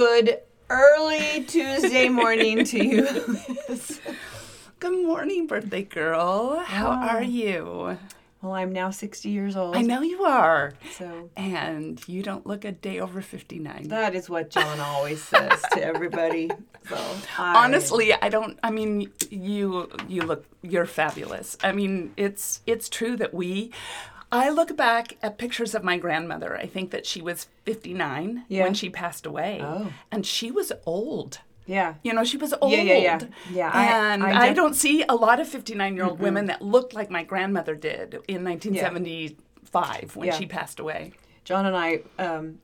Good 0.00 0.38
early 0.70 1.44
Tuesday 1.44 2.08
morning 2.08 2.64
to 2.64 2.82
you. 2.82 3.02
Liz. 3.68 4.00
Good 4.78 5.06
morning, 5.06 5.46
birthday 5.46 5.82
girl. 5.82 6.60
How 6.60 6.86
oh. 6.86 7.08
are 7.08 7.22
you? 7.22 7.98
well, 8.40 8.52
I'm 8.54 8.72
now 8.72 8.88
60 8.88 9.28
years 9.28 9.56
old. 9.56 9.76
I 9.76 9.82
know 9.82 10.00
you 10.00 10.24
are. 10.24 10.72
So 10.92 11.28
And 11.36 12.02
you 12.08 12.22
don't 12.22 12.46
look 12.46 12.64
a 12.64 12.72
day 12.72 12.98
over 12.98 13.20
59. 13.20 13.88
that 13.88 14.14
is 14.14 14.30
what 14.30 14.48
John 14.48 14.80
always 14.80 15.22
says 15.22 15.60
to 15.72 15.84
everybody. 15.84 16.50
So 16.88 16.96
I- 17.36 17.62
Honestly, 17.62 18.14
I 18.14 18.30
don't 18.30 18.58
I 18.62 18.70
mean 18.70 19.12
you 19.28 19.90
you 20.08 20.22
look 20.22 20.46
you're 20.62 20.86
fabulous. 20.86 21.58
I 21.62 21.72
mean, 21.72 22.14
it's 22.16 22.62
it's 22.66 22.88
true 22.88 23.16
that 23.16 23.34
we 23.34 23.72
I 24.32 24.48
look 24.50 24.76
back 24.76 25.16
at 25.22 25.38
pictures 25.38 25.74
of 25.74 25.82
my 25.82 25.96
grandmother. 25.98 26.56
I 26.56 26.66
think 26.66 26.90
that 26.92 27.04
she 27.06 27.20
was 27.20 27.48
59 27.64 28.44
Yeah. 28.48 28.62
when 28.64 28.74
she 28.74 28.88
passed 28.90 29.26
away. 29.26 29.60
Oh. 29.62 29.92
And 30.12 30.24
she 30.24 30.50
was 30.52 30.70
old. 30.86 31.40
yeah. 31.66 31.94
You 32.04 32.12
know, 32.12 32.24
she 32.24 32.36
was 32.36 32.54
old. 32.60 32.72
Yeah, 32.72 32.82
yeah, 32.82 32.96
yeah. 32.98 33.20
Yeah, 33.52 34.12
And 34.12 34.22
I 34.22 34.42
I, 34.42 34.46
def- 34.48 34.56
don't 34.56 34.74
see 34.74 35.04
a 35.08 35.14
lot 35.14 35.40
of 35.40 35.48
59 35.48 35.96
year 35.96 36.04
old 36.04 36.20
women 36.20 36.46
that 36.46 36.62
looked 36.62 36.94
like 36.94 37.10
my 37.10 37.22
grandmother 37.24 37.74
did 37.74 38.14
in 38.28 38.44
1975 38.44 40.16
when 40.16 40.26
Yeah. 40.28 40.38
she 40.38 40.46
passed 40.46 40.80
away. 40.80 41.12
John 41.44 41.66
and 41.66 41.76
I, 41.76 42.00
um, 42.18 42.58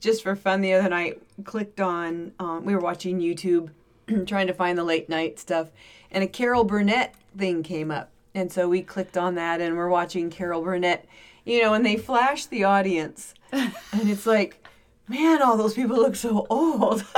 just 0.00 0.22
for 0.22 0.34
fun, 0.34 0.60
the 0.60 0.74
other 0.74 0.88
night 0.88 1.22
clicked 1.44 1.80
on. 1.80 2.32
Um, 2.38 2.64
we 2.64 2.74
were 2.74 2.80
watching 2.80 3.20
YouTube, 3.20 3.70
trying 4.26 4.46
to 4.48 4.54
find 4.54 4.76
the 4.76 4.84
late 4.84 5.08
night 5.08 5.38
stuff, 5.38 5.68
and 6.10 6.24
a 6.24 6.26
Carol 6.26 6.64
Burnett 6.64 7.14
thing 7.36 7.62
came 7.62 7.90
up, 7.90 8.10
and 8.36 8.52
so 8.52 8.68
we 8.68 8.82
clicked 8.82 9.16
on 9.16 9.34
that, 9.34 9.60
and 9.60 9.76
we're 9.76 9.88
watching 9.88 10.30
Carol 10.30 10.62
Burnett. 10.62 11.06
You 11.44 11.62
know, 11.62 11.74
and 11.74 11.84
they 11.86 11.96
flash 11.96 12.46
the 12.46 12.64
audience, 12.64 13.34
and 13.52 13.72
it's 13.92 14.26
like, 14.26 14.64
man, 15.08 15.42
all 15.42 15.56
those 15.56 15.74
people 15.74 15.96
look 15.96 16.14
so 16.16 16.46
old. 16.50 17.04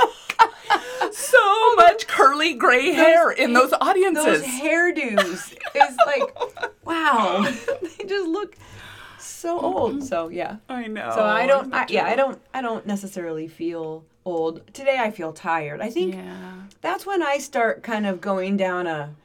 So 1.11 1.75
much 1.75 2.07
curly 2.07 2.53
gray 2.53 2.91
hair 2.93 3.31
in 3.31 3.53
those 3.53 3.73
audiences. 3.81 4.23
those 4.25 4.43
hairdos 4.43 5.53
is 5.75 5.97
like, 6.05 6.37
wow, 6.85 7.41
they 7.81 8.05
just 8.05 8.27
look 8.27 8.55
so 9.17 9.59
old. 9.59 10.03
So 10.03 10.27
yeah. 10.29 10.57
I 10.69 10.85
know. 10.87 11.11
So 11.15 11.23
I 11.23 11.47
don't. 11.47 11.73
I, 11.73 11.87
yeah, 11.89 12.05
I 12.05 12.15
don't. 12.15 12.39
I 12.53 12.61
don't 12.61 12.85
necessarily 12.85 13.47
feel 13.47 14.05
old 14.23 14.61
today. 14.73 14.97
I 14.99 15.09
feel 15.09 15.33
tired. 15.33 15.81
I 15.81 15.89
think 15.89 16.13
Yeah. 16.13 16.61
that's 16.81 17.05
when 17.05 17.23
I 17.23 17.39
start 17.39 17.81
kind 17.81 18.05
of 18.05 18.21
going 18.21 18.55
down 18.55 18.85
a 18.85 19.15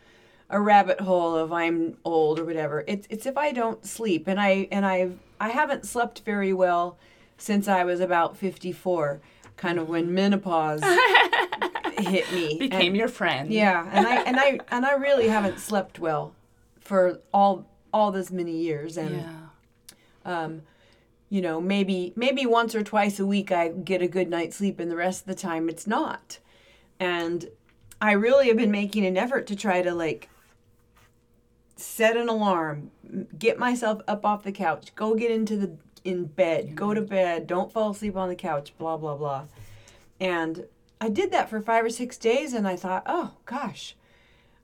a 0.51 0.61
rabbit 0.61 1.01
hole 1.01 1.35
of 1.35 1.53
I'm 1.53 1.97
old 2.05 2.39
or 2.39 2.45
whatever. 2.45 2.85
It's 2.87 3.07
it's 3.11 3.27
if 3.27 3.37
I 3.37 3.53
don't 3.53 3.85
sleep 3.87 4.27
and 4.29 4.41
I 4.41 4.69
and 4.71 4.85
I've 4.87 5.19
I 5.41 5.49
haven't 5.51 5.87
slept 5.87 6.21
very 6.21 6.53
well 6.53 6.97
since 7.37 7.67
I 7.67 7.83
was 7.85 7.99
about 8.01 8.37
54, 8.37 9.21
kind 9.57 9.79
of 9.79 9.89
when 9.89 10.15
menopause 10.15 10.83
hit 11.99 12.31
me. 12.33 12.57
Became 12.59 12.89
And- 12.89 12.97
your 12.97 13.09
friend. 13.09 13.51
yeah, 13.53 13.89
and 13.93 14.07
I 14.07 14.17
and 14.23 14.37
I 14.39 14.61
and 14.71 14.87
I 14.87 14.93
really 14.95 15.29
haven't 15.29 15.59
slept 15.61 15.99
well 15.99 16.35
for 16.81 17.21
all 17.33 17.67
all 17.93 18.11
this 18.13 18.31
many 18.31 18.53
years 18.57 18.97
and 18.97 19.17
Yeah. 19.17 19.41
um 20.25 20.63
you 21.31 21.41
know 21.41 21.61
maybe 21.61 22.13
maybe 22.17 22.45
once 22.45 22.75
or 22.75 22.83
twice 22.83 23.19
a 23.21 23.25
week 23.27 23.51
i 23.53 23.69
get 23.69 24.03
a 24.03 24.09
good 24.09 24.29
night's 24.29 24.57
sleep 24.57 24.79
and 24.81 24.91
the 24.91 24.97
rest 24.97 25.21
of 25.23 25.27
the 25.29 25.35
time 25.35 25.69
it's 25.69 25.87
not 25.87 26.39
and 26.99 27.49
i 28.01 28.11
really 28.13 28.49
have 28.49 28.57
been 28.57 28.71
making 28.73 29.07
an 29.07 29.17
effort 29.17 29.47
to 29.47 29.55
try 29.57 29.81
to 29.81 29.95
like 29.95 30.29
set 31.77 32.17
an 32.17 32.29
alarm 32.29 32.91
get 33.39 33.59
myself 33.59 34.01
up 34.07 34.25
off 34.25 34.43
the 34.45 34.53
couch 34.53 34.95
go 34.95 35.15
get 35.15 35.31
into 35.31 35.57
the 35.57 35.71
in 36.05 36.25
bed 36.25 36.75
go 36.77 36.93
to 36.95 37.01
bed 37.03 37.47
don't 37.47 37.73
fall 37.73 37.91
asleep 37.91 38.17
on 38.17 38.29
the 38.29 38.35
couch 38.37 38.73
blah 38.79 38.97
blah 38.97 39.17
blah 39.17 39.45
and 40.21 40.67
i 41.01 41.09
did 41.09 41.31
that 41.33 41.49
for 41.51 41.61
five 41.61 41.85
or 41.85 41.91
six 41.91 42.17
days 42.17 42.53
and 42.53 42.69
i 42.69 42.77
thought 42.77 43.03
oh 43.07 43.33
gosh 43.47 43.97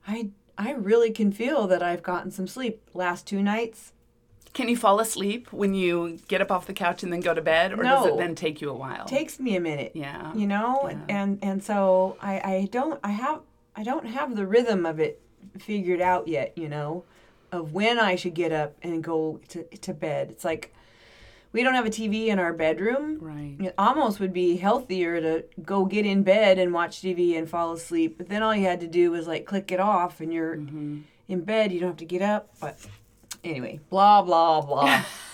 i 0.07 0.29
i 0.57 0.71
really 0.71 1.11
can 1.11 1.31
feel 1.31 1.67
that 1.67 1.81
i've 1.83 2.03
gotten 2.03 2.31
some 2.31 2.47
sleep 2.47 2.81
last 2.93 3.25
two 3.27 3.41
nights 3.41 3.91
Can 4.53 4.69
you 4.69 4.77
fall 4.77 4.99
asleep 4.99 5.51
when 5.51 5.73
you 5.73 6.19
get 6.27 6.41
up 6.41 6.51
off 6.51 6.65
the 6.67 6.73
couch 6.73 7.03
and 7.03 7.11
then 7.11 7.21
go 7.21 7.33
to 7.33 7.41
bed, 7.41 7.71
or 7.73 7.83
does 7.83 8.05
it 8.07 8.17
then 8.17 8.35
take 8.35 8.61
you 8.61 8.69
a 8.69 8.73
while? 8.73 9.05
takes 9.05 9.39
me 9.39 9.55
a 9.55 9.59
minute 9.61 9.91
Yeah. 9.95 10.33
you 10.35 10.45
know 10.47 10.87
Yeah. 10.89 10.99
and 11.09 11.39
and 11.41 11.63
so 11.63 12.17
I 12.21 12.33
I 12.53 12.67
don't 12.71 12.99
I 13.03 13.11
have 13.11 13.41
I 13.75 13.83
don't 13.83 14.05
have 14.05 14.35
the 14.35 14.45
rhythm 14.45 14.85
of 14.85 14.99
it 14.99 15.21
figured 15.59 16.01
out 16.01 16.27
yet 16.27 16.57
you 16.57 16.67
know 16.69 17.03
of 17.51 17.73
when 17.73 17.99
I 17.99 18.15
should 18.15 18.33
get 18.33 18.51
up 18.51 18.75
and 18.81 19.03
go 19.03 19.39
to 19.49 19.63
to 19.63 19.93
bed 19.93 20.29
it's 20.31 20.45
like 20.45 20.73
we 21.53 21.63
don't 21.63 21.73
have 21.73 21.85
a 21.85 21.89
TV 21.89 22.27
in 22.27 22.39
our 22.39 22.53
bedroom 22.53 23.17
Right. 23.19 23.55
it 23.59 23.73
almost 23.77 24.19
would 24.21 24.31
be 24.31 24.55
healthier 24.57 25.19
to 25.19 25.43
go 25.63 25.83
get 25.85 26.05
in 26.05 26.23
bed 26.23 26.57
and 26.57 26.73
watch 26.73 27.01
TV 27.01 27.37
and 27.37 27.49
fall 27.49 27.73
asleep 27.73 28.15
but 28.17 28.29
then 28.29 28.41
all 28.41 28.55
you 28.55 28.65
had 28.65 28.79
to 28.79 28.87
do 28.87 29.11
was 29.11 29.27
like 29.27 29.45
click 29.45 29.71
it 29.71 29.79
off 29.79 30.21
and 30.21 30.31
you're 30.33 30.55
Mm-hmm. 30.55 30.99
in 31.27 31.41
bed 31.41 31.71
you 31.71 31.79
don't 31.79 31.89
have 31.89 31.97
to 31.97 32.05
get 32.05 32.21
up 32.21 32.49
but 32.61 32.77
anyway 33.43 33.79
blah 33.89 34.21
blah 34.21 34.61
blah 34.61 35.03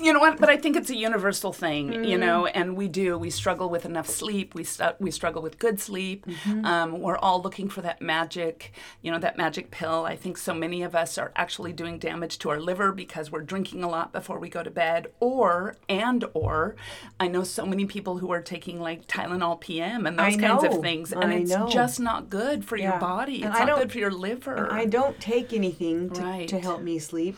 You 0.00 0.12
know 0.12 0.20
what? 0.20 0.38
But 0.38 0.48
I 0.48 0.56
think 0.56 0.76
it's 0.76 0.90
a 0.90 0.96
universal 0.96 1.52
thing, 1.52 1.92
you 2.04 2.16
Mm. 2.16 2.20
know, 2.20 2.46
and 2.46 2.76
we 2.76 2.86
do. 2.86 3.18
We 3.18 3.30
struggle 3.30 3.68
with 3.68 3.84
enough 3.84 4.08
sleep. 4.08 4.54
We 4.54 4.62
stu- 4.62 4.94
we 5.00 5.10
struggle 5.10 5.42
with 5.42 5.58
good 5.58 5.80
sleep. 5.80 6.24
Mm-hmm. 6.26 6.64
Um, 6.64 7.00
we're 7.00 7.16
all 7.18 7.42
looking 7.42 7.68
for 7.68 7.80
that 7.82 8.00
magic, 8.00 8.72
you 9.02 9.10
know, 9.10 9.18
that 9.18 9.36
magic 9.36 9.70
pill. 9.72 10.04
I 10.04 10.14
think 10.14 10.38
so 10.38 10.54
many 10.54 10.82
of 10.82 10.94
us 10.94 11.18
are 11.18 11.32
actually 11.34 11.72
doing 11.72 11.98
damage 11.98 12.38
to 12.38 12.50
our 12.50 12.60
liver 12.60 12.92
because 12.92 13.32
we're 13.32 13.40
drinking 13.42 13.82
a 13.82 13.88
lot 13.88 14.12
before 14.12 14.38
we 14.38 14.48
go 14.48 14.62
to 14.62 14.70
bed, 14.70 15.08
or 15.18 15.76
and 15.88 16.24
or 16.32 16.76
I 17.18 17.26
know 17.26 17.42
so 17.42 17.66
many 17.66 17.84
people 17.84 18.18
who 18.18 18.30
are 18.30 18.40
taking 18.42 18.80
like 18.80 19.06
Tylenol 19.08 19.60
PM 19.60 20.06
and 20.06 20.20
I 20.20 20.30
those 20.30 20.40
kinds 20.40 20.64
of 20.64 20.80
things, 20.80 21.12
and 21.12 21.24
I 21.24 21.34
it's 21.38 21.50
know. 21.50 21.66
just 21.68 21.98
not 21.98 22.30
good 22.30 22.64
for 22.64 22.76
your 22.76 22.92
Yeah. 22.92 22.98
body. 23.00 23.42
And 23.42 23.52
It's 23.52 23.56
I 23.56 23.64
not 23.64 23.66
don't- 23.70 23.78
good 23.80 23.92
for 23.92 23.98
your 23.98 24.12
liver. 24.12 24.72
I 24.72 24.84
don't 24.84 25.18
take 25.20 25.52
anything 25.52 26.10
to, 26.10 26.22
Right. 26.22 26.48
to 26.48 26.60
help 26.60 26.82
me 26.82 26.98
sleep. 27.00 27.36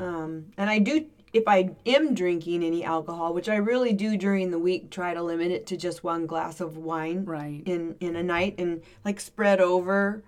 Um, 0.00 0.46
and 0.56 0.70
I 0.70 0.78
do, 0.78 1.06
if 1.32 1.44
I 1.46 1.70
am 1.86 2.14
drinking 2.14 2.62
any 2.62 2.82
alcohol, 2.84 3.34
which 3.34 3.48
I 3.48 3.56
really 3.56 3.92
do 3.92 4.16
during 4.16 4.50
the 4.50 4.58
week, 4.58 4.90
try 4.90 5.14
to 5.14 5.22
limit 5.22 5.50
it 5.50 5.66
to 5.66 5.76
just 5.76 6.02
one 6.04 6.26
glass 6.26 6.60
of 6.60 6.76
wine 6.76 7.24
Right. 7.24 7.62
in, 7.66 7.96
in 8.00 8.16
a 8.16 8.22
night 8.22 8.54
and 8.58 8.82
like 9.04 9.20
spread 9.20 9.60
over, 9.60 10.22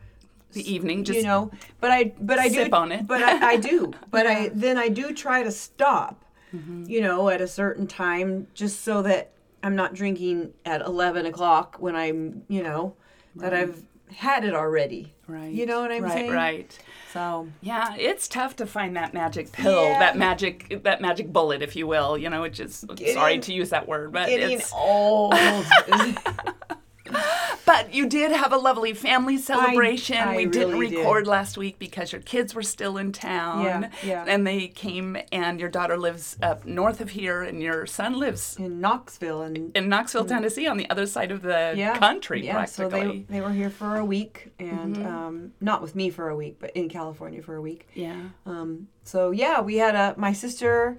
the 0.52 0.72
evening 0.72 1.04
just 1.04 1.18
you 1.18 1.24
know. 1.24 1.50
But 1.80 1.90
I, 1.92 2.12
but 2.20 2.38
I 2.38 2.48
sip 2.48 2.70
do, 2.70 2.74
on 2.76 2.90
it. 2.92 3.06
But 3.06 3.22
I, 3.22 3.50
I 3.52 3.56
do. 3.56 3.92
But 4.10 4.26
I, 4.26 4.48
then 4.48 4.76
I 4.78 4.88
do 4.88 5.12
try 5.14 5.42
to 5.42 5.50
stop, 5.50 6.24
Mm-hmm. 6.54 6.86
you 6.88 7.00
know, 7.00 7.28
at 7.28 7.40
a 7.40 7.46
certain 7.46 7.86
time 7.86 8.48
just 8.54 8.82
so 8.82 9.02
that 9.02 9.30
I'm 9.62 9.76
not 9.76 9.94
drinking 9.94 10.52
at 10.64 10.80
11 10.80 11.24
o'clock 11.26 11.76
when 11.78 11.94
I'm, 11.94 12.42
you 12.48 12.64
know, 12.64 12.94
that 13.36 13.54
I've 13.54 13.84
had 14.12 14.44
it 14.44 14.52
already. 14.52 15.14
right. 15.28 15.52
You 15.52 15.64
know 15.66 15.80
what 15.80 15.92
I'm 15.92 16.02
right, 16.02 16.12
saying? 16.12 16.32
Right. 16.32 16.76
So. 17.12 17.48
Yeah, 17.60 17.94
it's 17.96 18.28
tough 18.28 18.56
to 18.56 18.66
find 18.66 18.96
that 18.96 19.12
magic 19.14 19.52
pill, 19.52 19.84
Yeah. 19.84 19.98
that 19.98 20.16
magic 20.16 20.82
that 20.84 21.00
magic 21.00 21.32
bullet, 21.32 21.62
if 21.62 21.74
you 21.76 21.86
will. 21.86 22.16
You 22.16 22.30
know, 22.30 22.42
which 22.42 22.60
is 22.60 22.84
sorry 23.12 23.38
to 23.40 23.52
use 23.52 23.70
that 23.70 23.88
word, 23.88 24.12
but 24.12 24.28
getting 24.28 24.58
it's 24.58 24.72
old. 24.72 25.34
but 27.66 27.92
you 27.94 28.08
did 28.08 28.32
have 28.32 28.52
a 28.52 28.56
lovely 28.56 28.92
family 28.92 29.38
celebration. 29.38 30.16
I 30.16 30.36
we 30.36 30.46
didn't 30.46 30.72
really 30.72 30.90
did. 30.90 30.98
record 30.98 31.26
last 31.26 31.56
week 31.56 31.78
because 31.78 32.12
your 32.12 32.20
kids 32.20 32.54
were 32.54 32.62
still 32.62 32.96
in 32.96 33.12
town. 33.12 33.64
Yeah, 33.64 33.90
yeah. 34.04 34.24
And 34.26 34.46
they 34.46 34.68
came 34.68 35.16
and 35.32 35.60
your 35.60 35.68
daughter 35.68 35.96
lives 35.96 36.36
up 36.42 36.64
north 36.64 37.00
of 37.00 37.10
here 37.10 37.42
and 37.42 37.62
your 37.62 37.86
son 37.86 38.18
lives 38.18 38.56
in 38.58 38.80
Knoxville 38.80 39.42
and 39.42 39.76
in 39.76 39.88
Knoxville, 39.88 40.24
Tennessee 40.24 40.66
on 40.66 40.76
the 40.76 40.88
other 40.90 41.06
side 41.06 41.30
of 41.30 41.42
the 41.42 41.74
yeah, 41.76 41.98
country 41.98 42.44
Yeah, 42.44 42.64
so 42.64 42.88
they 42.88 43.24
they 43.28 43.40
were 43.40 43.50
here 43.50 43.70
for 43.70 43.96
a 43.96 44.04
week 44.04 44.52
and 44.58 45.04
um, 45.06 45.52
not 45.60 45.82
with 45.82 45.94
me 45.94 46.10
for 46.10 46.28
a 46.28 46.36
week, 46.36 46.56
but 46.58 46.70
in 46.72 46.88
California 46.88 47.42
for 47.42 47.56
a 47.56 47.62
week. 47.62 47.88
yeah. 47.94 48.20
Um, 48.46 48.88
so 49.04 49.30
yeah, 49.30 49.60
we 49.60 49.76
had 49.76 49.94
a 49.94 50.14
my 50.16 50.32
sister 50.32 50.98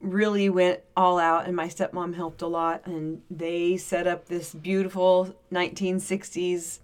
really 0.00 0.48
went 0.50 0.80
all 0.96 1.18
out 1.18 1.46
and 1.46 1.56
my 1.56 1.66
stepmom 1.68 2.14
helped 2.14 2.42
a 2.42 2.46
lot 2.46 2.86
and 2.86 3.22
they 3.30 3.76
set 3.76 4.06
up 4.06 4.26
this 4.26 4.54
beautiful 4.54 5.34
1960s 5.50 6.80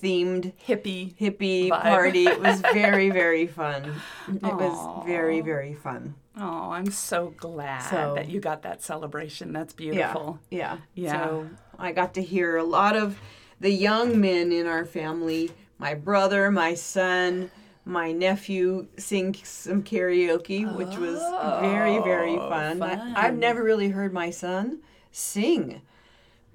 themed 0.00 0.52
Hippie. 0.66 1.14
hippie 1.16 1.68
Vibe. 1.68 1.82
party. 1.82 2.26
It 2.26 2.40
was 2.40 2.60
very, 2.72 3.10
very 3.10 3.46
fun. 3.46 3.94
It 4.28 4.42
was 4.42 5.04
very, 5.06 5.40
very 5.40 5.74
fun. 5.74 6.14
Oh, 6.38 6.70
I'm 6.70 6.90
so 6.90 7.34
glad 7.36 7.80
So- 7.90 8.14
that 8.14 8.28
you 8.28 8.40
got 8.40 8.62
that 8.62 8.82
celebration. 8.82 9.52
That's 9.52 9.74
Yeah. 9.76 9.90
beautiful. 9.92 10.38
Yeah. 10.50 10.78
Yeah. 10.94 11.12
So 11.24 11.50
I 11.78 11.92
got 11.92 12.14
to 12.14 12.22
hear 12.22 12.56
a 12.56 12.64
lot 12.64 12.96
of 12.96 13.18
the 13.58 13.70
young 13.70 14.18
men 14.20 14.52
in 14.52 14.66
our 14.66 14.86
family, 14.86 15.50
my 15.78 15.94
brother, 15.94 16.50
my 16.50 16.74
son, 16.74 17.50
my 17.84 18.12
nephew 18.12 18.86
sing 18.96 19.34
some 19.42 19.82
karaoke, 19.82 20.64
which 20.76 20.96
was 20.96 21.18
very, 21.60 21.96
oh, 21.98 22.02
very 22.02 22.36
Oh, 22.36 22.48
fun. 22.48 22.82
I, 22.82 22.96
fun. 22.96 23.14
I've 23.16 23.36
never 23.36 23.62
really 23.62 23.88
heard 23.88 24.12
my 24.12 24.30
son 24.30 24.80
sing. 25.10 25.82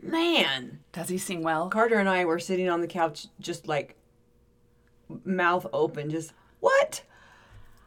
Man. 0.01 0.79
Does 0.91 1.09
he 1.09 1.17
sing 1.17 1.43
well? 1.43 1.69
Carter 1.69 1.97
and 1.99 2.07
I 2.07 2.25
were 2.25 2.39
sitting 2.39 2.69
on 2.69 2.81
the 2.81 2.87
couch 2.87 3.27
just 3.39 3.67
like 3.67 3.95
mouth 5.23 5.65
open, 5.73 6.09
just 6.09 6.33
what? 6.59 7.03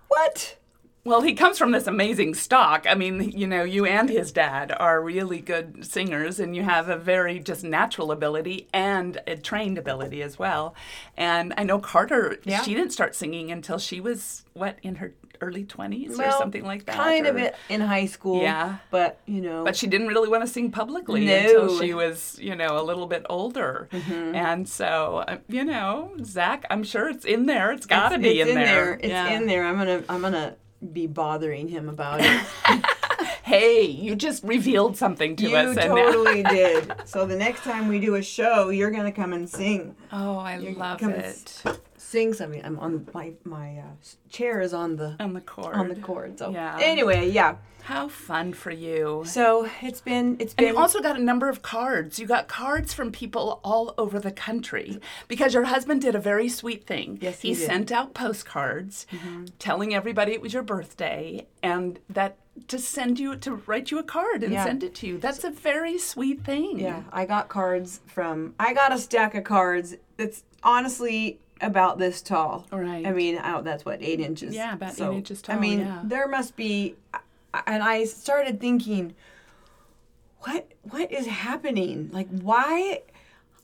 What? 0.08 0.56
Well, 1.04 1.22
he 1.22 1.32
comes 1.34 1.56
from 1.56 1.70
this 1.72 1.86
amazing 1.86 2.34
stock. 2.34 2.84
I 2.88 2.94
mean, 2.94 3.30
you 3.30 3.46
know, 3.46 3.62
you 3.62 3.86
and 3.86 4.10
his 4.10 4.30
dad 4.30 4.74
are 4.78 5.00
really 5.00 5.40
good 5.40 5.86
singers, 5.86 6.38
and 6.38 6.54
you 6.54 6.62
have 6.64 6.88
a 6.90 6.96
very 6.96 7.38
just 7.38 7.64
natural 7.64 8.12
ability 8.12 8.68
and 8.74 9.18
a 9.26 9.36
trained 9.36 9.78
ability 9.78 10.22
as 10.22 10.38
well. 10.38 10.74
And 11.16 11.54
I 11.56 11.62
know 11.64 11.78
Carter, 11.78 12.36
Yeah. 12.44 12.62
she 12.62 12.74
didn't 12.74 12.90
start 12.92 13.14
singing 13.14 13.50
until 13.50 13.78
she 13.78 14.00
was, 14.00 14.44
what, 14.52 14.76
in 14.82 14.96
her 14.96 15.14
early 15.40 15.64
20s 15.64 16.18
or 16.18 16.30
something 16.32 16.64
like 16.64 16.84
that? 16.86 16.96
Kind 16.96 17.26
of 17.26 17.36
or- 17.36 17.38
it 17.38 17.54
in 17.68 17.80
high 17.80 18.06
school. 18.06 18.42
Yeah. 18.42 18.78
But, 18.90 19.20
you 19.24 19.40
know. 19.40 19.64
But 19.64 19.76
she 19.76 19.86
didn't 19.86 20.08
really 20.08 20.28
want 20.28 20.44
to 20.44 20.50
sing 20.50 20.70
publicly 20.72 21.24
No. 21.24 21.36
until 21.36 21.78
she 21.80 21.94
was, 21.94 22.36
you 22.42 22.56
know, 22.56 22.78
a 22.78 22.82
little 22.82 23.06
bit 23.06 23.24
older. 23.30 23.88
Mm-hmm. 23.92 24.34
And 24.34 24.68
so, 24.68 25.24
uh, 25.28 25.38
you 25.48 25.64
know, 25.64 26.10
Zach, 26.24 26.66
I'm 26.70 26.82
sure 26.82 27.08
it's 27.08 27.24
in 27.24 27.46
there. 27.46 27.70
It's 27.70 27.86
got 27.86 28.08
to 28.10 28.18
be 28.18 28.40
it's 28.40 28.50
in, 28.50 28.56
there. 28.56 28.94
It's 28.94 29.06
Yeah. 29.08 29.28
in 29.30 29.46
there. 29.46 29.64
I'm 29.64 29.76
gonna 29.76 30.02
I'm 30.08 30.20
gonna 30.22 30.56
be 30.92 31.06
bothering 31.06 31.68
him 31.68 31.88
about 31.88 32.20
it. 32.22 32.40
Hey, 33.42 33.84
you 33.86 34.14
just 34.14 34.44
revealed 34.44 34.98
something 34.98 35.34
to 35.36 35.48
you 35.48 35.56
us. 35.56 35.76
and 35.78 35.88
now- 35.88 35.94
totally 35.94 36.42
did. 36.50 36.92
So 37.06 37.24
the 37.24 37.34
next 37.34 37.62
time 37.64 37.88
we 37.88 37.98
do 37.98 38.16
a 38.16 38.22
show, 38.22 38.68
you're 38.68 38.90
gonna 38.90 39.10
come 39.10 39.32
and 39.32 39.48
sing. 39.48 39.96
Oh, 40.12 40.36
I 40.36 40.58
love 40.58 41.00
come 41.00 41.12
it. 41.12 41.62
Sing 42.10 42.32
something. 42.32 42.64
I'm 42.64 42.78
on 42.78 43.06
my 43.12 43.32
my 43.44 43.68
uh, 43.78 43.82
chair 44.30 44.62
is 44.62 44.72
on 44.72 44.96
the 44.96 45.14
On 45.20 45.34
the 45.34 45.42
cord. 45.42 45.74
on 45.74 45.88
the 45.88 45.96
cord. 45.96 46.38
So 46.38 46.50
Yeah. 46.50 46.78
anyway, 46.80 47.28
yeah. 47.28 47.56
How 47.82 48.08
fun 48.08 48.54
for 48.54 48.70
you. 48.70 49.24
So 49.26 49.68
it's 49.82 50.00
been 50.00 50.36
it's 50.40 50.54
And 50.54 50.64
been 50.64 50.74
you 50.74 50.80
also 50.80 51.00
got 51.02 51.16
a 51.18 51.22
number 51.22 51.50
of 51.50 51.60
cards. 51.60 52.18
You 52.18 52.26
got 52.26 52.48
cards 52.48 52.94
from 52.94 53.12
people 53.12 53.60
all 53.62 53.94
over 53.98 54.18
the 54.18 54.30
country 54.32 55.00
because 55.28 55.52
your 55.52 55.64
husband 55.64 56.00
did 56.00 56.14
a 56.14 56.18
very 56.18 56.48
sweet 56.48 56.86
thing. 56.86 57.18
Yes, 57.20 57.42
he 57.42 57.50
did. 57.50 57.58
Mm-hmm. 57.58 57.66
sent 57.66 57.92
out 57.92 58.14
postcards 58.14 59.06
telling 59.58 59.94
everybody 59.94 60.32
it 60.32 60.40
was 60.40 60.54
your 60.54 60.62
birthday 60.62 61.46
and 61.62 61.98
that 62.08 62.38
to 62.68 62.78
send 62.78 63.18
you 63.20 63.36
to 63.36 63.50
write 63.66 63.90
you 63.90 63.98
a 63.98 64.02
card 64.02 64.42
and 64.42 64.52
Yeah. 64.54 64.64
send 64.64 64.82
it 64.82 64.94
to 64.96 65.06
you. 65.06 65.18
That's 65.18 65.44
a 65.44 65.50
very 65.50 65.98
sweet 65.98 66.42
thing. 66.42 66.80
Yeah, 66.80 67.02
I 67.12 67.26
got 67.26 67.48
cards 67.48 68.00
from. 68.06 68.54
I 68.58 68.72
got 68.72 68.92
a 68.94 68.98
stack 68.98 69.34
of 69.34 69.44
cards 69.44 69.94
that's 70.16 70.42
honestly 70.62 71.38
about 71.60 71.98
this 71.98 72.22
tall. 72.22 72.66
Right. 72.70 73.06
I 73.06 73.12
mean, 73.12 73.40
oh, 73.42 73.62
that's 73.62 73.84
what 73.84 74.02
eight 74.02 74.20
inches. 74.20 74.54
Yeah, 74.54 74.74
about 74.74 74.98
eight 75.00 75.16
inches 75.16 75.42
tall, 75.42 75.56
I 75.56 75.58
mean, 75.58 75.80
yeah. 75.80 76.02
there 76.04 76.28
must 76.28 76.56
be, 76.56 76.94
and 77.66 77.82
I 77.82 78.04
started 78.04 78.60
thinking, 78.60 79.14
what 80.40 80.70
what 80.82 81.10
is 81.12 81.26
happening? 81.26 82.10
Like, 82.12 82.28
why? 82.28 83.02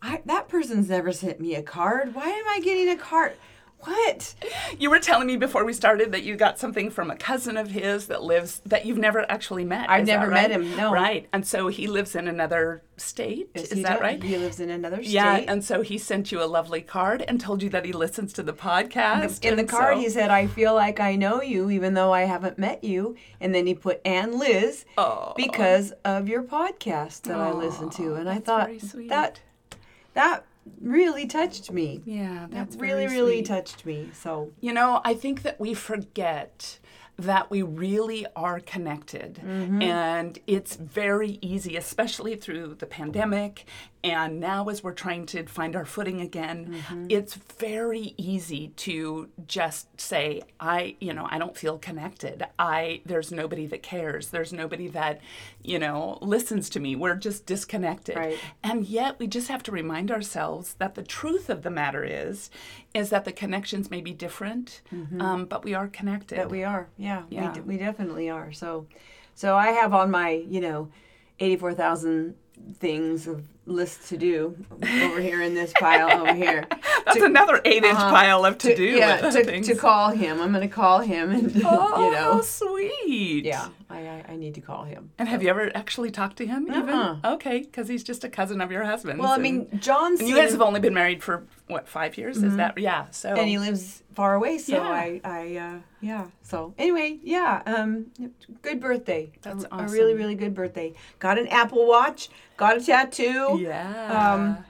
I 0.02 0.20
that 0.26 0.48
person's 0.48 0.88
never 0.88 1.12
sent 1.12 1.40
me 1.40 1.54
a 1.54 1.62
card. 1.62 2.14
Why 2.14 2.28
am 2.28 2.48
I 2.48 2.60
getting 2.60 2.88
a 2.88 2.96
card? 2.96 3.34
What? 3.80 4.34
You 4.78 4.88
were 4.88 4.98
telling 4.98 5.26
me 5.26 5.36
before 5.36 5.62
we 5.64 5.74
started 5.74 6.10
that 6.12 6.22
you 6.22 6.36
got 6.36 6.58
something 6.58 6.88
from 6.90 7.10
a 7.10 7.16
cousin 7.16 7.58
of 7.58 7.70
his 7.70 8.06
that 8.06 8.22
lives 8.22 8.62
that 8.64 8.86
you've 8.86 8.96
never 8.96 9.30
actually 9.30 9.64
met. 9.64 9.90
I've 9.90 10.02
Is 10.04 10.08
that 10.08 10.20
never 10.20 10.30
met 10.30 10.50
him, 10.50 10.74
no. 10.74 10.90
Right. 10.90 11.28
And 11.34 11.46
so 11.46 11.68
he 11.68 11.86
lives 11.86 12.14
in 12.14 12.26
another 12.26 12.82
state. 12.96 13.50
Yes, 13.54 13.72
Is 13.72 13.82
that 13.82 13.92
does. 13.94 14.00
right? 14.00 14.22
He 14.22 14.38
lives 14.38 14.58
in 14.58 14.70
another 14.70 15.02
state. 15.02 15.12
Yeah, 15.12 15.36
and 15.48 15.62
so 15.62 15.82
he 15.82 15.98
sent 15.98 16.32
you 16.32 16.42
a 16.42 16.46
lovely 16.46 16.80
card 16.80 17.22
and 17.28 17.38
told 17.38 17.62
you 17.62 17.68
that 17.70 17.84
he 17.84 17.92
listens 17.92 18.32
to 18.34 18.42
the 18.42 18.54
podcast. 18.54 19.44
In 19.44 19.56
the 19.56 19.60
and 19.60 19.68
card, 19.68 19.96
so- 19.96 20.00
he 20.00 20.08
said, 20.08 20.30
"I 20.30 20.46
feel 20.46 20.74
like 20.74 20.98
I 20.98 21.16
know 21.16 21.42
you, 21.42 21.68
even 21.68 21.92
though 21.92 22.12
I 22.12 22.22
haven't 22.22 22.58
met 22.58 22.82
you." 22.84 23.16
And 23.38 23.54
then 23.54 23.66
he 23.66 23.74
put 23.74 24.00
Ann 24.06 24.38
Liz 24.38 24.86
Oh. 24.96 25.34
because 25.36 25.92
of 26.06 26.26
your 26.26 26.42
podcast 26.42 27.22
that 27.24 27.38
I 27.38 27.52
listen 27.52 27.90
to, 27.90 28.14
and 28.14 28.30
I 28.30 28.38
thought 28.38 28.70
that 29.08 29.40
that 30.14 30.44
really 30.80 31.26
touched 31.26 31.70
me. 31.70 32.02
Yeah, 32.04 32.46
that's 32.50 32.76
that 32.76 32.82
really, 32.82 33.06
really 33.06 33.42
touched 33.42 33.84
me. 33.86 34.10
So 34.12 34.52
You 34.60 34.72
know, 34.72 35.00
I 35.04 35.14
think 35.14 35.42
that 35.42 35.60
we 35.60 35.74
forget 35.74 36.78
that 37.16 37.50
we 37.50 37.62
really 37.62 38.26
are 38.34 38.60
connected. 38.60 39.40
Mm-hmm. 39.44 39.82
And 39.82 40.38
it's 40.46 40.76
very 40.76 41.38
easy, 41.40 41.76
especially 41.76 42.34
through 42.36 42.76
the 42.78 42.86
pandemic. 42.86 43.66
And 44.04 44.38
now, 44.38 44.68
as 44.68 44.82
we're 44.84 44.92
trying 44.92 45.24
to 45.26 45.44
find 45.46 45.74
our 45.74 45.86
footing 45.86 46.20
again, 46.20 46.44
Mm-hmm. 46.84 47.06
it's 47.08 47.34
very 47.34 48.14
easy 48.18 48.68
to 48.76 49.30
just 49.46 49.98
say, 50.00 50.42
I, 50.60 50.96
you 51.00 51.14
know, 51.14 51.26
I 51.30 51.38
don't 51.38 51.56
feel 51.56 51.78
connected. 51.78 52.44
I, 52.58 53.00
there's 53.06 53.32
nobody 53.32 53.66
that 53.68 53.82
cares. 53.82 54.28
There's 54.28 54.52
nobody 54.52 54.88
that, 54.88 55.20
you 55.62 55.78
know, 55.78 56.18
listens 56.20 56.68
to 56.70 56.80
me. 56.80 56.94
We're 56.96 57.14
just 57.16 57.46
disconnected. 57.46 58.16
Right. 58.16 58.38
And 58.62 58.84
yet 58.86 59.18
we 59.18 59.26
just 59.26 59.48
have 59.48 59.62
to 59.64 59.72
remind 59.72 60.10
ourselves 60.10 60.74
that 60.74 60.94
the 60.94 61.02
truth 61.02 61.48
of 61.48 61.62
the 61.62 61.70
matter 61.70 62.04
is, 62.04 62.50
is 62.92 63.08
that 63.10 63.24
the 63.24 63.32
connections 63.32 63.90
may 63.90 64.02
be 64.02 64.12
different, 64.12 64.82
um, 65.18 65.46
but 65.46 65.64
we 65.64 65.72
are 65.74 65.88
connected. 65.88 66.36
that 66.38 66.50
we 66.50 66.62
are, 66.62 66.88
yeah, 66.98 67.22
Yeah. 67.30 67.48
We, 67.48 67.54
d- 67.54 67.60
we 67.60 67.76
definitely 67.78 68.28
are. 68.28 68.52
So, 68.52 68.86
so 69.34 69.56
I 69.56 69.68
have 69.68 69.94
on 69.94 70.10
my, 70.10 70.30
you 70.30 70.60
know, 70.60 70.90
eighty-four 71.40 71.74
thousand 71.74 72.34
things 72.78 73.26
of 73.26 73.44
lists 73.66 74.10
to 74.10 74.16
do 74.16 74.56
over 74.82 75.20
here 75.20 75.40
in 75.42 75.54
this 75.54 75.72
pile 75.78 76.20
over 76.20 76.34
here. 76.34 76.66
That's 77.04 77.20
another 77.22 77.60
eight-inch 77.64 77.96
pile 77.96 78.44
of 78.44 78.58
to 78.58 78.74
do. 78.76 78.98
Uh-huh. 79.00 79.20
yeah, 79.22 79.30
to, 79.30 79.62
to 79.62 79.74
call 79.74 80.10
him. 80.10 80.40
I'm 80.40 80.52
going 80.52 80.68
to 80.68 80.74
call 80.74 81.00
him, 81.00 81.30
and 81.30 81.62
Oh, 81.64 82.04
you 82.06 82.12
know, 82.12 82.40
sweet. 82.42 83.44
yeah, 83.44 83.68
I, 83.88 83.98
I 84.06 84.24
I 84.30 84.36
need 84.36 84.54
to 84.54 84.60
call 84.60 84.84
him. 84.84 85.10
And 85.18 85.28
have 85.28 85.42
you 85.42 85.48
ever 85.48 85.70
actually 85.74 86.10
talked 86.10 86.36
to 86.38 86.46
him? 86.46 86.66
Even 86.68 86.88
Uh-uh. 86.88 87.34
okay, 87.34 87.60
because 87.60 87.88
he's 87.88 88.02
just 88.04 88.24
a 88.24 88.28
cousin 88.28 88.60
of 88.60 88.70
your 88.70 88.84
husband. 88.84 89.18
Well, 89.18 89.30
I 89.30 89.38
mean, 89.38 89.68
John's 89.80 90.20
and 90.20 90.28
you 90.28 90.36
guys 90.36 90.52
have 90.52 90.62
only 90.62 90.80
been 90.80 90.94
married 90.94 91.22
for 91.22 91.46
what 91.66 91.88
five 91.88 92.18
years? 92.18 92.42
Is 92.42 92.56
that 92.56 92.76
yeah? 92.78 93.06
So 93.10 93.30
and 93.30 93.48
he 93.48 93.58
lives 93.58 94.02
far 94.14 94.34
away, 94.34 94.58
so 94.58 94.74
Yeah. 94.76 94.82
I, 94.88 95.20
I, 95.24 95.56
uh, 95.56 95.78
yeah. 96.00 96.26
So 96.42 96.74
anyway, 96.78 97.18
yeah. 97.22 97.62
Um, 97.66 98.06
good 98.62 98.80
birthday. 98.80 99.32
That's 99.42 99.64
a, 99.64 99.68
a 99.76 99.86
really, 99.88 100.14
really 100.14 100.34
good 100.36 100.54
birthday. 100.54 100.92
Got 101.18 101.38
an 101.38 101.48
Apple 101.48 101.86
Watch. 101.86 102.28
Got 102.56 102.76
a 102.78 102.84
tattoo. 102.84 103.58
yeah. 103.60 104.32
Um, 104.34 104.64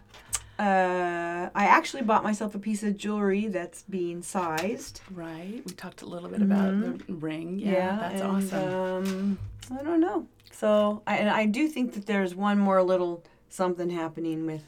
uh, 0.58 1.50
I 1.54 1.64
actually 1.66 2.02
bought 2.02 2.22
myself 2.22 2.54
a 2.54 2.58
piece 2.58 2.82
of 2.82 2.96
jewelry 2.96 3.48
that's 3.48 3.82
being 3.82 4.22
sized. 4.22 5.00
right. 5.10 5.62
We 5.66 5.72
talked 5.72 6.02
a 6.02 6.06
little 6.06 6.28
bit 6.28 6.42
about 6.42 6.80
the 7.06 7.12
ring. 7.14 7.58
Yeah, 7.58 7.96
that's 8.00 8.20
and, 8.20 8.30
awesome. 8.30 9.38
Um, 9.70 9.78
I 9.78 9.82
don't 9.82 10.00
know. 10.00 10.26
So, 10.52 11.02
I, 11.06 11.16
and 11.16 11.28
I 11.28 11.46
do 11.46 11.66
think 11.68 11.94
that 11.94 12.06
there's 12.06 12.34
one 12.34 12.58
more 12.58 12.82
little 12.82 13.24
something 13.48 13.90
happening 13.90 14.46
with. 14.46 14.62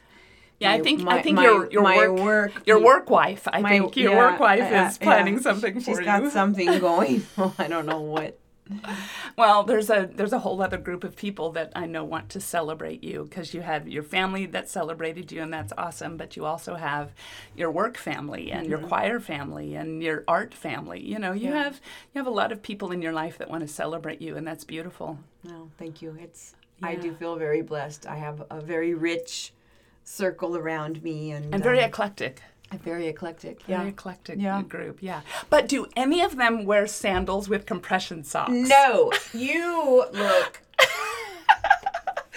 yeah, 0.59 0.73
I 0.73 0.81
think 0.81 1.03
my- 1.03 1.19
I 1.19 1.23
think 1.23 1.37
my- 1.37 1.45
your 1.45 1.71
your 1.71 1.83
my 1.83 2.09
work, 2.09 2.19
work 2.21 2.53
your 2.67 2.81
work 2.83 3.09
wife. 3.11 3.47
I 3.53 3.61
my- 3.61 3.69
think 3.71 3.97
your 3.97 4.13
yeah, 4.13 4.19
work 4.19 4.41
wife 4.41 4.61
is 4.65 4.71
yeah. 4.71 4.93
planning 5.01 5.39
something 5.39 5.75
for 5.75 5.81
She's 5.81 6.01
got 6.01 6.33
something 6.39 6.79
going. 6.81 7.25
I 7.59 7.69
don't 7.69 7.87
know 7.87 8.01
what. 8.01 8.39
Well, 9.37 9.65
there's 9.65 9.91
a 9.91 10.09
there's 10.13 10.33
a 10.33 10.39
whole 10.39 10.63
other 10.63 10.79
group 10.79 11.05
of 11.05 11.15
people 11.15 11.53
that 11.53 11.71
I 11.77 11.87
know 11.87 12.05
want 12.05 12.31
to 12.31 12.41
celebrate 12.41 13.05
you 13.05 13.25
because 13.25 13.53
you 13.53 13.61
have 13.61 13.87
your 13.87 14.03
family 14.03 14.47
that 14.47 14.69
celebrated 14.69 15.31
you 15.31 15.43
and 15.43 15.53
that's 15.53 15.73
awesome, 15.77 16.17
but 16.17 16.37
you 16.37 16.45
also 16.47 16.75
have 16.77 17.13
your 17.55 17.71
work 17.71 17.97
family 17.99 18.51
and 18.51 18.67
your 18.67 18.79
choir 18.79 19.21
family 19.21 19.75
and 19.75 20.03
your 20.03 20.25
art 20.27 20.55
family. 20.55 21.01
You 21.03 21.19
know, 21.19 21.33
you 21.33 21.47
Mm-hmm. 21.47 21.55
Yeah. 21.57 21.65
have 21.65 21.81
you 22.15 22.19
have 22.19 22.27
a 22.27 22.31
lot 22.31 22.51
of 22.53 22.63
people 22.63 22.93
in 22.93 23.03
your 23.03 23.13
life 23.13 23.37
that 23.39 23.51
want 23.51 23.63
to 23.63 23.69
celebrate 23.69 24.21
you 24.23 24.37
and 24.37 24.47
that's 24.47 24.65
beautiful. 24.65 25.19
No, 25.45 25.71
thank 25.79 26.01
you. 26.03 26.17
It's 26.21 26.55
I 26.83 26.95
do 26.97 27.15
feel 27.15 27.37
very 27.37 27.63
blessed. 27.63 28.07
I 28.07 28.17
have 28.17 28.43
a 28.51 28.61
very 28.61 28.95
rich 28.95 29.53
circle 30.05 30.57
around 30.57 31.03
me 31.03 31.33
and 31.33 31.53
And 31.55 31.63
very 31.63 31.81
um, 31.81 31.89
eclectic. 31.89 32.43
Very 32.83 33.07
eclectic. 33.09 33.63
Very 33.63 33.85
Yeah. 33.85 33.89
eclectic 33.89 34.39
Yeah. 34.41 34.63
group, 34.63 34.99
yeah. 35.01 35.21
But 35.51 35.69
do 35.69 35.87
any 35.97 36.21
of 36.21 36.37
them 36.37 36.65
wear 36.65 36.87
sandals 36.87 37.49
with 37.49 37.67
compression 37.67 38.25
socks? 38.25 38.51
No, 38.53 39.13
you 39.33 40.05
look 40.13 40.61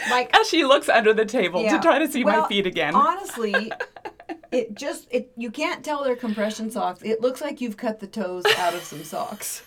like 0.09 0.36
As 0.36 0.48
she 0.48 0.63
looks 0.65 0.88
under 0.89 1.13
the 1.13 1.25
table 1.25 1.62
Yeah. 1.62 1.75
to 1.77 1.79
try 1.79 2.00
to 2.00 2.07
see 2.09 2.24
my 2.24 2.48
feet 2.48 2.65
again. 2.65 2.95
Honestly, 2.95 3.71
it 4.51 4.74
just 4.75 5.07
it 5.12 5.31
you 5.36 5.51
can't 5.51 5.83
tell 5.83 6.03
they're 6.03 6.15
compression 6.15 6.71
socks. 6.71 7.01
It 7.03 7.21
looks 7.21 7.41
like 7.41 7.59
you've 7.62 7.77
cut 7.77 8.00
the 8.00 8.07
toes 8.07 8.45
out 8.57 8.74
of 8.74 8.83
some 8.83 9.03
socks. 9.03 9.63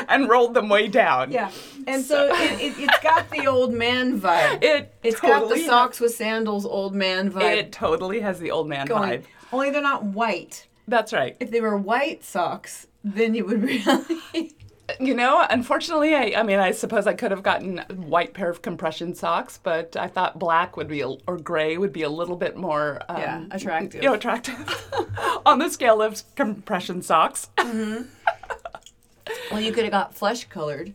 and 0.08 0.28
rolled 0.28 0.54
them 0.54 0.68
way 0.68 0.88
down. 0.88 1.30
Yeah, 1.30 1.50
And 1.86 2.04
so 2.04 2.28
it, 2.34 2.60
it, 2.60 2.74
it's 2.78 2.98
got 3.00 3.30
the 3.30 3.46
old 3.46 3.72
man 3.72 4.20
vibe. 4.22 4.62
It 4.62 4.94
It's 5.02 5.20
got 5.20 5.48
the 5.48 5.58
socks 5.58 6.00
with 6.00 6.14
sandals 6.14 6.64
old 6.66 6.94
man 6.94 7.30
vibe 7.30 7.56
It 7.56 7.72
totally 7.72 8.20
has 8.20 8.38
the 8.40 8.50
old 8.50 8.68
man 8.68 8.86
going. 8.86 9.10
vibe. 9.20 9.24
Only 9.52 9.70
they're 9.70 9.82
not 9.82 10.04
white. 10.04 10.66
That's 10.88 11.12
right. 11.12 11.36
If 11.40 11.50
they 11.50 11.60
were 11.60 11.76
white 11.76 12.24
socks, 12.24 12.86
then 13.04 13.34
you 13.34 13.44
would 13.44 13.62
really. 13.64 14.54
You 14.98 15.14
know, 15.14 15.46
unfortunately, 15.48 16.16
I, 16.16 16.32
I 16.40 16.42
mean, 16.42 16.58
I 16.58 16.72
suppose 16.72 17.06
I 17.06 17.14
could 17.14 17.30
have 17.30 17.44
gotten 17.44 17.78
a 17.78 17.84
white 17.94 18.34
pair 18.34 18.50
of 18.50 18.60
compression 18.60 19.14
socks, 19.14 19.56
but 19.62 19.94
I 19.96 20.08
thought 20.08 20.40
black 20.40 20.76
would 20.76 20.88
be, 20.88 21.00
a, 21.02 21.08
or 21.28 21.36
gray 21.36 21.78
would 21.78 21.92
be 21.92 22.02
a 22.02 22.08
little 22.08 22.34
bit 22.34 22.56
more, 22.56 23.00
um, 23.08 23.16
Yeah, 23.20 23.44
attractive. 23.52 24.02
You 24.02 24.08
know, 24.08 24.14
attractive 24.14 24.90
on 25.46 25.60
the 25.60 25.68
scale 25.68 26.02
of 26.02 26.22
compression 26.34 27.02
socks. 27.02 27.50
Well, 29.50 29.60
you 29.60 29.72
could 29.72 29.84
have 29.84 29.92
got 29.92 30.14
flesh 30.14 30.44
colored. 30.46 30.94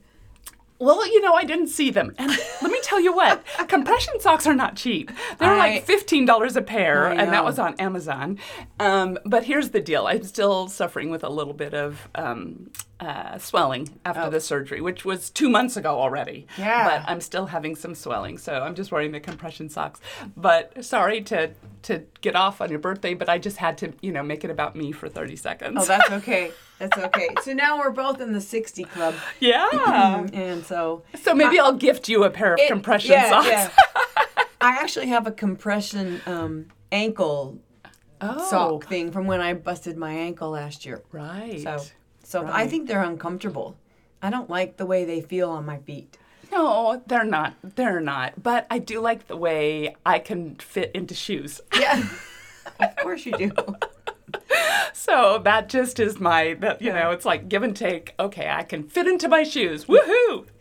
Well, 0.78 1.08
you 1.08 1.22
know, 1.22 1.34
I 1.34 1.46
didn't 1.46 1.68
see 1.68 1.90
them. 1.90 2.14
And 2.18 2.30
let 2.62 2.70
me 2.70 2.80
tell 2.84 3.00
you 3.00 3.14
what, 3.16 3.46
compression 3.70 4.20
socks 4.20 4.46
are 4.46 4.54
not 4.56 4.76
cheap. 4.76 5.10
They're 5.40 5.50
I- 5.50 5.58
like 5.76 5.88
$15 5.88 6.56
a 6.56 6.62
pair, 6.62 7.06
and 7.08 7.32
that 7.32 7.46
was 7.46 7.60
on 7.60 7.76
Amazon. 7.76 8.40
Um, 8.80 9.18
but 9.26 9.46
here's 9.46 9.70
the 9.70 9.80
deal 9.80 10.06
I'm 10.06 10.24
still 10.24 10.68
suffering 10.68 11.10
with 11.10 11.24
a 11.24 11.30
little 11.30 11.54
bit 11.54 11.74
of 11.74 12.10
um, 12.16 12.72
uh, 13.00 13.38
swelling 13.38 14.00
after 14.06 14.30
the 14.30 14.40
surgery, 14.40 14.80
which 14.80 15.04
was 15.04 15.30
two 15.30 15.50
months 15.50 15.76
ago 15.76 16.00
already. 16.00 16.48
Oh. 16.52 16.62
Yeah. 16.62 16.88
But 17.02 17.10
I'm 17.12 17.20
still 17.22 17.48
having 17.48 17.76
some 17.76 17.94
swelling, 17.96 18.38
so 18.38 18.62
I'm 18.62 18.74
just 18.76 18.92
wearing 18.92 19.12
the 19.12 19.20
compression 19.20 19.70
socks. 19.70 20.00
But 20.38 20.86
sorry 20.86 21.22
to, 21.24 21.52
to 21.84 22.04
get 22.22 22.36
off 22.36 22.62
on 22.62 22.70
your 22.70 22.80
birthday, 22.80 23.14
but 23.14 23.28
I 23.28 23.38
just 23.38 23.58
had 23.58 23.78
to, 23.80 23.94
you 24.02 24.12
know, 24.14 24.24
make 24.24 24.44
it 24.46 24.50
about 24.50 24.76
me 24.76 24.92
for 24.94 25.10
30 25.10 25.36
seconds. 25.36 25.78
Oh, 25.80 25.86
that's 25.86 26.10
okay. 26.12 26.52
That's 26.78 26.98
okay. 26.98 27.30
So 27.42 27.54
now 27.54 27.78
we're 27.80 27.90
both 27.92 28.20
in 28.20 28.34
the 28.34 28.42
60 28.42 28.84
club. 28.84 29.16
yeah. 29.40 30.26
And 30.34 30.66
so. 30.66 31.04
so 31.24 31.34
maybe 31.34 31.58
I'll 31.58 31.72
gift 31.72 32.10
you 32.10 32.26
a 32.26 32.30
pair 32.30 32.54
of 32.56 32.60
It- 32.60 32.68
compression 32.68 33.12
yeah, 33.14 33.30
socks. 33.30 33.48
yeah. 33.48 33.70
I 34.60 34.72
actually 34.82 35.08
have 35.08 35.26
a 35.26 35.32
compression 35.32 36.22
um, 36.26 36.66
ankle 36.92 37.60
Oh. 38.20 38.46
sock 38.50 38.88
thing 38.88 39.12
from 39.12 39.26
when 39.28 39.40
I 39.40 39.54
busted 39.54 39.96
my 39.98 40.12
ankle 40.12 40.50
last 40.50 40.86
year. 40.86 41.02
Right. 41.14 41.62
So, 41.62 41.80
so 42.26 42.46
I 42.46 42.68
think 42.68 42.88
they're 42.88 43.04
uncomfortable. 43.04 43.76
I 44.22 44.30
don't 44.30 44.50
like 44.50 44.78
the 44.78 44.86
way 44.86 45.06
they 45.06 45.22
feel 45.22 45.50
on 45.52 45.66
my 45.66 45.78
feet. 45.78 46.18
No, 46.52 47.02
they're 47.06 47.24
not. 47.24 47.54
They're 47.64 48.00
not. 48.00 48.42
But 48.42 48.66
I 48.70 48.80
do 48.80 49.00
like 49.00 49.28
the 49.28 49.38
way 49.38 49.96
I 50.06 50.20
can 50.20 50.56
fit 50.56 50.92
into 50.94 51.14
shoes. 51.14 51.62
Yeah, 51.80 52.04
of 52.80 52.96
course 52.98 53.26
you 53.26 53.32
do. 53.34 53.52
So 54.94 55.40
that 55.44 55.70
just 55.70 56.00
is 56.00 56.20
my 56.20 56.56
that 56.62 56.82
you 56.82 56.92
know, 56.92 57.12
it's 57.12 57.26
like 57.26 57.48
give 57.48 57.62
and 57.62 57.76
take. 57.76 58.16
Okay, 58.20 58.50
I 58.50 58.64
can 58.64 58.84
fit 58.90 59.08
into 59.08 59.28
my 59.28 59.44
shoes. 59.44 59.86
Woohoo! 59.86 60.48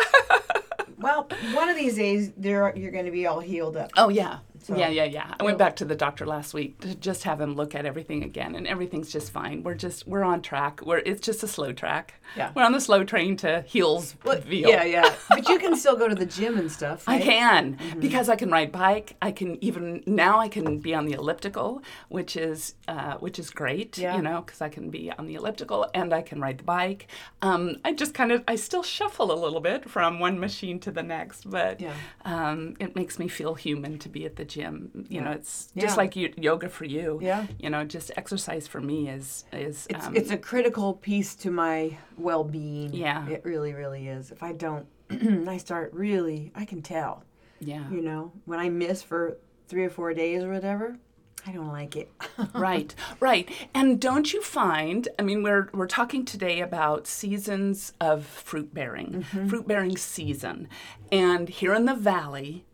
Well, 1.04 1.28
one 1.52 1.68
of 1.68 1.76
these 1.76 1.96
days, 1.96 2.32
they're, 2.34 2.74
you're 2.74 2.90
going 2.90 3.04
to 3.04 3.10
be 3.10 3.26
all 3.26 3.40
healed 3.40 3.76
up. 3.76 3.90
Oh 3.94 4.08
yeah. 4.08 4.38
So- 4.64 4.76
yeah, 4.76 4.88
yeah, 4.88 5.04
yeah. 5.04 5.34
I 5.38 5.42
went 5.44 5.58
back 5.58 5.76
to 5.76 5.84
the 5.84 5.94
doctor 5.94 6.26
last 6.26 6.54
week 6.54 6.80
to 6.80 6.94
just 6.94 7.24
have 7.24 7.40
him 7.40 7.54
look 7.54 7.74
at 7.74 7.84
everything 7.86 8.22
again, 8.24 8.54
and 8.54 8.66
everything's 8.66 9.12
just 9.12 9.30
fine. 9.30 9.62
We're 9.62 9.74
just 9.74 10.06
we're 10.06 10.24
on 10.24 10.42
track. 10.42 10.80
We're 10.84 10.98
it's 10.98 11.20
just 11.20 11.42
a 11.42 11.48
slow 11.48 11.72
track. 11.72 12.14
Yeah. 12.36 12.50
We're 12.54 12.64
on 12.64 12.72
the 12.72 12.80
slow 12.80 13.04
train 13.04 13.36
to 13.38 13.62
heels 13.66 14.12
veal. 14.46 14.68
Yeah, 14.70 14.84
yeah. 14.84 15.14
But 15.28 15.48
you 15.48 15.58
can 15.58 15.76
still 15.76 15.96
go 15.96 16.08
to 16.08 16.14
the 16.14 16.26
gym 16.26 16.56
and 16.58 16.70
stuff. 16.72 17.04
I 17.06 17.18
can 17.20 17.76
Mm-hmm. 17.76 18.00
because 18.00 18.28
I 18.28 18.36
can 18.36 18.50
ride 18.50 18.72
bike. 18.72 19.16
I 19.22 19.30
can 19.32 19.62
even 19.62 20.02
now 20.06 20.38
I 20.40 20.48
can 20.48 20.78
be 20.78 20.94
on 20.94 21.04
the 21.06 21.12
elliptical, 21.14 21.82
which 22.08 22.36
is 22.36 22.74
uh, 22.88 23.14
which 23.14 23.38
is 23.38 23.50
great. 23.50 23.98
Yeah. 23.98 24.16
You 24.16 24.22
know, 24.22 24.42
because 24.44 24.60
I 24.62 24.68
can 24.68 24.90
be 24.90 25.10
on 25.18 25.26
the 25.26 25.34
elliptical 25.34 25.88
and 25.94 26.12
I 26.14 26.22
can 26.22 26.40
ride 26.40 26.58
the 26.58 26.64
bike. 26.64 27.08
Um, 27.42 27.76
I 27.84 27.92
just 27.92 28.14
kind 28.14 28.32
of 28.32 28.42
I 28.48 28.56
still 28.56 28.82
shuffle 28.82 29.30
a 29.32 29.38
little 29.44 29.60
bit 29.60 29.88
from 29.90 30.18
one 30.20 30.38
machine 30.40 30.78
to 30.80 30.90
the 30.90 31.02
next, 31.02 31.48
but 31.50 31.80
Yeah. 31.80 31.92
um, 32.24 32.76
it 32.80 32.96
makes 32.96 33.18
me 33.18 33.28
feel 33.28 33.54
human 33.54 33.98
to 33.98 34.08
be 34.08 34.24
at 34.24 34.36
the 34.36 34.44
gym. 34.44 34.53
You 34.56 35.20
know, 35.20 35.30
it's 35.32 35.70
Yeah. 35.74 35.82
just 35.82 35.96
like 35.96 36.16
you, 36.16 36.32
yoga 36.36 36.68
for 36.68 36.84
you. 36.84 37.18
Yeah. 37.22 37.46
You 37.58 37.70
know, 37.70 37.84
just 37.84 38.10
exercise 38.16 38.66
for 38.68 38.80
me 38.80 39.08
is 39.08 39.44
is 39.52 39.86
It's, 39.90 40.06
um, 40.06 40.16
it's 40.16 40.30
a 40.30 40.36
critical 40.36 40.94
piece 40.94 41.34
to 41.36 41.50
my 41.50 41.96
well 42.16 42.44
being. 42.44 42.92
Yeah. 42.92 43.26
It 43.28 43.42
really, 43.44 43.72
really 43.74 44.08
is. 44.08 44.30
If 44.30 44.42
I 44.42 44.52
don't, 44.52 44.86
I 45.48 45.56
start 45.58 45.92
really, 45.92 46.52
I 46.54 46.64
can 46.64 46.82
tell. 46.82 47.24
yeah. 47.60 47.88
You 47.90 48.00
know, 48.02 48.32
when 48.44 48.58
I 48.58 48.68
miss 48.68 49.02
for 49.02 49.38
three 49.68 49.84
or 49.84 49.90
four 49.90 50.12
days 50.14 50.42
or 50.42 50.50
whatever, 50.52 50.98
I 51.46 51.52
don't 51.52 51.68
like 51.72 51.94
it. 51.96 52.10
right 52.54 52.94
right 53.20 53.48
and 53.74 54.00
don't 54.00 54.32
you 54.32 54.40
find 54.42 55.06
i 55.18 55.22
mean 55.22 55.42
we're 55.42 55.68
we're 55.72 55.86
talking 55.86 56.24
today 56.24 56.60
about 56.60 57.06
seasons 57.06 57.92
of 58.00 58.24
fruit 58.24 58.72
bearing 58.74 59.22
fruit 59.48 59.68
bearing 59.68 59.96
season 59.96 60.68
and 61.12 61.48
here 61.48 61.72
in 61.74 61.84
the 61.84 61.94
valley 61.94 62.64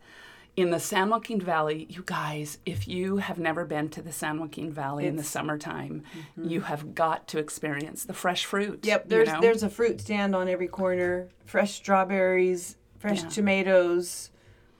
in 0.57 0.71
the 0.71 0.81
San 0.81 1.09
Joaquin 1.11 1.41
Valley, 1.41 1.87
you 1.89 2.03
guys, 2.05 2.59
if 2.67 2.87
you 2.89 3.19
have 3.19 3.39
never 3.39 3.65
been 3.65 3.89
to 3.91 4.03
the 4.03 4.13
San 4.13 4.39
Joaquin 4.41 4.71
Valley 4.71 5.07
in 5.07 5.17
the 5.17 5.23
summertime, 5.25 6.03
you 6.43 6.63
have 6.63 6.95
got 6.95 7.27
to 7.29 7.39
experience 7.39 8.05
the 8.05 8.13
fresh 8.13 8.45
fruit. 8.45 8.85
Yep, 8.85 9.05
you 9.05 9.11
there's 9.11 9.29
know? 9.29 9.41
there's 9.41 9.63
a 9.63 9.71
fruit 9.71 10.01
stand 10.01 10.35
on 10.35 10.49
every 10.49 10.69
corner. 10.69 11.29
Fresh 11.47 11.73
strawberries, 11.75 12.77
fresh 12.99 13.23
Yeah. 13.23 13.29
tomatoes, 13.29 14.31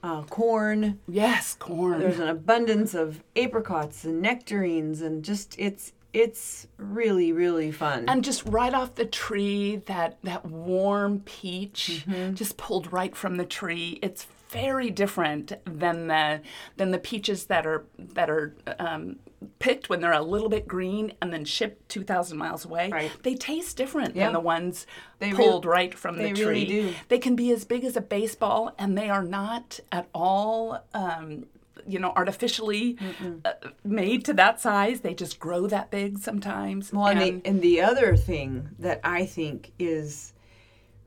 uh, 0.03 0.23
corn. 0.23 0.99
yes, 1.07 1.55
corn. 1.59 1.99
There's 1.99 2.19
an 2.19 2.27
abundance 2.27 2.93
of 2.93 3.23
apricots 3.35 4.03
and 4.03 4.21
nectarines, 4.21 5.01
and 5.01 5.23
just 5.23 5.55
it's 5.57 5.93
it's 6.13 6.67
really 6.77 7.31
really 7.31 7.71
fun. 7.71 8.03
and 8.09 8.21
just 8.23 8.43
right 8.45 8.73
off 8.73 8.95
the 8.95 9.05
tree 9.05 9.77
that 9.85 10.17
that 10.23 10.45
warm 10.45 11.21
peach 11.21 12.03
Mm-hmm. 12.05 12.33
just 12.35 12.57
pulled 12.57 12.91
right 12.91 13.15
from 13.15 13.37
the 13.37 13.45
tree 13.45 13.97
it's 14.03 14.27
very 14.51 14.89
different 14.89 15.53
than 15.65 16.07
the 16.07 16.41
than 16.77 16.91
the 16.91 16.99
peaches 16.99 17.45
that 17.45 17.65
are 17.65 17.85
that 17.97 18.29
are 18.29 18.53
um, 18.79 19.17
picked 19.59 19.89
when 19.89 20.01
they're 20.01 20.11
a 20.11 20.21
little 20.21 20.49
bit 20.49 20.67
green 20.67 21.13
and 21.21 21.31
then 21.33 21.43
shipped 21.45 21.87
2000 21.89 22.37
miles 22.37 22.65
away 22.65 22.89
Right. 22.89 23.11
they 23.23 23.33
taste 23.35 23.77
different 23.77 24.15
Yeah. 24.15 24.25
than 24.25 24.33
the 24.33 24.39
ones 24.39 24.85
They 25.19 25.31
pulled 25.31 25.65
right 25.65 25.93
from 25.97 26.17
the 26.17 26.31
tree 26.33 26.45
really 26.45 26.65
do. 26.65 26.93
they 27.07 27.17
can 27.17 27.35
be 27.35 27.51
as 27.51 27.63
big 27.65 27.83
as 27.85 27.95
a 27.95 28.01
baseball 28.01 28.73
and 28.77 28.97
they 28.97 29.09
are 29.09 29.23
not 29.23 29.79
at 29.91 30.07
all 30.13 30.83
um, 30.93 31.45
you 31.87 31.97
know 31.97 32.11
artificially 32.15 32.97
uh, 33.45 33.53
made 33.83 34.25
to 34.25 34.33
that 34.33 34.59
size 34.61 34.99
they 35.01 35.13
just 35.15 35.39
grow 35.39 35.65
that 35.67 35.89
big 35.89 36.19
sometimes 36.19 36.91
Well, 36.93 37.07
and, 37.07 37.19
and- 37.21 37.41
the, 37.43 37.47
and 37.49 37.61
the 37.61 37.81
other 37.81 38.15
thing 38.17 38.69
that 38.79 38.99
I 39.03 39.25
think 39.25 39.71
is 39.79 40.33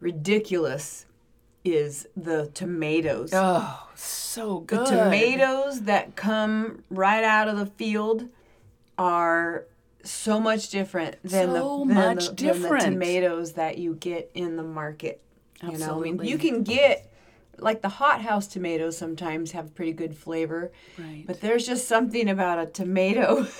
ridiculous 0.00 1.06
is 1.64 2.06
the 2.16 2.50
tomatoes. 2.54 3.30
Oh, 3.33 3.88
so 3.94 4.61
good. 4.61 4.80
the 4.80 4.85
tomatoes 4.85 5.83
that 5.83 6.14
come 6.16 6.83
right 6.90 7.25
out 7.25 7.49
of 7.49 7.56
the 7.59 7.66
field 7.66 8.28
are 8.99 9.64
so 10.02 10.38
much 10.38 10.68
different 10.68 11.16
than 11.23 11.49
So 11.49 11.85
the 11.87 11.94
than 11.94 11.94
much 11.94 12.26
the, 12.28 12.35
than 12.35 12.37
different. 12.37 12.85
the 12.85 12.90
tomatoes 12.90 13.52
that 13.54 13.78
you 13.78 13.94
get 13.94 14.30
in 14.35 14.56
the 14.56 14.62
market. 14.62 15.21
You 15.62 15.78
know, 15.78 15.99
I 15.99 16.11
mean, 16.11 16.23
you 16.23 16.37
can 16.37 16.62
get 16.62 17.11
like 17.59 17.80
the 17.80 17.88
hothouse 17.88 18.47
tomatoes 18.49 18.99
sometimes 18.99 19.52
have 19.52 19.75
pretty 19.75 19.92
good 19.92 20.14
flavor, 20.14 20.73
Right. 20.99 21.25
but 21.26 21.40
there's 21.40 21.64
just 21.66 21.88
something 21.88 22.28
about 22.28 22.59
a 22.59 22.66
tomato. 22.66 23.47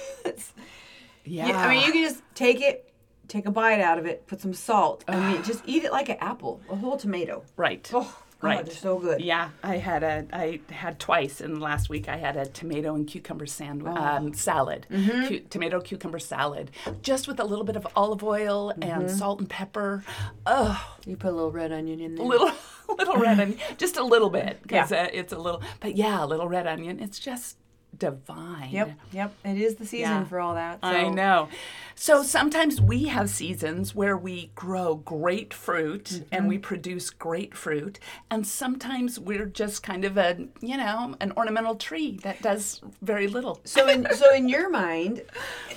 Yeah. 1.27 1.47
yeah, 1.49 1.59
I 1.59 1.69
mean, 1.71 1.87
you 1.87 1.93
can 1.93 2.03
just 2.03 2.23
take 2.35 2.61
it, 2.61 2.93
take 3.29 3.47
a 3.47 3.51
bite 3.51 3.81
out 3.81 3.99
of 3.99 4.07
it, 4.07 4.27
put 4.27 4.41
some 4.41 4.55
salt. 4.55 5.05
I 5.09 5.33
mean, 5.33 5.43
just 5.43 5.63
eat 5.67 5.85
it 5.85 5.93
like 5.93 6.09
an 6.09 6.17
apple, 6.21 6.61
a 6.71 6.77
whole 6.77 6.97
tomato. 6.97 7.43
right. 7.57 7.89
Oh, 7.95 8.19
Right. 8.43 8.67
They're 8.67 8.75
so 8.75 8.99
good. 8.99 9.23
Yeah, 9.23 9.49
I 9.63 9.79
had 9.79 10.03
a 10.03 10.27
I 10.31 10.61
had 10.71 10.99
twice 10.99 11.41
in 11.41 11.55
the 11.55 11.61
last 11.61 11.89
week. 11.89 12.11
I 12.11 12.19
had 12.19 12.37
a 12.37 12.45
tomato 12.45 12.95
and 12.95 13.07
cucumber 13.07 13.47
sandwich 13.47 13.95
Oh. 13.97 14.03
um, 14.05 14.35
salad, 14.35 14.87
Mm-hmm. 14.91 15.27
Cu- 15.29 15.41
tomato 15.49 15.81
cucumber 15.81 16.19
salad, 16.19 16.71
just 17.01 17.27
with 17.27 17.41
a 17.41 17.45
little 17.45 17.65
bit 17.65 17.77
of 17.77 17.87
olive 17.97 18.23
oil 18.23 18.69
and 18.69 18.83
Mm-hmm. 18.85 19.09
salt 19.17 19.39
and 19.41 19.49
pepper. 19.49 20.05
Oh, 20.45 20.79
You 21.07 21.17
put 21.17 21.31
a 21.31 21.35
little 21.35 21.53
red 21.53 21.73
onion 21.73 22.01
in 22.01 22.17
there. 22.17 22.27
little 22.27 22.51
little 22.99 23.17
red 23.17 23.41
onion, 23.41 23.59
just 23.79 23.97
a 23.97 24.05
little 24.05 24.29
bit 24.29 24.61
because 24.63 24.91
Yeah. 24.91 25.05
uh, 25.05 25.09
it's 25.11 25.33
a 25.33 25.39
little. 25.39 25.63
But 25.81 25.97
yeah, 25.97 26.23
a 26.23 26.27
little 26.27 26.49
red 26.49 26.67
onion. 26.67 27.01
It's 27.01 27.19
just 27.19 27.57
divine. 27.99 28.71
Yep, 28.71 28.93
yep. 29.13 29.35
It 29.45 29.59
is 29.59 29.77
the 29.77 29.87
season 29.87 30.11
Yeah. 30.11 30.25
for 30.25 30.41
all 30.41 30.55
that. 30.55 30.79
I 30.83 31.09
know. 31.09 31.49
So 31.95 32.23
sometimes 32.23 32.81
we 32.81 33.05
have 33.05 33.31
seasons 33.31 33.95
where 33.95 34.17
we 34.17 34.51
grow 34.55 34.97
great 34.97 35.55
fruit 35.55 36.25
and 36.33 36.49
we 36.49 36.57
mm-hmm. 36.57 36.63
produce 36.63 37.11
great 37.11 37.55
fruit, 37.55 37.99
and 38.31 38.47
sometimes 38.47 39.21
we're 39.21 39.47
just 39.47 39.83
kind 39.83 40.05
of 40.05 40.17
a 40.17 40.49
you 40.61 40.77
know 40.77 41.15
an 41.21 41.33
ornamental 41.37 41.77
tree 41.77 42.19
that 42.23 42.43
does 42.43 42.81
very 43.03 43.29
little. 43.29 43.61
So 43.65 43.89
in 43.89 44.07
so 44.15 44.35
in 44.35 44.49
your 44.49 44.71
mind, 44.71 45.23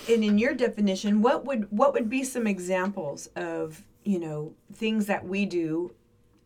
and 0.10 0.24
in 0.24 0.38
your 0.38 0.54
definition, 0.54 1.22
what 1.22 1.46
would 1.46 1.72
what 1.72 1.94
would 1.94 2.10
be 2.10 2.24
some 2.24 2.48
examples 2.48 3.28
of 3.36 3.84
you 4.04 4.20
know 4.20 4.54
things 4.74 5.06
that 5.06 5.26
we 5.26 5.46
do 5.46 5.94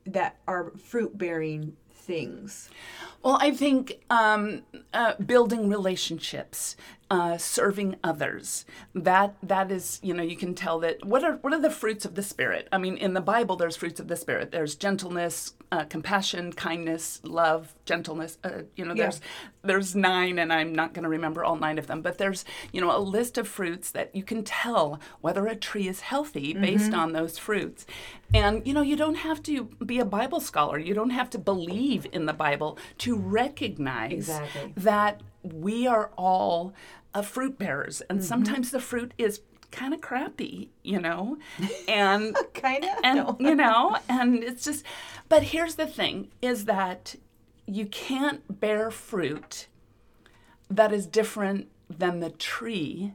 that 0.05 0.37
are 0.47 0.71
fruit 0.77 1.17
bearing 1.17 1.77
things? 2.01 2.69
Well, 3.23 3.37
I 3.39 3.51
think 3.51 3.99
um, 4.09 4.63
uh, 4.93 5.13
building 5.15 5.69
relationships, 5.69 6.75
uh, 7.09 7.37
serving 7.37 7.97
others. 8.03 8.65
That 8.95 9.35
that 9.43 9.71
is, 9.71 9.99
you 10.01 10.13
know, 10.13 10.23
you 10.23 10.35
can 10.35 10.55
tell 10.55 10.79
that. 10.79 11.05
What 11.05 11.23
are 11.23 11.37
what 11.41 11.53
are 11.53 11.61
the 11.61 11.69
fruits 11.69 12.05
of 12.05 12.15
the 12.15 12.23
spirit? 12.23 12.67
I 12.71 12.77
mean, 12.77 12.97
in 12.97 13.13
the 13.13 13.21
Bible, 13.21 13.55
there's 13.55 13.75
fruits 13.75 13.99
of 13.99 14.07
the 14.07 14.15
spirit. 14.15 14.51
There's 14.51 14.75
gentleness, 14.75 15.53
uh, 15.71 15.85
compassion, 15.85 16.51
kindness, 16.51 17.21
love, 17.23 17.73
gentleness. 17.85 18.37
Uh, 18.43 18.63
you 18.75 18.83
know, 18.83 18.93
Yeah. 18.93 19.03
there's 19.03 19.21
there's 19.63 19.95
nine, 19.95 20.37
and 20.39 20.51
I'm 20.51 20.73
not 20.73 20.93
going 20.93 21.03
to 21.03 21.09
remember 21.09 21.43
all 21.45 21.55
nine 21.55 21.77
of 21.77 21.87
them. 21.87 22.01
But 22.01 22.17
there's 22.17 22.43
you 22.73 22.81
know 22.81 22.95
a 22.95 22.99
list 22.99 23.37
of 23.37 23.47
fruits 23.47 23.91
that 23.91 24.13
you 24.15 24.23
can 24.23 24.43
tell 24.43 24.99
whether 25.21 25.45
a 25.47 25.55
tree 25.55 25.87
is 25.87 26.01
healthy 26.01 26.53
based 26.53 26.93
on 26.93 27.13
those 27.13 27.37
fruits. 27.37 27.85
And 28.33 28.65
you 28.67 28.73
know, 28.73 28.81
you 28.81 28.95
don't 28.95 29.15
have 29.15 29.41
to 29.43 29.65
be 29.85 29.99
a 29.99 30.05
Bible 30.05 30.39
scholar. 30.41 30.77
You 30.77 30.93
don't 30.93 31.11
have 31.11 31.29
to 31.31 31.37
believe 31.37 32.05
in 32.11 32.25
the 32.25 32.33
Bible 32.33 32.77
to 32.99 33.15
recognize 33.15 34.11
Exactly. 34.29 34.73
that 34.77 35.21
we 35.43 35.87
are 35.87 36.11
all 36.17 36.73
uh, 37.13 37.21
fruit 37.21 37.57
bearers, 37.57 38.01
and 38.09 38.23
sometimes 38.23 38.71
the 38.71 38.79
fruit 38.79 39.13
is 39.17 39.41
kind 39.71 39.93
of 39.93 40.01
crappy, 40.01 40.69
you 40.83 40.99
know, 40.99 41.37
and 41.87 42.35
Kind 42.53 42.83
of. 42.83 42.91
and 43.03 43.17
No. 43.17 43.37
you 43.39 43.55
know, 43.55 43.97
and 44.09 44.43
it's 44.43 44.63
just. 44.63 44.85
But 45.29 45.43
here's 45.43 45.75
the 45.75 45.87
thing: 45.87 46.29
is 46.41 46.65
that 46.65 47.15
you 47.65 47.85
can't 47.85 48.59
bear 48.59 48.91
fruit 48.91 49.67
that 50.69 50.91
is 50.91 51.05
different 51.05 51.67
than 51.89 52.19
the 52.19 52.29
tree. 52.31 53.13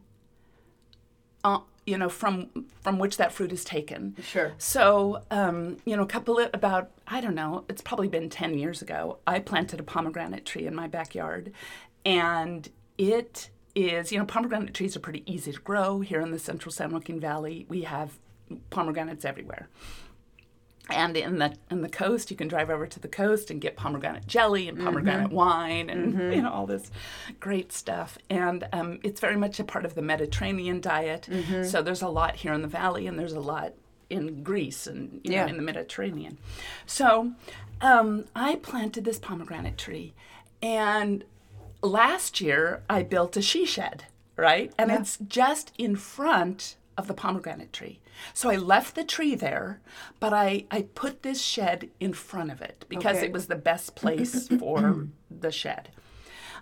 Uh, 1.44 1.60
you 1.86 1.96
know, 1.96 2.08
from 2.08 2.66
from 2.82 2.98
which 2.98 3.16
that 3.18 3.32
fruit 3.32 3.52
is 3.52 3.64
taken. 3.64 4.16
Sure. 4.20 4.52
So, 4.58 5.22
um, 5.30 5.76
you 5.84 5.96
know, 5.96 6.02
a 6.02 6.06
couple 6.06 6.38
of 6.38 6.50
about 6.52 6.90
I 7.06 7.20
don't 7.20 7.34
know, 7.36 7.64
it's 7.68 7.80
probably 7.82 8.08
been 8.08 8.28
ten 8.28 8.58
years 8.58 8.82
ago. 8.82 9.18
I 9.26 9.38
planted 9.38 9.78
a 9.78 9.84
pomegranate 9.84 10.44
tree 10.44 10.66
in 10.66 10.74
my 10.74 10.88
backyard, 10.88 11.52
and 12.04 12.68
it 12.98 13.50
is 13.76 14.10
you 14.10 14.18
know 14.18 14.24
pomegranate 14.24 14.74
trees 14.74 14.96
are 14.96 15.00
pretty 15.00 15.22
easy 15.32 15.52
to 15.52 15.60
grow 15.60 16.00
here 16.00 16.20
in 16.20 16.32
the 16.32 16.38
Central 16.38 16.72
San 16.72 16.90
Joaquin 16.92 17.20
Valley. 17.20 17.66
We 17.68 17.82
have 17.82 18.18
pomegranates 18.70 19.24
everywhere. 19.24 19.68
And 20.88 21.16
in 21.16 21.38
the 21.38 21.52
in 21.68 21.82
the 21.82 21.88
coast, 21.88 22.30
you 22.30 22.36
can 22.36 22.46
drive 22.46 22.70
over 22.70 22.86
to 22.86 23.00
the 23.00 23.08
coast 23.08 23.50
and 23.50 23.60
get 23.60 23.76
pomegranate 23.76 24.28
jelly 24.28 24.68
and 24.68 24.78
pomegranate 24.78 25.32
wine 25.32 25.90
and 25.90 26.32
you 26.32 26.40
know 26.40 26.50
all 26.50 26.64
this 26.66 26.92
great 27.40 27.72
stuff. 27.72 28.18
And 28.30 28.68
um, 28.72 29.00
it's 29.02 29.20
very 29.20 29.34
much 29.36 29.58
a 29.58 29.64
part 29.64 29.84
of 29.84 29.94
the 29.96 30.02
Mediterranean 30.02 30.80
diet. 30.80 31.28
So 31.64 31.82
there's 31.82 32.02
a 32.02 32.08
lot 32.08 32.36
here 32.36 32.52
in 32.52 32.62
the 32.62 32.68
valley, 32.68 33.08
and 33.08 33.18
there's 33.18 33.32
a 33.32 33.40
lot 33.40 33.72
in 34.08 34.44
Greece 34.44 34.86
and 34.86 35.20
you 35.24 35.32
Yeah. 35.32 35.42
know 35.46 35.48
in 35.50 35.56
the 35.56 35.62
Mediterranean. 35.64 36.38
So 36.86 37.32
um, 37.80 38.26
I 38.36 38.54
planted 38.54 39.04
this 39.04 39.18
pomegranate 39.18 39.76
tree, 39.76 40.14
and 40.62 41.24
last 41.86 42.40
year 42.40 42.82
I 42.90 43.02
built 43.02 43.36
a 43.36 43.42
she 43.42 43.64
shed, 43.66 44.04
right? 44.36 44.72
And 44.78 44.90
it's 44.90 45.18
just 45.26 45.72
in 45.78 45.96
front 45.96 46.76
of 46.98 47.06
the 47.06 47.14
pomegranate 47.14 47.72
tree. 47.72 48.00
So 48.32 48.48
I 48.50 48.56
left 48.56 48.94
the 48.94 49.04
tree 49.04 49.34
there, 49.34 49.80
but 50.20 50.32
I, 50.32 50.64
I 50.70 50.82
put 50.94 51.22
this 51.22 51.42
shed 51.42 51.90
in 52.00 52.14
front 52.14 52.50
of 52.50 52.62
it 52.62 52.86
because 52.88 53.18
Okay. 53.18 53.26
it 53.26 53.32
was 53.32 53.46
the 53.46 53.56
best 53.56 53.94
place 53.94 54.48
for 54.58 55.06
the 55.30 55.52
shed. 55.52 55.90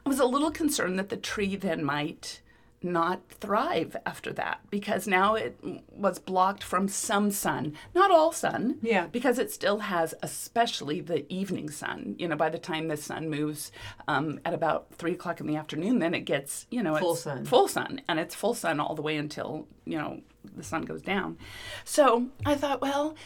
I 0.05 0.09
was 0.09 0.19
a 0.19 0.27
little 0.27 0.51
concerned 0.51 0.99
that 0.99 1.09
the 1.09 1.17
tree 1.17 1.55
then 1.57 1.85
might 1.85 2.41
not 2.85 3.27
thrive 3.31 3.97
after 4.07 4.33
that 4.35 4.61
because 4.71 5.07
now 5.09 5.35
it 5.35 5.59
was 5.91 6.19
blocked 6.19 6.63
from 6.63 6.87
some 6.89 7.31
sun, 7.31 7.75
not 7.95 8.11
all 8.11 8.31
sun, 8.33 8.77
Yeah. 8.83 9.07
because 9.07 9.39
it 9.39 9.51
still 9.51 9.79
has, 9.81 10.15
especially 10.23 11.01
the 11.01 11.31
evening 11.33 11.71
sun. 11.71 12.15
You 12.19 12.29
know, 12.29 12.37
by 12.37 12.51
the 12.51 12.59
time 12.59 12.89
the 12.89 12.97
sun 12.97 13.29
moves 13.31 13.73
um, 14.07 14.39
at 14.45 14.55
about 14.55 14.93
three 14.95 15.13
o'clock 15.13 15.41
in 15.41 15.47
the 15.47 15.57
afternoon, 15.57 15.99
then 15.99 16.15
it 16.15 16.21
gets, 16.27 16.67
you 16.71 16.83
know, 16.83 16.97
Full 16.97 17.17
sun. 17.17 17.45
full 17.47 17.67
sun, 17.69 18.03
and 18.09 18.21
it's 18.21 18.35
full 18.35 18.55
sun 18.55 18.79
all 18.79 18.95
the 18.95 19.03
way 19.03 19.17
until 19.17 19.67
you 19.87 19.99
know 19.99 20.21
the 20.55 20.63
sun 20.63 20.83
goes 20.83 21.03
down. 21.03 21.39
So 21.85 22.27
I 22.47 22.55
thought, 22.55 22.81
well. 22.81 23.17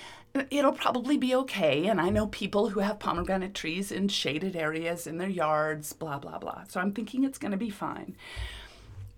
It'll 0.51 0.73
probably 0.73 1.17
be 1.17 1.35
okay. 1.35 1.87
And 1.87 1.99
I 2.01 2.11
know 2.11 2.27
people 2.27 2.69
who 2.69 2.81
have 2.81 2.99
pomegranate 3.01 3.55
trees 3.55 3.91
in 3.91 4.09
shaded 4.09 4.55
areas 4.55 5.07
in 5.07 5.17
their 5.17 5.29
yards, 5.29 5.95
blah, 5.95 6.19
blah, 6.19 6.39
blah. 6.39 6.65
So 6.69 6.81
I'm 6.81 6.93
thinking 6.93 7.25
it's 7.25 7.39
going 7.39 7.51
to 7.53 7.57
be 7.57 7.71
fine. 7.71 8.15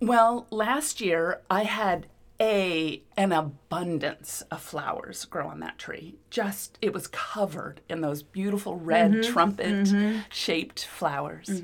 Well, 0.01 0.47
last 0.49 0.99
year 0.99 1.41
I 1.49 1.63
had 1.63 2.07
a 2.39 3.03
an 3.15 3.31
abundance 3.31 4.41
of 4.49 4.61
flowers 4.61 5.25
grow 5.25 5.47
on 5.47 5.59
that 5.59 5.77
tree. 5.77 6.15
Just 6.31 6.79
it 6.81 6.91
was 6.91 7.05
covered 7.07 7.81
in 7.87 8.01
those 8.01 8.23
beautiful 8.23 8.77
red 8.77 9.21
trumpet 9.23 9.87
shaped 10.31 10.83
flowers. 10.85 11.61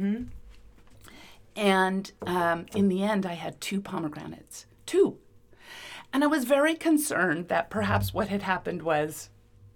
And 1.55 2.11
um, 2.27 2.67
in 2.75 2.87
the 2.89 3.03
end, 3.03 3.25
I 3.25 3.33
had 3.33 3.59
two 3.59 3.81
pomegranates, 3.81 4.67
two. 4.85 5.17
And 6.13 6.23
I 6.23 6.27
was 6.27 6.43
very 6.45 6.75
concerned 6.75 7.47
that 7.47 7.71
perhaps 7.71 8.13
what 8.13 8.27
had 8.27 8.43
happened 8.43 8.83
was 8.83 9.29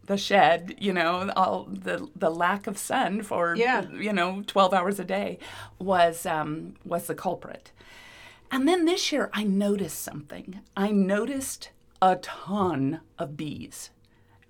the 0.06 0.18
shed, 0.18 0.76
you 0.80 0.94
know, 0.94 1.32
all 1.36 1.68
the 1.70 2.08
the 2.16 2.30
lack 2.30 2.68
of 2.68 2.78
sun 2.78 3.24
for 3.24 3.56
Yeah. 3.56 3.90
you 3.90 4.14
know 4.14 4.44
12 4.46 4.74
hours 4.74 5.00
a 5.00 5.04
day 5.04 5.40
was 5.80 6.28
um, 6.28 6.76
was 6.86 7.08
the 7.08 7.16
culprit. 7.16 7.72
And 8.52 8.68
then 8.68 8.86
this 8.86 9.12
year 9.12 9.30
I 9.34 9.44
noticed 9.44 10.02
something. 10.02 10.60
I 10.76 10.92
noticed 10.92 11.72
a 12.02 12.18
ton 12.18 13.00
of 13.18 13.38
bees 13.38 13.92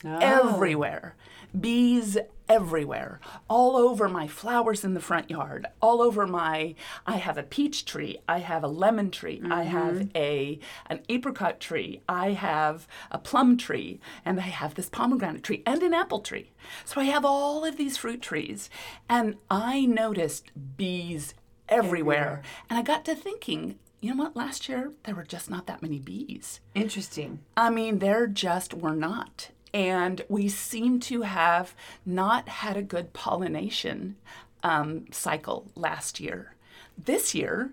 oh. 0.04 0.18
everywhere. 0.20 1.16
Bees 1.58 2.18
everywhere. 2.50 3.20
All 3.48 3.78
over 3.78 4.10
my 4.10 4.28
flowers 4.28 4.84
in 4.84 4.94
the 4.94 5.00
front 5.00 5.30
yard. 5.30 5.68
All 5.82 6.02
over 6.02 6.26
my 6.26 6.76
I 7.06 7.18
have 7.18 7.38
a 7.38 7.44
peach 7.44 7.86
tree, 7.86 8.18
I 8.28 8.40
have 8.40 8.64
a 8.64 8.68
lemon 8.68 9.12
tree, 9.12 9.42
I 9.50 9.64
have 9.64 9.96
mm-hmm. 9.96 10.18
a 10.18 10.60
an 10.88 11.02
apricot 11.08 11.60
tree, 11.60 12.02
I 12.10 12.32
have 12.32 12.88
a 13.12 13.18
plum 13.18 13.56
tree, 13.56 14.00
and 14.26 14.40
I 14.40 14.44
have 14.44 14.76
this 14.76 14.90
pomegranate 14.90 15.44
tree 15.44 15.64
and 15.66 15.82
an 15.84 15.94
apple 15.94 16.20
tree. 16.20 16.52
So 16.84 17.00
I 17.00 17.06
have 17.06 17.24
all 17.24 17.64
of 17.64 17.78
these 17.78 17.98
fruit 17.98 18.22
trees 18.22 18.70
and 19.08 19.36
I 19.50 19.86
noticed 19.86 20.52
bees 20.76 21.34
everywhere. 21.70 22.42
And 22.70 22.78
I 22.78 22.82
got 22.82 23.06
to 23.06 23.16
thinking, 23.16 23.80
you 24.02 24.14
know 24.14 24.24
what? 24.24 24.36
Last 24.36 24.68
year 24.68 24.92
there 25.04 25.16
were 25.16 25.24
just 25.24 25.50
not 25.50 25.68
that 25.68 25.82
many 25.82 26.00
bees. 26.00 26.60
Interesting. 26.76 27.40
I 27.56 27.70
mean, 27.70 28.00
there 28.00 28.28
just 28.28 28.74
were 28.74 28.96
not. 28.96 29.50
And 29.74 30.22
we 30.28 30.50
seem 30.50 31.00
to 31.02 31.22
have 31.22 31.74
not 32.06 32.50
had 32.50 32.76
a 32.76 32.82
good 32.82 33.14
pollination 33.14 34.18
um, 34.64 35.06
cycle 35.12 35.72
last 35.76 36.20
year. 36.20 36.56
This 36.98 37.34
year, 37.34 37.72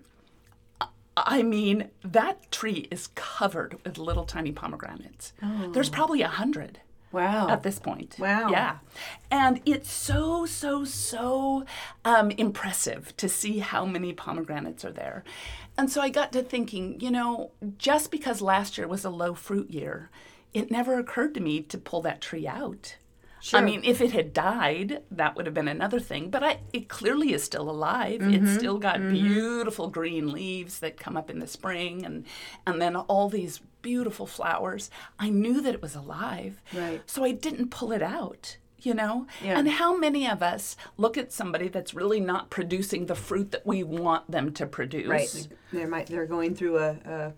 I 1.17 1.43
mean, 1.43 1.89
that 2.03 2.49
tree 2.51 2.87
is 2.89 3.07
covered 3.15 3.77
with 3.83 3.97
little 3.97 4.23
tiny 4.25 4.51
pomegranates. 4.53 5.33
There's 5.73 5.89
probably 5.89 6.21
a 6.21 6.29
hundred 6.29 6.79
Wow. 7.11 7.49
at 7.49 7.63
this 7.63 7.79
point. 7.79 8.15
Wow. 8.19 8.49
Yeah. 8.51 8.77
And 9.31 9.61
it's 9.65 9.91
so, 9.91 10.45
so, 10.45 10.85
so 10.85 11.65
um, 12.05 12.31
impressive 12.31 13.15
to 13.17 13.27
see 13.27 13.59
how 13.59 13.85
many 13.85 14.13
pomegranates 14.13 14.85
are 14.85 14.91
there. 14.91 15.23
And 15.77 15.89
so 15.89 16.01
I 16.01 16.09
got 16.09 16.31
to 16.33 16.43
thinking, 16.43 16.99
you 16.99 17.09
know, 17.09 17.51
just 17.77 18.11
because 18.11 18.41
last 18.41 18.77
year 18.77 18.87
was 18.87 19.05
a 19.05 19.09
low 19.09 19.33
fruit 19.33 19.71
year, 19.71 20.09
it 20.53 20.69
never 20.69 20.99
occurred 20.99 21.33
to 21.35 21.39
me 21.39 21.61
to 21.61 21.77
pull 21.77 22.01
that 22.01 22.21
tree 22.21 22.47
out. 22.47 22.95
Sure. 23.41 23.59
I 23.59 23.63
mean, 23.63 23.81
if 23.83 24.01
it 24.01 24.11
had 24.11 24.33
died, 24.33 25.01
that 25.11 25.35
would 25.35 25.45
have 25.45 25.55
been 25.55 25.69
another 25.69 25.99
thing. 25.99 26.29
But 26.29 26.43
I, 26.43 26.59
it 26.73 26.89
clearly 26.89 27.33
is 27.33 27.43
still 27.43 27.69
alive. 27.69 28.21
It's 28.21 28.51
still 28.51 28.77
got 28.77 28.99
beautiful 28.99 29.87
green 29.87 30.31
leaves 30.33 30.79
that 30.79 30.97
come 30.97 31.15
up 31.15 31.29
in 31.29 31.39
the 31.39 31.47
spring, 31.47 32.05
and 32.05 32.25
and 32.67 32.81
then 32.81 32.97
all 32.97 33.29
these 33.29 33.61
beautiful 33.81 34.25
flowers. 34.27 34.89
I 35.17 35.29
knew 35.29 35.61
that 35.61 35.73
it 35.73 35.81
was 35.81 35.95
alive, 35.95 36.61
Right. 36.73 37.01
so 37.09 37.23
I 37.23 37.31
didn't 37.31 37.69
pull 37.69 37.91
it 37.91 38.01
out. 38.01 38.57
You 38.81 38.93
know, 38.93 39.27
Yeah. 39.43 39.59
and 39.59 39.67
how 39.67 39.97
many 39.97 40.25
of 40.25 40.41
us 40.41 40.77
look 40.95 41.17
at 41.17 41.33
somebody 41.33 41.67
that's 41.67 41.93
really 41.93 42.21
not 42.21 42.49
producing 42.49 43.07
the 43.07 43.15
fruit 43.15 43.51
that 43.51 43.67
we 43.67 43.83
want 43.83 44.31
them 44.31 44.53
to 44.53 44.65
produce? 44.65 45.05
Right. 45.07 45.47
They 45.73 45.85
might 45.85 46.07
they're 46.07 46.25
going 46.25 46.55
through 46.55 46.77
a 46.77 46.89
a, 47.05 47.33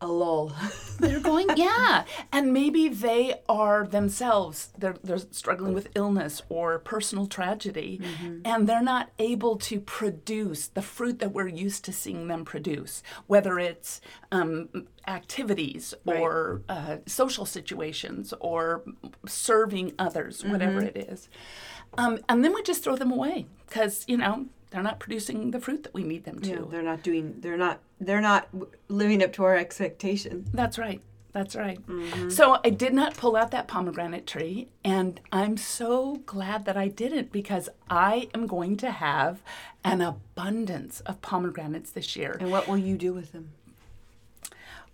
a 0.00 0.06
lull. 0.06 0.52
They're 1.00 1.20
going, 1.20 1.46
yeah. 1.56 2.04
And 2.32 2.52
maybe 2.52 2.88
they 2.88 3.40
are 3.48 3.86
themselves, 3.86 4.70
they're, 4.76 4.96
they're 5.04 5.18
struggling 5.18 5.72
with 5.72 5.88
illness 5.94 6.42
or 6.48 6.78
personal 6.80 7.26
tragedy, 7.26 8.00
and 8.44 8.68
they're 8.68 8.82
not 8.82 9.10
able 9.20 9.56
to 9.58 9.80
produce 9.80 10.66
the 10.66 10.82
fruit 10.82 11.20
that 11.20 11.32
we're 11.32 11.46
used 11.48 11.84
to 11.84 11.92
seeing 11.92 12.26
them 12.26 12.44
produce, 12.44 13.02
whether 13.28 13.58
it's 13.60 14.00
um, 14.32 14.68
activities 15.06 15.94
Right. 16.04 16.18
or 16.20 16.62
uh, 16.68 16.96
social 17.06 17.46
situations 17.46 18.34
or 18.40 18.82
serving 19.26 19.92
others, 19.98 20.44
whatever 20.44 20.80
it 20.82 20.96
is. 20.96 21.28
Um, 21.96 22.18
and 22.28 22.44
then 22.44 22.52
we 22.54 22.62
just 22.62 22.82
throw 22.84 22.96
them 22.96 23.12
away 23.12 23.46
because, 23.68 24.04
you 24.08 24.16
know, 24.16 24.46
they're 24.70 24.82
not 24.82 24.98
producing 24.98 25.50
the 25.50 25.60
fruit 25.60 25.82
that 25.84 25.94
we 25.94 26.02
need 26.02 26.24
them 26.24 26.40
to. 26.40 26.50
Yeah, 26.50 26.62
they're 26.70 26.82
not 26.82 27.02
doing 27.02 27.36
they're 27.40 27.56
not 27.56 27.80
they're 28.00 28.20
not 28.20 28.48
living 28.88 29.22
up 29.22 29.32
to 29.34 29.44
our 29.44 29.56
expectation. 29.56 30.46
That's 30.52 30.78
right. 30.78 31.00
That's 31.32 31.54
right. 31.54 31.84
Mm-hmm. 31.86 32.30
So 32.30 32.58
I 32.64 32.70
did 32.70 32.94
not 32.94 33.16
pull 33.16 33.36
out 33.36 33.50
that 33.50 33.68
pomegranate 33.68 34.26
tree, 34.26 34.68
and 34.82 35.20
I'm 35.30 35.56
so 35.56 36.16
glad 36.26 36.64
that 36.64 36.76
I 36.76 36.88
didn't 36.88 37.32
because 37.32 37.68
I 37.90 38.28
am 38.34 38.46
going 38.46 38.76
to 38.78 38.90
have 38.90 39.42
an 39.84 40.00
abundance 40.00 41.00
of 41.00 41.20
pomegranates 41.20 41.90
this 41.90 42.16
year. 42.16 42.36
And 42.40 42.50
what 42.50 42.66
will 42.66 42.78
you 42.78 42.96
do 42.96 43.12
with 43.12 43.32
them? 43.32 43.50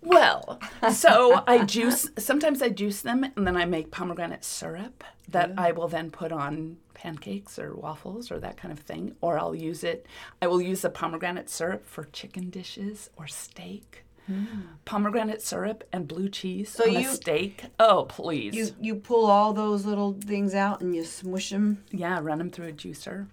Well, 0.05 0.59
so 0.93 1.43
I 1.47 1.65
juice, 1.65 2.09
sometimes 2.17 2.61
I 2.61 2.69
juice 2.69 3.01
them 3.01 3.23
and 3.23 3.45
then 3.45 3.57
I 3.57 3.65
make 3.65 3.91
pomegranate 3.91 4.43
syrup 4.43 5.03
that 5.29 5.53
I 5.57 5.71
will 5.71 5.87
then 5.87 6.11
put 6.11 6.31
on 6.31 6.77
pancakes 6.93 7.57
or 7.59 7.73
waffles 7.75 8.31
or 8.31 8.39
that 8.39 8.57
kind 8.57 8.71
of 8.71 8.79
thing. 8.79 9.15
Or 9.21 9.37
I'll 9.39 9.55
use 9.55 9.83
it, 9.83 10.05
I 10.41 10.47
will 10.47 10.61
use 10.61 10.81
the 10.81 10.89
pomegranate 10.89 11.49
syrup 11.49 11.85
for 11.85 12.05
chicken 12.05 12.49
dishes 12.49 13.09
or 13.17 13.27
steak. 13.27 14.03
Hmm. 14.27 14.45
Pomegranate 14.85 15.41
syrup 15.41 15.83
and 15.93 16.07
blue 16.07 16.29
cheese 16.29 16.79
on 16.79 16.95
a 16.95 17.03
steak. 17.03 17.65
Oh, 17.79 18.05
please. 18.09 18.55
You 18.55 18.69
you 18.81 18.95
pull 18.95 19.25
all 19.27 19.53
those 19.53 19.85
little 19.85 20.13
things 20.13 20.55
out 20.55 20.81
and 20.81 20.95
you 20.95 21.03
smush 21.03 21.51
them. 21.51 21.83
yeah, 21.91 22.19
run 22.21 22.39
them 22.39 22.49
through 22.49 22.69
a 22.69 22.71
juicer. 22.71 23.27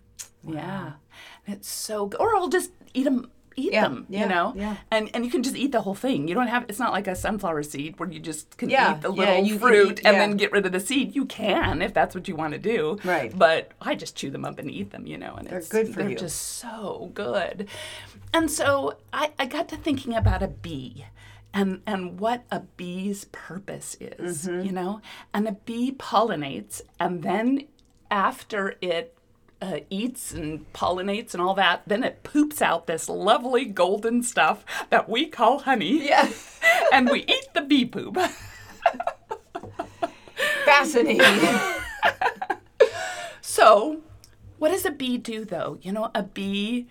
Yeah. 0.47 0.93
And 1.47 1.57
it's 1.57 1.69
so 1.69 2.07
good. 2.07 2.21
Or 2.21 2.35
I'll 2.37 2.49
just 2.49 2.73
eat 2.93 3.05
them. 3.05 3.31
Eat 3.57 3.73
Yeah, 3.73 3.83
them, 3.83 4.07
yeah, 4.09 4.23
you 4.23 4.29
know, 4.29 4.53
yeah. 4.57 4.77
and 4.91 5.11
and 5.15 5.25
you 5.25 5.31
can 5.31 5.43
just 5.43 5.57
eat 5.57 5.73
the 5.73 5.81
whole 5.83 5.95
thing. 5.95 6.29
You 6.29 6.35
don't 6.35 6.47
have. 6.49 6.65
It's 6.69 6.79
not 6.79 6.93
like 6.93 7.07
a 7.07 7.15
sunflower 7.15 7.63
seed 7.65 7.99
where 7.99 8.11
you 8.11 8.19
just 8.21 8.57
can 8.57 8.71
Yeah, 8.71 8.95
eat 8.97 9.03
the 9.03 9.09
little 9.11 9.59
fruit 9.59 9.99
eat- 10.01 10.07
and 10.07 10.17
then 10.21 10.37
get 10.37 10.53
rid 10.53 10.65
of 10.67 10.73
the 10.73 10.81
seed. 10.81 11.15
You 11.15 11.25
can 11.27 11.83
if 11.83 11.93
that's 11.93 12.15
what 12.15 12.29
you 12.29 12.37
want 12.37 12.53
to 12.55 12.59
do. 12.59 12.99
Right. 13.05 13.37
But 13.37 13.73
I 13.81 13.95
just 13.95 14.17
chew 14.17 14.31
them 14.31 14.45
up 14.45 14.59
and 14.59 14.71
eat 14.71 14.91
them, 14.91 15.07
you 15.07 15.19
know, 15.19 15.35
and 15.35 15.47
They're 15.49 15.59
it's, 15.59 15.69
good 15.69 15.89
for 15.89 16.01
they're 16.01 16.11
you. 16.11 16.17
just 16.17 16.41
so 16.41 17.11
good. 17.15 17.69
And 18.35 18.51
so 18.51 18.97
I, 19.13 19.33
I 19.39 19.47
got 19.47 19.69
to 19.71 19.77
thinking 19.77 20.15
about 20.15 20.43
a 20.43 20.49
bee. 20.49 21.07
And, 21.55 21.83
and 21.87 22.19
what 22.19 22.45
a 22.51 22.61
bee's 22.61 23.27
purpose 23.27 23.95
is, 24.01 24.47
Mm-hmm. 24.47 24.65
you 24.67 24.73
know? 24.73 25.03
And 25.35 25.47
a 25.47 25.53
bee 25.53 25.93
pollinates, 25.93 26.81
and 26.99 27.23
then 27.23 27.67
after 28.11 28.77
it 28.81 29.15
uh, 29.63 29.79
eats 29.89 30.33
and 30.33 30.71
pollinates 30.73 31.33
and 31.33 31.43
all 31.43 31.55
that, 31.55 31.83
then 31.87 32.03
it 32.05 32.23
poops 32.25 32.61
out 32.61 32.87
this 32.87 33.09
lovely 33.09 33.65
golden 33.65 34.23
stuff 34.23 34.65
that 34.91 35.09
we 35.09 35.27
call 35.27 35.61
honey. 35.61 36.09
Yeah. 36.09 36.29
and 36.93 37.09
we 37.09 37.21
eat 37.21 37.49
the 37.55 37.63
bee 37.63 37.87
poop. 37.87 38.19
Fascinating. 40.65 41.21
So, 43.45 44.01
what 44.59 44.71
does 44.71 44.87
a 44.87 44.91
bee 44.91 45.19
do 45.19 45.45
though? 45.45 45.79
You 45.83 45.93
know, 45.93 46.11
a 46.15 46.23
bee 46.23 46.87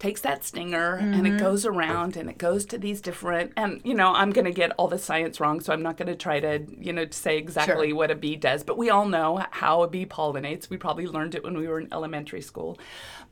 takes 0.00 0.22
that 0.22 0.42
stinger 0.42 0.94
and 0.94 1.26
it 1.26 1.30
mm-hmm. 1.30 1.36
goes 1.38 1.64
around 1.64 2.16
and 2.16 2.28
it 2.28 2.38
goes 2.38 2.64
to 2.66 2.78
these 2.78 3.00
different 3.00 3.52
and 3.56 3.80
you 3.84 3.94
know 3.94 4.12
i'm 4.14 4.30
going 4.30 4.44
to 4.44 4.50
get 4.50 4.72
all 4.72 4.88
the 4.88 4.98
science 4.98 5.38
wrong 5.38 5.60
so 5.60 5.72
i'm 5.72 5.82
not 5.82 5.96
going 5.96 6.08
to 6.08 6.16
try 6.16 6.40
to 6.40 6.64
you 6.78 6.92
know 6.92 7.06
say 7.10 7.36
exactly 7.36 7.88
Sure. 7.88 7.96
what 7.96 8.10
a 8.10 8.14
bee 8.14 8.36
does 8.36 8.64
but 8.64 8.78
we 8.78 8.90
all 8.90 9.06
know 9.06 9.44
how 9.50 9.82
a 9.82 9.88
bee 9.88 10.06
pollinates 10.06 10.68
we 10.68 10.76
probably 10.76 11.06
learned 11.06 11.34
it 11.34 11.44
when 11.44 11.56
we 11.56 11.68
were 11.68 11.78
in 11.78 11.88
elementary 11.92 12.40
school 12.40 12.78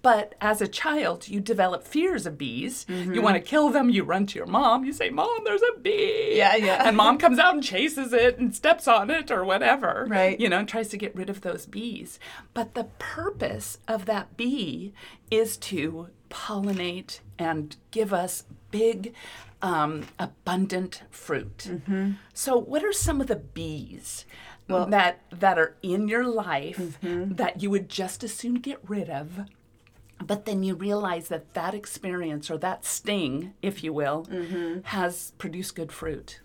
but 0.02 0.34
as 0.40 0.60
a 0.60 0.68
child 0.68 1.26
you 1.26 1.40
develop 1.40 1.84
fears 1.84 2.26
of 2.26 2.36
bees 2.38 2.84
you 2.88 3.22
want 3.22 3.34
to 3.34 3.40
mm-hmm. 3.40 3.48
kill 3.48 3.70
them 3.70 3.88
you 3.90 4.04
run 4.04 4.26
to 4.26 4.38
your 4.38 4.46
mom 4.46 4.84
you 4.84 4.92
say 4.92 5.10
mom 5.10 5.40
there's 5.44 5.62
a 5.74 5.80
bee 5.80 6.36
Yeah, 6.36 6.54
yeah. 6.56 6.86
and 6.86 6.96
mom 6.96 7.18
comes 7.18 7.38
out 7.38 7.54
and 7.54 7.62
chases 7.64 8.12
it 8.12 8.38
and 8.38 8.54
steps 8.54 8.86
on 8.86 9.10
it 9.10 9.30
or 9.30 9.44
whatever 9.44 10.06
Right. 10.08 10.38
you 10.38 10.48
know, 10.48 10.58
and 10.58 10.68
tries 10.68 10.88
to 10.88 10.96
get 10.96 11.14
rid 11.14 11.30
of 11.30 11.40
those 11.40 11.66
bees. 11.66 12.18
But 12.54 12.74
the 12.74 12.84
purpose 12.98 13.78
of 13.86 14.06
that 14.06 14.36
bee 14.36 14.92
is 15.30 15.56
to 15.58 16.08
pollinate 16.30 17.20
and 17.38 17.76
give 17.90 18.12
us 18.12 18.44
big, 18.70 19.14
um, 19.62 20.04
abundant 20.18 21.02
fruit. 21.10 21.70
So, 22.34 22.56
what 22.58 22.84
are 22.84 22.92
some 22.92 23.20
of 23.20 23.26
the 23.26 23.36
bees 23.36 24.24
that 24.90 25.20
that 25.30 25.58
are 25.58 25.76
in 25.82 26.08
your 26.08 26.24
life 26.26 26.98
that 27.02 27.62
you 27.62 27.70
would 27.70 27.88
just 27.88 28.22
as 28.24 28.34
soon 28.34 28.54
get 28.56 28.78
rid 28.86 29.08
of? 29.08 29.40
But 30.20 30.44
then 30.46 30.62
you 30.64 30.74
realize 30.74 31.28
that 31.28 31.54
that 31.54 31.74
experience 31.74 32.50
or 32.50 32.58
that 32.58 32.84
sting, 32.84 33.54
if 33.62 33.84
you 33.84 33.92
will, 33.92 34.26
has 34.84 35.32
produced 35.38 35.76
good 35.76 35.92
fruit. 35.92 36.40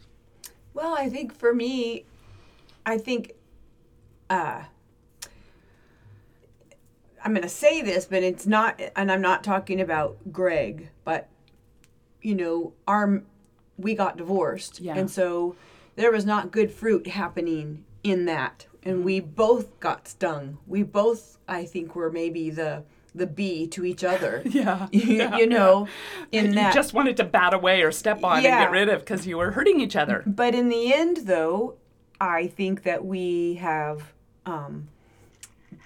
well, 0.74 0.96
I 0.98 1.10
think 1.10 1.34
for 1.34 1.54
me, 1.54 2.06
I 2.86 2.98
think 2.98 3.34
uh 4.30 4.64
I'm 7.24 7.34
going 7.34 7.44
to 7.44 7.50
say 7.50 7.82
this, 7.82 8.06
but 8.06 8.22
it's 8.24 8.46
not 8.46 8.82
and 8.96 9.12
I'm 9.12 9.22
not 9.22 9.44
talking 9.44 9.80
about 9.80 10.18
Greg, 10.32 10.90
but 11.04 11.30
you 12.22 12.36
know, 12.36 12.74
our 12.88 13.24
we 13.78 13.96
got 13.96 14.18
divorced. 14.18 14.80
Yeah. 14.80 14.96
And 14.96 15.10
so 15.10 15.56
there 15.96 16.12
was 16.12 16.26
not 16.26 16.52
good 16.52 16.72
fruit 16.72 17.08
happening 17.08 17.86
in 18.04 18.26
that. 18.26 18.68
And 18.84 19.06
we 19.06 19.20
both 19.20 19.80
got 19.80 20.08
stung. 20.08 20.58
We 20.68 20.84
both 20.84 21.38
I 21.48 21.66
think 21.66 21.96
were 21.96 22.12
maybe 22.12 22.50
the 22.50 22.84
the 23.16 23.28
bee 23.28 23.68
to 23.68 23.86
each 23.86 24.04
other. 24.04 24.42
Yeah, 24.54 24.88
you, 24.92 25.18
yeah, 25.18 25.38
you 25.38 25.48
know, 25.48 25.88
in 26.32 26.48
you 26.48 26.54
that 26.54 26.74
just 26.74 26.94
wanted 26.94 27.18
to 27.18 27.24
bat 27.24 27.54
away 27.54 27.82
or 27.82 27.92
step 27.92 28.24
on 28.24 28.38
and 28.38 28.44
get 28.44 28.72
rid 28.72 28.90
of 28.90 29.00
because 29.00 29.26
you 29.26 29.38
were 29.38 29.52
hurting 29.52 29.80
each 29.80 29.96
other. 29.96 30.24
But 30.26 30.54
in 30.54 30.70
the 30.70 30.94
end, 30.94 31.18
though, 31.26 31.76
I 32.20 32.48
think 32.48 32.84
that 32.84 33.06
we 33.06 33.56
have 33.56 34.14
um, 34.46 34.90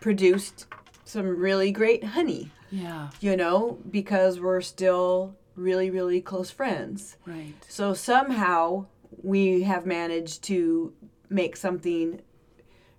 produced 0.02 0.68
some 1.08 1.26
really 1.38 1.72
great 1.72 2.04
honey, 2.04 2.52
Yeah, 2.70 3.10
you 3.22 3.36
know, 3.38 3.80
because 3.90 4.40
we're 4.40 4.62
still 4.62 5.36
really, 5.56 5.90
really 5.90 6.22
close 6.22 6.52
friends. 6.52 7.18
right. 7.26 7.54
So 7.68 7.94
somehow 7.94 8.86
we 9.24 9.64
have 9.64 9.86
managed 9.86 10.44
to 10.44 10.94
make 11.30 11.56
something 11.58 12.22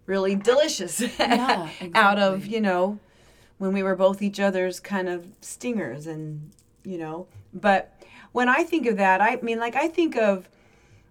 really 0.07 0.35
delicious 0.35 1.01
Yeah, 1.19 1.69
out 1.95 2.19
of, 2.19 2.47
you 2.47 2.61
know, 2.61 2.99
when 3.59 3.73
we 3.73 3.83
were 3.83 3.97
both 3.97 4.23
each 4.23 4.41
other's 4.41 4.81
kind 4.81 5.09
of 5.09 5.27
stingers 5.41 6.07
and, 6.07 6.51
you 6.85 6.97
know, 6.99 7.27
but 7.53 7.95
when 8.33 8.49
I 8.49 8.63
think 8.65 8.87
of 8.87 8.97
that, 8.97 9.21
I 9.21 9.37
mean, 9.43 9.59
like, 9.59 9.77
I 9.77 9.89
think 9.89 10.17
of 10.17 10.49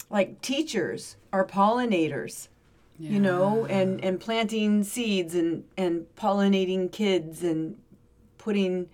like 0.10 0.41
teachers 0.41 1.17
are 1.33 1.45
pollinators 1.45 2.47
you 2.99 3.19
know 3.19 3.65
and 3.65 4.03
and 4.03 4.19
planting 4.19 4.83
seeds 4.83 5.36
and 5.36 5.63
and 5.77 6.05
pollinating 6.15 6.91
kids 6.91 7.43
and 7.43 7.77
putting 8.38 8.89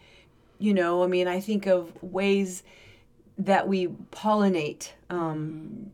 you 0.59 0.73
know 0.73 1.03
i 1.03 1.07
mean 1.07 1.27
i 1.27 1.39
think 1.39 1.65
of 1.67 1.91
ways 2.03 2.63
that 3.37 3.67
we 3.67 3.87
pollinate 4.11 4.91
um 5.09 5.91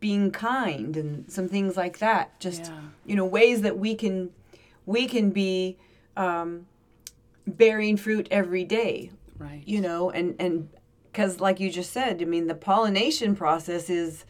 being 0.00 0.30
kind 0.30 0.96
and 0.96 1.30
some 1.30 1.48
things 1.48 1.76
like 1.76 1.98
that 1.98 2.38
just 2.40 2.64
Yeah. 2.64 2.80
you 3.04 3.16
know 3.16 3.26
ways 3.26 3.60
that 3.62 3.78
we 3.78 3.94
can 3.94 4.30
we 4.86 5.06
can 5.06 5.30
be 5.30 5.76
um 6.16 6.66
bearing 7.46 7.96
fruit 7.96 8.28
every 8.30 8.64
day 8.64 9.10
Right. 9.38 9.62
you 9.66 9.80
know 9.80 10.10
and 10.10 10.36
and 10.38 10.68
because 11.12 11.40
like 11.40 11.60
you 11.60 11.70
just 11.70 11.92
said 11.92 12.20
i 12.22 12.24
mean 12.24 12.46
the 12.46 12.54
pollination 12.54 13.34
process 13.36 13.88
is 13.90 14.24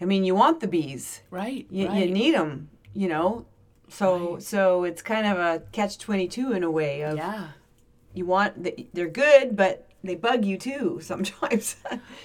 i 0.00 0.04
mean 0.04 0.24
you 0.24 0.34
want 0.34 0.60
the 0.60 0.68
bees 0.68 1.22
right. 1.30 1.66
you, 1.70 1.88
right. 1.88 2.06
you 2.08 2.12
need 2.12 2.34
them 2.34 2.68
you 2.94 3.08
know 3.08 3.46
so 3.88 4.34
Right. 4.34 4.42
so 4.42 4.84
it's 4.84 5.02
kind 5.02 5.26
of 5.26 5.38
a 5.38 5.62
catch 5.72 5.98
22 5.98 6.52
in 6.52 6.62
a 6.64 6.70
way 6.70 7.02
of 7.02 7.16
yeah, 7.16 7.48
you 8.14 8.26
want 8.26 8.62
the, 8.64 8.86
they're 8.92 9.08
good 9.08 9.56
but 9.56 9.88
they 10.02 10.14
bug 10.14 10.44
you 10.44 10.56
too 10.58 10.98
sometimes 11.02 11.76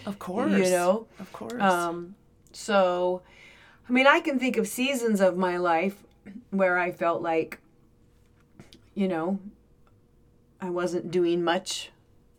of 0.05 0.19
course. 0.27 0.51
you 0.51 0.63
know 0.71 1.07
of 1.19 1.31
course. 1.33 1.61
um 1.61 2.15
so 2.51 3.21
i 3.87 3.91
mean 3.91 4.07
i 4.07 4.19
can 4.19 4.39
think 4.39 4.57
of 4.57 4.67
seasons 4.67 5.21
of 5.21 5.37
my 5.37 5.57
life 5.57 6.03
where 6.49 6.77
i 6.77 6.91
felt 6.91 7.21
like 7.21 7.59
you 8.93 9.07
know 9.07 9.39
i 10.59 10.69
wasn't 10.69 11.09
doing 11.11 11.43
much 11.43 11.91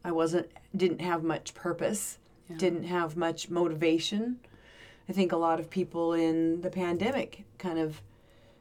i 0.05 0.11
wasn't 0.13 0.47
didn't 0.77 1.01
have 1.01 1.23
much 1.23 1.55
purpose 1.55 2.19
Yeah. 2.51 2.57
didn't 2.59 2.85
have 2.85 3.17
much 3.17 3.49
motivation 3.51 4.39
i 5.09 5.13
think 5.13 5.33
a 5.33 5.37
lot 5.37 5.61
of 5.61 5.71
people 5.71 6.13
in 6.13 6.61
the 6.61 6.71
pandemic 6.71 7.45
kind 7.59 7.79
of 7.79 8.03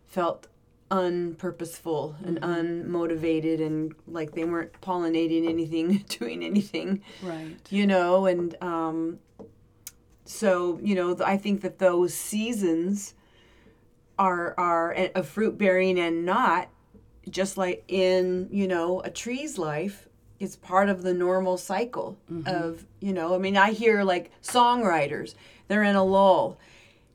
felt 0.08 0.48
unpurposeful 0.92 2.16
and 2.26 2.42
unmotivated 2.42 3.66
and 3.66 3.96
like 4.08 4.34
they 4.34 4.44
weren't 4.44 4.74
pollinating 4.82 5.48
anything 5.48 5.98
doing 6.20 6.44
anything 6.44 7.02
right. 7.24 7.56
you 7.70 7.88
know 7.88 8.26
and 8.26 8.62
um 8.62 9.18
so 10.26 10.80
you 10.84 10.94
know 10.94 11.18
i 11.26 11.38
think 11.38 11.62
that 11.62 11.80
those 11.80 12.14
seasons 12.14 13.14
are 14.20 14.54
are 14.58 14.94
a 14.94 15.12
a 15.16 15.24
fruit 15.24 15.58
bearing 15.58 15.98
and 15.98 16.26
not 16.26 16.68
just 17.30 17.58
like 17.58 17.84
in 17.88 18.50
you 18.52 18.68
know 18.68 19.02
a 19.02 19.10
tree's 19.10 19.58
life 19.58 20.10
it's 20.40 20.56
part 20.58 20.90
of 20.90 21.04
the 21.04 21.14
normal 21.14 21.58
cycle 21.58 22.18
of 22.46 22.86
you 23.00 23.14
know 23.14 23.34
i 23.34 23.38
mean 23.38 23.56
i 23.56 23.72
hear 23.72 24.04
like 24.04 24.32
songwriters 24.42 25.36
they're 25.72 25.84
in 25.84 25.96
a 25.96 26.04
lull 26.04 26.58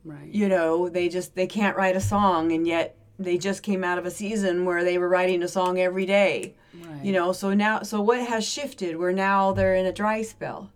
Right. 0.04 0.28
you 0.32 0.48
know 0.48 0.88
they 0.88 1.08
just 1.08 1.34
they 1.34 1.46
can't 1.46 1.76
write 1.76 1.94
a 1.96 2.00
song 2.00 2.52
and 2.52 2.66
yet 2.66 2.96
they 3.18 3.38
just 3.38 3.62
came 3.62 3.82
out 3.84 3.98
of 3.98 4.06
a 4.06 4.10
season 4.10 4.64
where 4.64 4.82
they 4.84 4.98
were 4.98 5.08
writing 5.08 5.42
a 5.42 5.48
song 5.48 5.78
every 5.80 6.06
day 6.06 6.54
Right. 6.74 7.04
you 7.04 7.12
know 7.12 7.32
so 7.32 7.52
now 7.54 7.82
so 7.82 8.00
what 8.00 8.20
has 8.26 8.46
shifted 8.48 8.96
where 8.96 9.12
now 9.12 9.52
they're 9.52 9.74
in 9.74 9.84
a 9.84 9.92
dry 9.92 10.22
spell 10.22 10.70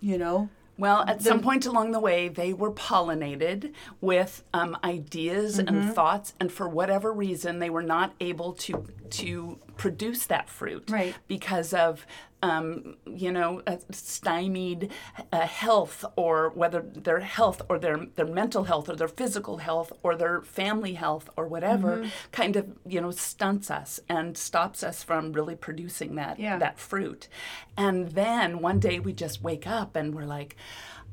you 0.00 0.18
know 0.18 0.48
Well, 0.76 1.04
at 1.08 1.22
some 1.22 1.40
point 1.40 1.66
along 1.66 1.90
the 1.90 1.98
way, 1.98 2.28
they 2.28 2.52
were 2.52 2.70
pollinated 2.70 3.72
with 4.00 4.44
um, 4.54 4.76
ideas 4.84 5.58
Mm-hmm. 5.58 5.68
and 5.76 5.92
thoughts, 5.94 6.34
and 6.38 6.52
for 6.52 6.68
whatever 6.68 7.12
reason, 7.12 7.58
they 7.58 7.68
were 7.70 7.82
not 7.82 8.12
able 8.20 8.52
to 8.64 8.86
to 9.22 9.58
produce 9.76 10.26
that 10.26 10.48
fruit 10.48 10.84
Right. 10.88 11.14
because 11.26 11.74
of 11.74 12.06
um, 12.42 12.96
you 13.06 13.32
know 13.32 13.62
stymied 13.90 14.90
uh, 15.32 15.40
health, 15.46 16.04
or 16.16 16.50
whether 16.50 16.82
their 16.82 17.20
health 17.20 17.62
or 17.68 17.78
their 17.78 18.06
their 18.16 18.26
mental 18.26 18.64
health 18.64 18.88
or 18.88 18.96
their 18.96 19.08
physical 19.08 19.58
health 19.58 19.92
or 20.02 20.14
their 20.16 20.42
family 20.42 20.94
health 20.94 21.28
or 21.36 21.46
whatever 21.46 21.98
Mm-hmm. 21.98 22.08
kind 22.32 22.56
of 22.56 22.66
you 22.86 23.00
know 23.00 23.10
stunts 23.10 23.70
us 23.70 24.00
and 24.08 24.36
stops 24.36 24.82
us 24.82 25.02
from 25.02 25.32
really 25.32 25.56
producing 25.56 26.14
that 26.16 26.38
Yeah. 26.38 26.58
that 26.58 26.78
fruit. 26.78 27.28
And 27.76 28.08
then 28.12 28.60
one 28.60 28.78
day 28.80 28.98
we 29.00 29.12
just 29.12 29.42
wake 29.42 29.66
up 29.66 29.96
and 29.96 30.14
we're 30.14 30.24
like, 30.24 30.56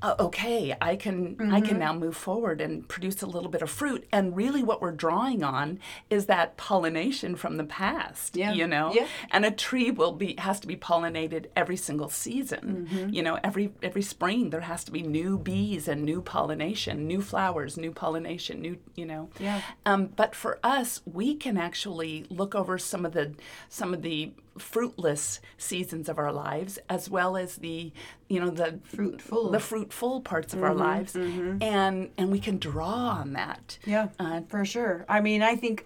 uh, 0.02 0.16
okay, 0.20 0.76
I 0.82 0.96
can 0.96 1.36
I 1.40 1.60
Mm-hmm. 1.60 1.66
can 1.66 1.80
now 1.80 1.94
move 1.94 2.16
forward 2.18 2.62
and 2.62 2.88
produce 2.88 3.22
a 3.22 3.28
little 3.28 3.50
bit 3.50 3.62
of 3.62 3.70
fruit. 3.70 4.06
And 4.12 4.36
really, 4.36 4.62
what 4.62 4.82
we're 4.82 4.92
drawing 4.92 5.44
on 5.44 5.80
is 6.10 6.26
that 6.26 6.58
pollination 6.58 7.36
from 7.36 7.58
the 7.58 7.64
past. 7.64 8.36
Yeah. 8.36 8.54
You 8.54 8.68
know. 8.68 8.92
Yeah. 8.94 9.08
And 9.32 9.46
a 9.46 9.52
tree 9.52 9.92
will 9.92 10.12
be 10.12 10.36
has 10.38 10.60
to 10.60 10.68
be 10.68 10.76
pollinated 10.76 11.46
every 11.56 11.78
single 11.78 12.10
season. 12.10 12.88
Mm-hmm. 12.92 13.10
You 13.10 13.24
know, 13.24 13.40
every 13.44 13.74
every 13.82 14.02
spring 14.02 14.50
there 14.50 14.62
has 14.62 14.84
to 14.84 14.92
be 14.92 15.02
new 15.02 15.38
bees 15.38 15.88
and 15.88 16.04
new 16.04 16.22
pollination, 16.22 17.08
new 17.08 17.22
flowers, 17.22 17.78
new 17.78 17.92
pollination, 17.92 18.62
new 18.62 18.78
you 18.96 19.06
know. 19.06 19.30
Yeah. 19.40 19.62
Um, 19.86 20.08
but 20.16 20.36
for 20.36 20.60
us, 20.64 21.02
we 21.06 21.36
can 21.36 21.58
actually 21.58 22.26
look 22.30 22.54
over 22.54 22.78
some 22.78 23.06
of 23.06 23.14
the 23.14 23.34
some 23.70 23.94
of 23.94 24.02
the 24.02 24.34
fruitless 24.58 25.40
seasons 25.58 26.08
of 26.10 26.18
our 26.18 26.32
lives, 26.32 26.80
as 26.90 27.10
well 27.10 27.36
as 27.38 27.58
the 27.58 27.92
you 28.30 28.40
know 28.40 28.50
the 28.50 28.80
Fruitful. 28.84 29.52
the 29.52 29.60
fruitful 29.60 30.22
parts 30.22 30.54
of 30.54 30.64
our 30.64 30.70
Mm-hmm, 30.72 30.80
lives, 30.80 31.16
and 31.62 32.10
and 32.18 32.32
we 32.32 32.40
can 32.40 32.58
draw 32.58 33.10
on 33.20 33.34
that. 33.34 33.78
Yeah, 33.86 34.10
Uh, 34.20 34.42
for 34.48 34.64
sure. 34.66 35.06
I 35.10 35.22
mean, 35.22 35.42
I 35.42 35.56
think, 35.56 35.86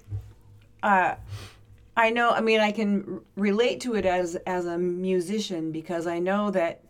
uh, 0.83 1.15
I 1.97 2.09
know. 2.11 2.29
I 2.31 2.41
mean, 2.41 2.59
I 2.59 2.71
can 2.71 3.03
r- 3.15 3.21
relate 3.35 3.79
to 3.81 3.95
it 3.95 4.05
as 4.05 4.35
as 4.45 4.65
a 4.65 4.77
musician 4.77 5.71
because 5.71 6.07
I 6.07 6.19
know 6.19 6.51
that 6.51 6.83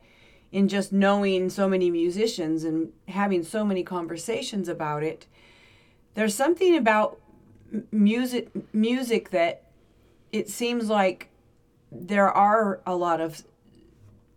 in 0.51 0.67
just 0.67 0.91
knowing 0.91 1.49
so 1.49 1.69
many 1.69 1.89
musicians 1.91 2.63
and 2.63 2.91
having 3.07 3.43
so 3.43 3.63
many 3.63 3.83
conversations 3.83 4.67
about 4.67 5.03
it, 5.03 5.27
there's 6.15 6.35
something 6.35 6.75
about 6.75 7.19
m- 7.73 7.87
music 7.91 8.49
music 8.73 9.29
that 9.29 9.63
it 10.31 10.49
seems 10.49 10.89
like 10.89 11.29
there 11.91 12.29
are 12.29 12.81
a 12.85 12.95
lot 12.95 13.19
of 13.21 13.43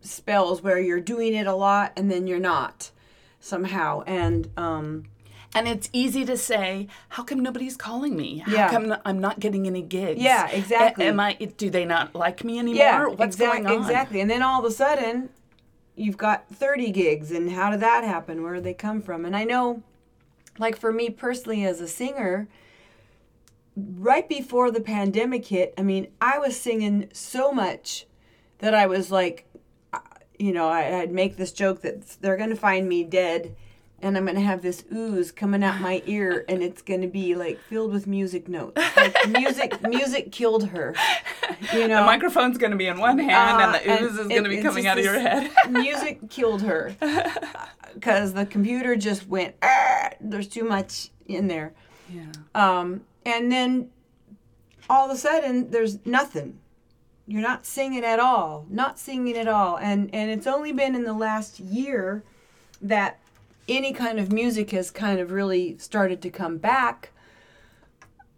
spells 0.01 0.63
where 0.63 0.79
you're 0.81 1.01
doing 1.01 1.35
it 1.35 1.47
a 1.47 1.55
lot 1.55 1.93
and 1.97 2.11
then 2.11 2.27
you're 2.27 2.39
not 2.41 2.91
somehow 3.41 4.03
and 4.07 4.49
um 4.57 5.05
and 5.55 5.69
it's 5.69 5.91
easy 5.93 6.25
to 6.25 6.35
say, 6.39 6.89
how 7.11 7.23
come 7.25 7.41
nobody's 7.41 7.77
calling 7.77 8.17
me? 8.17 8.39
How 8.39 8.53
Yeah. 8.55 8.71
come 8.71 8.97
I'm 9.05 9.21
not 9.21 9.39
getting 9.39 9.67
any 9.67 9.83
gigs? 9.83 10.19
Yeah, 10.19 10.49
A- 10.51 10.57
exactly. 10.57 11.05
am 11.05 11.21
I? 11.21 11.35
Do 11.35 11.69
they 11.69 11.85
not 11.85 12.15
like 12.15 12.43
me 12.43 12.59
anymore? 12.59 12.79
Yeah, 12.83 13.05
What's 13.05 13.37
exact- 13.37 13.53
going 13.65 13.67
on? 13.67 13.83
Exactly. 13.83 14.23
And 14.23 14.31
then 14.31 14.41
all 14.41 14.61
of 14.61 14.65
a 14.65 14.75
sudden, 14.75 15.29
you've 15.95 16.17
got 16.17 16.49
30 16.49 16.91
gigs, 16.91 17.31
and 17.31 17.51
how 17.51 17.71
did 17.71 17.81
that 17.81 18.03
happen? 18.03 18.43
Where 18.43 18.55
did 18.55 18.65
they 18.65 18.73
come 18.73 19.03
from? 19.03 19.27
And 19.27 19.37
I 19.37 19.45
know, 19.45 19.83
like 20.59 20.75
for 20.75 20.91
me 20.91 21.11
personally 21.11 21.67
as 21.67 21.83
a 21.83 21.87
singer, 21.89 22.49
right 23.77 24.29
before 24.29 24.71
the 24.71 24.81
pandemic 24.81 25.47
hit, 25.47 25.75
I 25.79 25.83
mean, 25.83 26.09
I 26.21 26.39
was 26.39 26.59
singing 26.59 27.09
so 27.13 27.53
much 27.53 28.07
that 28.59 28.75
I 28.75 28.87
was 28.87 29.11
like, 29.11 29.47
uh, 29.93 30.01
you 30.39 30.53
know, 30.53 30.69
I, 30.69 31.01
I'd 31.01 31.13
make 31.13 31.37
this 31.37 31.53
joke 31.53 31.83
that 31.83 32.07
they're 32.21 32.37
going 32.37 32.51
to 32.51 32.57
find 32.57 32.89
me 32.89 33.05
dead. 33.05 33.55
And 34.05 34.17
I'm 34.19 34.27
gonna 34.27 34.41
have 34.41 34.63
this 34.63 34.83
ooze 34.93 35.31
coming 35.31 35.63
out 35.63 35.81
my 35.81 36.03
ear, 36.07 36.45
and 36.49 36.61
it's 36.61 36.83
gonna 36.83 37.07
be 37.07 37.37
like 37.37 37.61
filled 37.61 37.93
with 37.93 38.09
music 38.09 38.49
notes. 38.49 38.77
Like 38.97 39.29
music, 39.29 39.81
music 39.89 40.33
killed 40.33 40.71
her. 40.71 40.93
You 41.73 41.87
know, 41.87 42.01
The 42.01 42.07
microphone's 42.07 42.59
going 42.59 42.73
to 42.73 42.77
be 42.77 42.89
in 42.89 42.99
one 42.99 43.17
hand, 43.21 43.31
and 43.63 43.77
uh, 43.77 43.79
the 43.79 44.05
ooze 44.05 44.19
is 44.19 44.27
going 44.27 44.43
to 44.43 44.49
be 44.51 44.61
coming 44.61 44.89
out 44.89 44.99
of 44.99 45.05
your 45.05 45.21
head. 45.21 45.53
music 45.71 46.29
killed 46.31 46.63
her 46.63 46.97
because 47.95 48.33
the 48.33 48.45
computer 48.45 48.97
just 48.97 49.29
went. 49.29 49.55
"Ah," 49.63 50.11
there's 50.21 50.49
too 50.49 50.65
much 50.65 51.11
in 51.27 51.47
there, 51.47 51.73
yeah. 52.13 52.25
um, 52.57 53.03
and 53.25 53.51
then 53.51 53.91
all 54.89 55.07
of 55.07 55.15
a 55.15 55.19
sudden 55.19 55.71
there's 55.71 56.05
nothing. 56.07 56.59
You're 57.27 57.43
not 57.43 57.65
singing 57.65 58.05
at 58.05 58.19
all, 58.19 58.67
not 58.69 58.99
singing 58.99 59.37
at 59.37 59.49
all, 59.49 59.79
and 59.79 60.13
and 60.15 60.31
it's 60.31 60.47
only 60.47 60.73
been 60.73 60.95
in 60.95 61.05
the 61.05 61.13
last 61.13 61.61
year 61.61 62.25
that 62.81 63.21
any 63.69 63.93
kind 63.93 64.19
of 64.19 64.33
music 64.33 64.71
has 64.73 64.91
kind 64.91 65.21
of 65.21 65.31
really 65.31 65.79
started 65.79 66.21
to 66.23 66.31
come 66.31 66.59
back. 66.59 67.11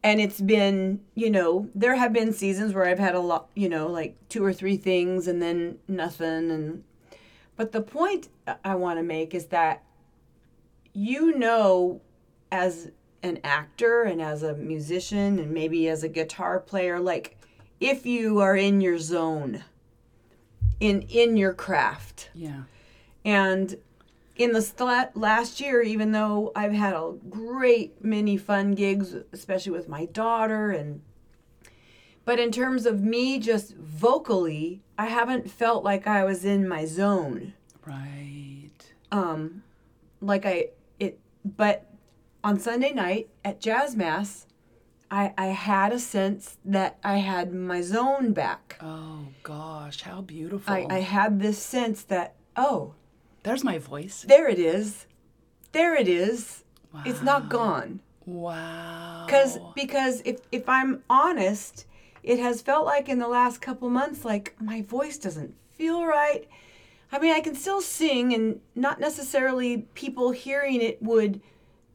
And 0.02 0.20
it's 0.20 0.40
been 0.40 1.00
you 1.14 1.30
know 1.30 1.70
there 1.74 1.96
have 1.96 2.12
been 2.12 2.32
seasons 2.32 2.74
where 2.74 2.84
i've 2.84 2.98
had 2.98 3.14
a 3.14 3.20
lot 3.20 3.48
you 3.54 3.70
know 3.70 3.86
like 3.86 4.16
two 4.28 4.44
or 4.44 4.52
three 4.52 4.76
things 4.76 5.26
and 5.26 5.40
then 5.40 5.78
nothing. 5.88 6.50
And 6.50 6.84
but 7.56 7.72
the 7.72 7.80
point 7.80 8.28
i 8.64 8.74
want 8.74 8.98
to 8.98 9.02
make 9.02 9.34
is 9.34 9.46
that 9.46 9.82
you 10.92 11.38
know 11.38 12.02
as 12.52 12.90
an 13.24 13.38
actor 13.42 14.02
and 14.02 14.20
as 14.22 14.42
a 14.42 14.54
musician 14.54 15.38
and 15.38 15.50
maybe 15.50 15.88
as 15.88 16.02
a 16.02 16.08
guitar 16.08 16.60
player 16.60 17.00
like 17.00 17.36
if 17.80 18.04
you 18.06 18.38
are 18.40 18.56
in 18.56 18.80
your 18.80 18.98
zone 18.98 19.64
in 20.80 21.02
in 21.02 21.36
your 21.36 21.52
craft 21.54 22.30
Yeah. 22.34 22.62
and 23.24 23.76
in 24.36 24.52
the 24.52 24.62
st- 24.62 25.16
last 25.16 25.60
year, 25.60 25.80
even 25.80 26.10
though 26.10 26.50
I've 26.56 26.72
had 26.72 26.92
a 26.92 27.14
great 27.30 28.04
many 28.04 28.36
fun 28.36 28.72
gigs, 28.74 29.14
especially 29.32 29.70
with 29.70 29.88
my 29.88 30.06
daughter, 30.06 30.72
and 30.72 31.02
but 32.24 32.40
in 32.40 32.50
terms 32.50 32.84
of 32.84 33.00
me 33.00 33.38
just 33.38 33.76
vocally, 33.76 34.82
I 34.98 35.06
haven't 35.06 35.48
felt 35.48 35.84
like 35.84 36.08
I 36.08 36.24
was 36.24 36.44
in 36.44 36.66
my 36.66 36.84
zone. 36.84 37.54
Right. 37.86 38.72
Um, 39.12 39.62
like 40.20 40.44
I 40.44 40.70
it, 40.98 41.20
but 41.44 41.86
on 42.44 42.60
Sunday 42.60 42.92
night 42.92 43.28
at 43.44 43.60
Jazz 43.60 43.96
Mass, 43.96 44.46
I 45.10 45.32
I 45.36 45.46
had 45.46 45.92
a 45.92 45.98
sense 45.98 46.58
that 46.64 46.98
I 47.02 47.16
had 47.18 47.52
my 47.54 47.80
zone 47.80 48.32
back. 48.32 48.76
Oh 48.80 49.20
gosh, 49.42 50.02
how 50.02 50.20
beautiful. 50.20 50.72
I, 50.72 50.86
I 50.90 51.00
had 51.00 51.40
this 51.40 51.58
sense 51.58 52.02
that 52.04 52.34
oh 52.56 52.94
There's 53.42 53.64
my 53.64 53.78
voice. 53.78 54.24
there 54.28 54.48
it 54.48 54.58
is 54.58 55.06
there 55.72 55.94
it 55.96 56.06
is 56.06 56.62
it's 57.04 57.20
not 57.22 57.48
gone 57.48 57.98
Wow. 58.26 59.24
because 59.26 59.58
because 59.74 60.22
if 60.24 60.36
if 60.52 60.68
i'm 60.68 61.02
honest 61.10 61.84
it 62.22 62.38
has 62.38 62.62
felt 62.62 62.86
like 62.86 63.08
in 63.08 63.18
the 63.18 63.26
last 63.28 63.60
couple 63.60 63.90
months 63.90 64.24
like 64.24 64.54
my 64.60 64.82
voice 64.82 65.18
doesn't 65.18 65.52
feel 65.76 66.06
right 66.06 66.48
i 67.10 67.18
mean 67.18 67.34
i 67.34 67.40
can 67.40 67.56
still 67.56 67.80
sing 67.82 68.32
and 68.32 68.60
not 68.76 69.00
necessarily 69.00 69.78
people 69.94 70.30
hearing 70.30 70.80
it 70.80 71.02
would 71.02 71.40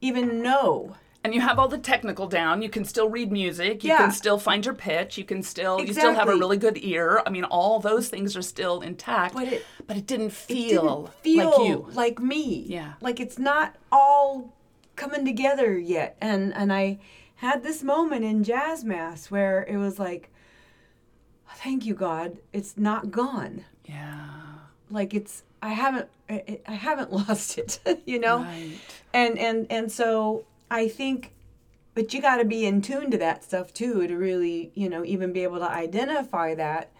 even 0.01 0.41
know 0.41 0.95
and 1.21 1.35
you 1.35 1.41
have 1.41 1.59
all 1.59 1.67
the 1.67 1.77
technical 1.77 2.27
down. 2.27 2.61
You 2.61 2.69
can 2.69 2.85
still 2.85 3.09
read 3.09 3.29
music. 3.29 3.83
You 3.83 3.89
Yeah. 3.89 3.97
can 3.97 4.11
still 4.11 4.39
find 4.39 4.65
your 4.65 4.73
pitch. 4.73 5.17
You 5.17 5.25
can 5.25 5.43
still 5.43 5.73
exactly. 5.75 5.87
you 5.87 5.93
still 5.99 6.13
have 6.13 6.29
a 6.29 6.35
really 6.37 6.55
good 6.55 6.77
ear. 6.81 7.21
I 7.25 7.29
mean, 7.29 7.43
all 7.43 7.81
those 7.81 8.07
things 8.07 8.37
are 8.37 8.41
still 8.41 8.79
intact. 8.79 9.33
But 9.35 9.49
it- 9.51 9.65
but 9.85 9.97
it 9.97 10.07
didn't 10.07 10.27
it 10.27 10.31
feel, 10.33 11.11
didn't 11.21 11.23
feel 11.23 11.49
like 11.51 11.67
you. 11.67 11.87
like 11.93 12.19
me 12.19 12.63
Yeah. 12.67 12.93
like 13.01 13.19
it's 13.19 13.37
not 13.37 13.75
all 13.91 14.53
coming 14.95 15.25
together 15.25 15.77
yet 15.77 16.15
and 16.21 16.53
and 16.53 16.71
i 16.73 16.99
had 17.37 17.63
this 17.63 17.81
moment 17.83 18.23
in 18.25 18.43
jazz 18.43 18.83
mass 18.83 19.31
where 19.31 19.63
it 19.67 19.77
was 19.77 19.97
like 19.97 20.29
thank 21.55 21.85
you 21.85 21.93
god 21.93 22.37
it's 22.53 22.77
not 22.77 23.09
gone 23.11 23.63
Yeah. 23.85 24.27
like 24.89 25.13
it's 25.13 25.43
i 25.61 25.69
haven't 25.69 26.07
i, 26.29 26.59
I 26.67 26.73
haven't 26.73 27.11
lost 27.21 27.57
it 27.57 27.79
you 28.05 28.19
know 28.19 28.43
Right. 28.43 28.77
and 29.13 29.37
and 29.37 29.67
and 29.69 29.91
so 29.91 30.45
i 30.71 30.87
think 30.87 31.33
but 31.95 32.13
you 32.13 32.21
got 32.21 32.37
to 32.37 32.45
be 32.45 32.65
in 32.65 32.81
tune 32.81 33.11
to 33.11 33.17
that 33.17 33.43
stuff 33.43 33.73
too 33.73 34.07
to 34.07 34.15
really 34.15 34.71
you 34.75 34.89
know 34.89 35.03
even 35.05 35.33
be 35.33 35.43
able 35.43 35.59
to 35.59 35.69
identify 35.69 36.55
that 36.55 36.91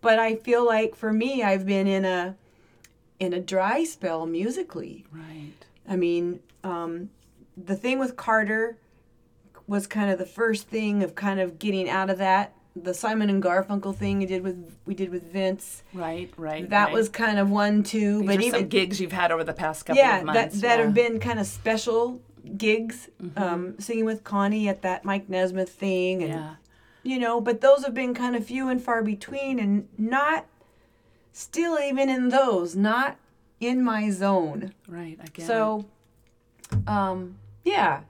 but 0.00 0.18
i 0.18 0.34
feel 0.36 0.64
like 0.64 0.94
for 0.94 1.12
me 1.12 1.42
i've 1.42 1.66
been 1.66 1.86
in 1.86 2.04
a 2.04 2.36
in 3.18 3.32
a 3.32 3.40
dry 3.40 3.84
spell 3.84 4.26
musically 4.26 5.04
Right. 5.12 5.52
i 5.88 5.96
mean 5.96 6.40
um 6.64 7.10
the 7.56 7.76
thing 7.76 7.98
with 7.98 8.16
carter 8.16 8.76
was 9.66 9.86
kind 9.86 10.10
of 10.10 10.18
the 10.18 10.26
first 10.26 10.68
thing 10.68 11.02
of 11.02 11.14
kind 11.14 11.40
of 11.40 11.58
getting 11.58 11.88
out 11.88 12.08
of 12.10 12.18
that 12.18 12.54
the 12.82 12.92
simon 12.92 13.30
and 13.30 13.42
garfunkel 13.42 13.96
thing 13.96 14.20
you 14.20 14.26
did 14.26 14.42
with 14.42 14.76
we 14.84 14.94
did 14.94 15.10
with 15.10 15.32
vince 15.32 15.82
Right. 15.94 16.30
Right. 16.36 16.68
that 16.70 16.84
right. 16.86 16.92
was 16.92 17.08
kind 17.08 17.38
of 17.38 17.48
one 17.50 17.82
too 17.82 18.18
These 18.20 18.26
but 18.26 18.36
are 18.38 18.40
even 18.42 18.68
gigs 18.68 19.00
you've 19.00 19.12
had 19.12 19.32
over 19.32 19.42
the 19.44 19.54
past 19.54 19.86
couple 19.86 20.02
yeah 20.02 20.18
of 20.20 20.26
that 20.26 20.34
months. 20.34 20.60
that 20.60 20.78
yeah. 20.78 20.84
have 20.84 20.94
been 20.94 21.18
kind 21.18 21.40
of 21.40 21.46
special 21.46 22.20
gigs 22.56 23.08
Mm-hmm. 23.22 23.42
um, 23.42 23.74
singing 23.80 24.04
with 24.04 24.22
connie 24.24 24.68
at 24.68 24.82
that 24.82 25.04
mike 25.04 25.28
nesmith 25.28 25.70
thing 25.70 26.22
and 26.22 26.32
Yeah. 26.34 26.54
you 27.02 27.18
know 27.18 27.40
but 27.40 27.60
those 27.62 27.84
have 27.84 27.94
been 27.94 28.12
kind 28.14 28.36
of 28.36 28.44
few 28.44 28.68
and 28.68 28.80
far 28.82 29.02
between 29.02 29.58
and 29.58 29.88
not 29.96 30.44
still 31.32 31.78
even 31.80 32.08
in 32.10 32.28
those 32.28 32.76
not 32.76 33.16
in 33.58 33.82
my 33.82 34.10
zone. 34.10 34.74
Right. 34.86 35.18
I 35.18 35.24
get 35.32 35.46
So, 35.46 35.86
um, 36.86 37.36
yeah, 37.64 38.00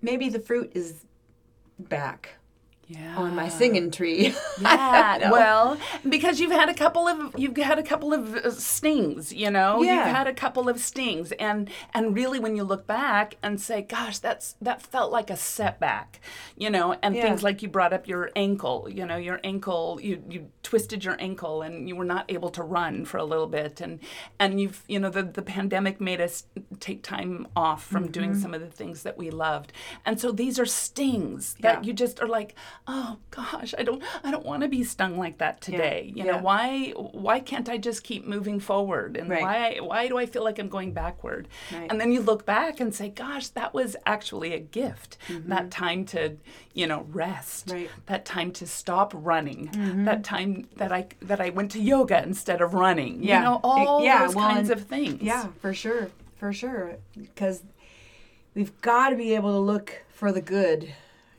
maybe 0.00 0.28
the 0.28 0.40
fruit 0.40 0.72
is 0.74 1.04
back. 1.78 2.34
Yeah. 2.88 3.16
on 3.16 3.34
my 3.34 3.48
singing 3.48 3.90
tree. 3.90 4.34
Yeah, 4.60 5.30
well, 5.30 5.76
because 6.08 6.38
you've 6.38 6.52
had 6.52 6.68
a 6.68 6.74
couple 6.74 7.08
of 7.08 7.34
you've 7.38 7.56
had 7.56 7.78
a 7.78 7.82
couple 7.82 8.12
of 8.12 8.34
uh, 8.34 8.50
stings, 8.50 9.32
you 9.32 9.50
know. 9.50 9.82
Yeah. 9.82 10.06
You've 10.06 10.14
had 10.16 10.26
a 10.26 10.34
couple 10.34 10.68
of 10.68 10.78
stings, 10.78 11.32
and 11.32 11.68
and 11.94 12.14
really, 12.14 12.38
when 12.38 12.54
you 12.56 12.62
look 12.64 12.86
back 12.86 13.36
and 13.42 13.60
say, 13.60 13.82
"Gosh, 13.82 14.18
that's 14.18 14.54
that 14.60 14.82
felt 14.82 15.10
like 15.10 15.30
a 15.30 15.36
setback," 15.36 16.20
you 16.56 16.70
know, 16.70 16.96
and 17.02 17.14
Yeah. 17.16 17.22
things 17.22 17.42
like 17.42 17.62
you 17.62 17.68
brought 17.68 17.92
up 17.92 18.06
your 18.06 18.30
ankle, 18.36 18.88
you 18.90 19.04
know, 19.06 19.16
your 19.16 19.40
ankle, 19.42 19.98
you 20.02 20.22
you 20.28 20.48
twisted 20.62 21.04
your 21.04 21.16
ankle, 21.18 21.62
and 21.62 21.88
you 21.88 21.96
were 21.96 22.04
not 22.04 22.24
able 22.30 22.50
to 22.50 22.62
run 22.62 23.04
for 23.04 23.16
a 23.18 23.24
little 23.24 23.48
bit, 23.48 23.80
and 23.80 23.98
and 24.38 24.60
you've 24.60 24.82
you 24.88 25.00
know 25.00 25.10
the 25.10 25.22
the 25.22 25.42
pandemic 25.42 26.00
made 26.00 26.20
us 26.20 26.44
take 26.78 27.02
time 27.02 27.46
off 27.56 27.84
from 27.84 28.10
doing 28.10 28.32
Mm-hmm. 28.32 28.42
some 28.42 28.54
of 28.54 28.60
the 28.60 28.68
things 28.70 29.02
that 29.02 29.16
we 29.18 29.30
loved, 29.30 29.72
and 30.06 30.20
so 30.20 30.30
these 30.30 30.58
are 30.60 30.66
stings 30.66 31.54
that 31.60 31.78
Yeah. 31.82 31.86
you 31.88 31.92
just 31.92 32.20
are 32.22 32.28
like, 32.28 32.54
oh 32.86 33.16
gosh, 33.30 33.74
I 33.78 33.82
don't 33.82 34.02
I 34.24 34.30
don't 34.30 34.44
want 34.44 34.62
to 34.62 34.68
be 34.68 34.82
stung 34.84 35.16
like 35.18 35.38
that 35.38 35.60
today. 35.60 36.12
You 36.14 36.24
know, 36.24 36.32
yeah. 36.34 36.40
why 36.40 36.90
why 36.96 37.40
can't 37.40 37.68
I 37.68 37.78
just 37.78 38.02
keep 38.04 38.26
moving 38.26 38.60
forward? 38.60 39.16
And 39.16 39.28
Right. 39.30 39.42
why 39.42 39.78
why 39.86 40.08
do 40.08 40.18
I 40.18 40.26
feel 40.26 40.44
like 40.44 40.58
I'm 40.58 40.68
going 40.68 40.92
backward? 40.92 41.48
Right. 41.72 41.86
And 41.90 42.00
then 42.00 42.12
you 42.12 42.20
look 42.20 42.44
back 42.44 42.80
and 42.80 42.94
say, 42.94 43.08
gosh, 43.08 43.48
that 43.48 43.72
was 43.74 43.96
actually 44.06 44.52
a 44.54 44.58
gift. 44.58 45.18
That 45.28 45.70
time 45.70 46.04
to, 46.06 46.36
you 46.74 46.86
know, 46.86 47.06
rest. 47.10 47.66
Mm-hmm. 47.66 47.76
Right. 47.76 47.90
That 48.06 48.24
time 48.24 48.50
to 48.52 48.66
stop 48.66 49.12
running. 49.14 49.70
That 50.04 50.24
time 50.24 50.68
that 50.76 50.92
I 50.92 51.06
that 51.22 51.40
I 51.40 51.50
went 51.50 51.70
to 51.72 51.80
yoga 51.80 52.22
instead 52.22 52.60
of 52.60 52.74
running. 52.74 53.22
Yeah. 53.22 53.38
You 53.38 53.44
know, 53.44 53.54
It- 53.56 53.60
all 53.64 54.04
yeah, 54.04 54.26
those 54.26 54.34
well, 54.34 54.48
kinds 54.48 54.70
and- 54.70 54.80
of 54.80 54.86
things. 54.86 55.22
Yeah, 55.22 55.48
for 55.60 55.72
sure, 55.74 56.10
for 56.36 56.52
sure. 56.52 56.96
Because 57.16 57.62
we've 58.54 58.78
got 58.80 59.10
to 59.10 59.16
be 59.16 59.34
able 59.34 59.52
to 59.52 59.58
look 59.58 60.04
for 60.10 60.32
the 60.32 60.40
good, 60.40 60.92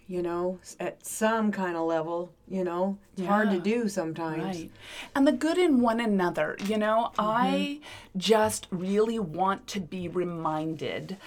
you 0.08 0.22
know, 0.22 0.60
at 0.80 1.06
some 1.06 1.52
kind 1.52 1.76
of 1.76 1.84
level. 1.88 2.32
You 2.48 2.64
know, 2.64 2.98
it's 3.18 3.28
hard 3.28 3.50
to 3.52 3.60
do 3.60 3.88
sometimes. 3.90 4.58
Right. 4.58 4.72
And 5.16 5.28
the 5.28 5.32
good 5.32 5.58
in 5.58 5.82
one 5.82 6.00
another. 6.00 6.58
You 6.66 6.78
know, 6.78 7.12
I 7.18 7.80
just 8.18 8.68
really 8.72 9.20
want 9.20 9.68
to 9.68 9.80
be 9.80 10.08
reminded 10.08 11.18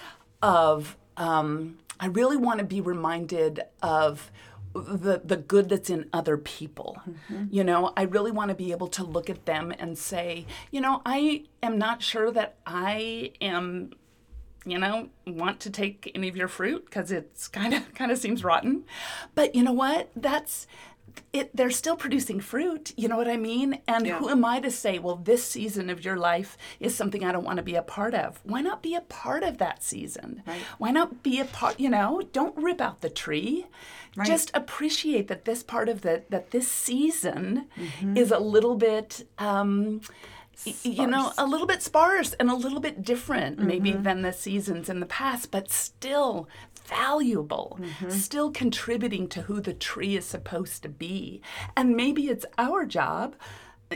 of, 0.41 0.97
um, 1.17 1.77
I 1.99 2.07
really 2.07 2.37
want 2.37 2.59
to 2.59 2.65
be 2.65 2.81
reminded 2.81 3.61
of 3.81 4.31
the, 4.73 5.21
the 5.23 5.37
good 5.37 5.69
that's 5.69 5.89
in 5.89 6.07
other 6.13 6.37
people. 6.37 7.01
You 7.49 7.63
know, 7.63 7.93
I 7.97 8.03
really 8.03 8.31
want 8.31 8.49
to 8.49 8.55
be 8.55 8.71
able 8.71 8.87
to 8.89 9.03
look 9.03 9.29
at 9.29 9.45
them 9.45 9.73
and 9.77 9.97
say, 9.97 10.45
you 10.71 10.81
know, 10.81 11.01
I 11.05 11.45
am 11.63 11.77
not 11.79 12.03
sure 12.03 12.31
that 12.31 12.57
I 12.65 13.31
am 13.41 13.91
you 14.69 14.77
know, 14.77 15.09
want 15.25 15.59
to 15.61 15.69
take 15.69 16.11
any 16.15 16.27
of 16.27 16.35
your 16.35 16.47
fruit 16.47 16.85
because 16.85 17.11
it's 17.11 17.47
kind 17.47 17.73
of 17.73 17.93
kind 17.99 18.11
of 18.11 18.17
seems 18.17 18.43
rotten. 18.43 18.83
But 19.35 19.55
you 19.55 19.63
know 19.63 19.73
what? 19.73 20.09
That's 20.15 20.67
it. 21.33 21.49
They're 21.55 21.71
still 21.71 21.95
producing 21.95 22.39
fruit. 22.39 22.93
You 22.95 23.07
know 23.07 23.17
what 23.17 23.27
I 23.27 23.37
mean? 23.37 23.79
And 23.87 24.05
Yeah. 24.05 24.19
who 24.19 24.29
am 24.29 24.45
I 24.45 24.59
to 24.59 24.69
say, 24.69 24.99
well, 24.99 25.15
this 25.15 25.43
season 25.43 25.89
of 25.89 26.05
your 26.05 26.15
life 26.17 26.57
is 26.79 26.95
something 26.95 27.23
I 27.23 27.31
don't 27.31 27.43
want 27.45 27.57
to 27.57 27.63
be 27.63 27.73
a 27.75 27.81
part 27.81 28.13
of? 28.13 28.39
Why 28.43 28.61
not 28.61 28.83
be 28.83 28.93
a 28.93 29.01
part 29.01 29.41
of 29.43 29.57
that 29.57 29.83
season? 29.83 30.43
Right. 30.45 30.61
Why 30.77 30.91
not 30.91 31.23
be 31.23 31.39
a 31.39 31.45
part? 31.45 31.79
You 31.79 31.89
know, 31.89 32.21
don't 32.33 32.55
rip 32.55 32.79
out 32.81 33.01
the 33.01 33.09
tree. 33.09 33.65
Right. 34.15 34.27
Just 34.27 34.51
appreciate 34.53 35.27
that 35.27 35.45
this 35.45 35.63
part 35.63 35.89
of 35.89 36.01
the 36.01 36.23
that 36.29 36.51
this 36.51 36.67
season 36.67 37.67
Mm-hmm. 37.77 38.17
is 38.17 38.31
a 38.31 38.39
little 38.39 38.75
bit. 38.75 39.27
Um, 39.39 40.01
y- 40.65 40.73
you 40.83 41.07
know 41.07 41.31
a 41.37 41.45
little 41.45 41.67
bit 41.67 41.81
sparse 41.81 42.33
and 42.39 42.49
a 42.49 42.55
little 42.55 42.79
bit 42.79 43.03
different 43.03 43.59
maybe 43.59 43.91
Mm-hmm. 43.91 44.03
than 44.03 44.21
the 44.21 44.33
seasons 44.33 44.89
in 44.89 44.99
the 44.99 45.05
past 45.05 45.51
but 45.51 45.71
still 45.71 46.47
valuable 46.85 47.77
Mm-hmm. 47.81 48.09
still 48.09 48.51
contributing 48.51 49.27
to 49.29 49.41
who 49.43 49.59
the 49.61 49.73
tree 49.73 50.15
is 50.15 50.25
supposed 50.25 50.83
to 50.83 50.89
be 50.89 51.41
and 51.75 51.95
maybe 51.95 52.27
it's 52.27 52.45
our 52.57 52.85
job 52.85 53.35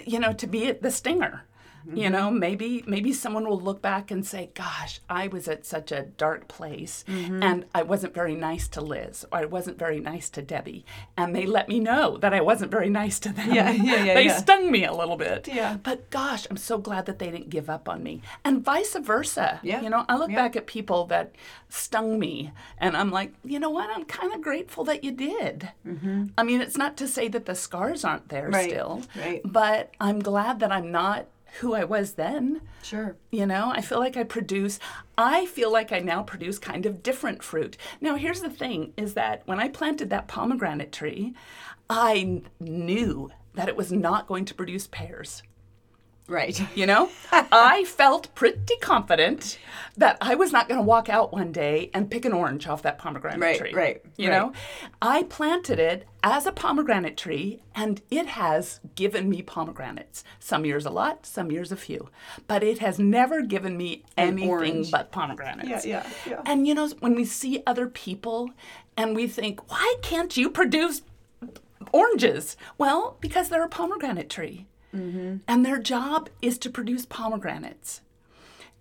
you 0.05 0.19
know 0.19 0.33
to 0.33 0.47
be 0.47 0.71
the 0.71 0.91
stinger 0.91 1.43
you 1.85 1.91
Mm-hmm. 2.03 2.11
know 2.13 2.31
maybe 2.31 2.83
maybe 2.87 3.11
someone 3.13 3.47
will 3.47 3.59
look 3.59 3.81
back 3.81 4.11
and 4.11 4.25
say 4.25 4.49
gosh 4.53 4.99
i 5.09 5.27
was 5.27 5.47
at 5.47 5.65
such 5.65 5.91
a 5.91 6.03
dark 6.03 6.47
place 6.47 7.03
Mm-hmm. 7.07 7.41
and 7.43 7.65
i 7.73 7.81
wasn't 7.81 8.13
very 8.13 8.35
nice 8.35 8.67
to 8.69 8.81
liz 8.81 9.25
or 9.31 9.39
i 9.39 9.45
wasn't 9.45 9.77
very 9.79 9.99
nice 9.99 10.29
to 10.31 10.41
debbie 10.41 10.85
and 11.17 11.35
they 11.35 11.45
let 11.45 11.67
me 11.69 11.79
know 11.79 12.17
that 12.17 12.33
i 12.33 12.41
wasn't 12.41 12.71
very 12.71 12.89
nice 12.89 13.19
to 13.19 13.29
them 13.29 13.51
Yeah, 13.53 13.71
yeah, 13.71 14.03
yeah, 14.03 14.13
they 14.19 14.25
yeah. 14.25 14.37
stung 14.37 14.71
me 14.71 14.85
a 14.85 14.93
little 14.93 15.17
bit 15.17 15.47
Yeah. 15.47 15.77
but 15.83 16.09
gosh, 16.09 16.45
I'm 16.49 16.57
so 16.57 16.77
glad 16.77 17.05
that 17.07 17.19
they 17.19 17.31
didn't 17.31 17.49
give 17.49 17.69
up 17.69 17.87
on 17.89 18.03
me. 18.03 18.21
And 18.45 18.63
vice 18.63 18.95
versa. 18.95 19.59
Yeah. 19.63 19.81
You 19.81 19.89
know, 19.89 20.05
I 20.07 20.15
look 20.17 20.29
Yeah. 20.29 20.35
back 20.43 20.55
at 20.55 20.67
people 20.67 21.05
that 21.07 21.33
stung 21.69 22.19
me 22.19 22.51
and 22.77 22.95
I'm 22.97 23.11
like, 23.11 23.33
you 23.43 23.59
know 23.59 23.69
what? 23.69 23.89
I'm 23.89 24.05
kind 24.05 24.33
of 24.33 24.41
grateful 24.41 24.83
that 24.85 25.03
you 25.03 25.11
did. 25.11 25.69
I 26.37 26.43
mean, 26.43 26.61
it's 26.61 26.77
not 26.77 26.97
to 26.97 27.07
say 27.07 27.27
that 27.29 27.45
the 27.45 27.55
scars 27.55 28.03
aren't 28.03 28.29
there 28.29 28.41
Mm-hmm. 28.49 28.53
Right, 28.53 28.69
still, 28.69 29.01
right. 29.17 29.41
but 29.45 29.91
I'm 29.99 30.19
glad 30.19 30.59
that 30.61 30.71
I'm 30.71 30.91
not 30.91 31.25
who 31.59 31.73
I 31.73 31.83
was 31.83 32.13
then. 32.13 32.61
Sure. 32.81 33.15
You 33.31 33.45
know, 33.45 33.71
I 33.73 33.81
feel 33.81 33.99
like 33.99 34.17
I 34.17 34.23
produce, 34.23 34.79
I 35.17 35.45
feel 35.47 35.71
like 35.71 35.91
I 35.91 35.99
now 35.99 36.23
produce 36.23 36.57
kind 36.57 36.85
of 36.85 37.03
different 37.03 37.43
fruit. 37.43 37.77
Now, 37.99 38.15
here's 38.15 38.41
the 38.41 38.49
thing 38.49 38.93
is 38.97 39.13
that 39.15 39.43
when 39.45 39.59
I 39.59 39.67
planted 39.67 40.09
that 40.09 40.27
pomegranate 40.27 40.91
tree, 40.91 41.33
I 41.89 42.41
knew 42.59 43.31
that 43.53 43.67
it 43.67 43.75
was 43.75 43.91
not 43.91 44.27
going 44.27 44.45
to 44.45 44.55
produce 44.55 44.87
pears. 44.87 45.43
Right. 46.31 46.59
You 46.75 46.85
know, 46.85 47.09
I 47.31 47.83
felt 47.83 48.33
pretty 48.35 48.75
confident 48.81 49.59
that 49.97 50.17
I 50.21 50.35
was 50.35 50.53
not 50.53 50.69
going 50.69 50.79
to 50.79 50.83
walk 50.85 51.09
out 51.09 51.33
one 51.33 51.51
day 51.51 51.91
and 51.93 52.09
pick 52.09 52.23
an 52.23 52.31
orange 52.31 52.65
off 52.67 52.81
that 52.83 52.97
pomegranate 52.97 53.41
Right, 53.41 53.59
tree. 53.59 53.73
right, 53.73 54.01
You 54.17 54.29
right. 54.29 54.37
know, 54.37 54.53
I 55.01 55.23
planted 55.23 55.77
it 55.77 56.07
as 56.23 56.45
a 56.45 56.51
pomegranate 56.53 57.17
tree 57.17 57.61
and 57.75 58.01
it 58.09 58.27
has 58.27 58.79
given 58.95 59.29
me 59.29 59.41
pomegranates. 59.41 60.23
Some 60.39 60.63
years 60.65 60.85
a 60.85 60.89
lot, 60.89 61.25
some 61.25 61.51
years 61.51 61.71
a 61.71 61.75
few. 61.75 62.09
But 62.47 62.63
it 62.63 62.79
has 62.79 62.97
never 62.97 63.41
given 63.41 63.75
me 63.75 64.03
anything 64.17 64.85
but 64.89 65.11
pomegranates. 65.11 65.85
Yeah, 65.85 66.03
yeah, 66.05 66.09
yeah. 66.29 66.41
And 66.45 66.65
you 66.65 66.73
know, 66.73 66.87
when 67.01 67.13
we 67.13 67.25
see 67.25 67.61
other 67.67 67.87
people 67.87 68.51
and 68.95 69.15
we 69.15 69.27
think, 69.27 69.69
why 69.69 69.95
can't 70.01 70.35
you 70.37 70.49
produce 70.49 71.01
oranges? 71.91 72.55
Well, 72.77 73.17
because 73.19 73.49
they're 73.49 73.63
a 73.65 73.69
pomegranate 73.69 74.29
tree. 74.29 74.67
Mm-hmm. 74.95 75.37
And 75.47 75.65
their 75.65 75.79
job 75.79 76.29
is 76.41 76.57
to 76.59 76.69
produce 76.69 77.05
pomegranates. 77.05 78.01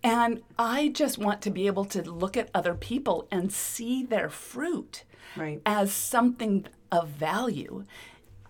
And 0.03 0.43
I 0.59 0.89
just 0.89 1.19
want 1.19 1.43
to 1.43 1.51
be 1.51 1.67
able 1.67 1.85
to 1.87 2.03
look 2.03 2.37
at 2.37 2.49
other 2.55 2.75
people 2.75 3.29
and 3.31 3.53
see 3.53 4.03
their 4.03 4.29
fruit 4.31 5.05
Right. 5.37 5.61
as 5.65 5.93
something 5.93 6.67
of 6.91 7.09
value. 7.11 7.85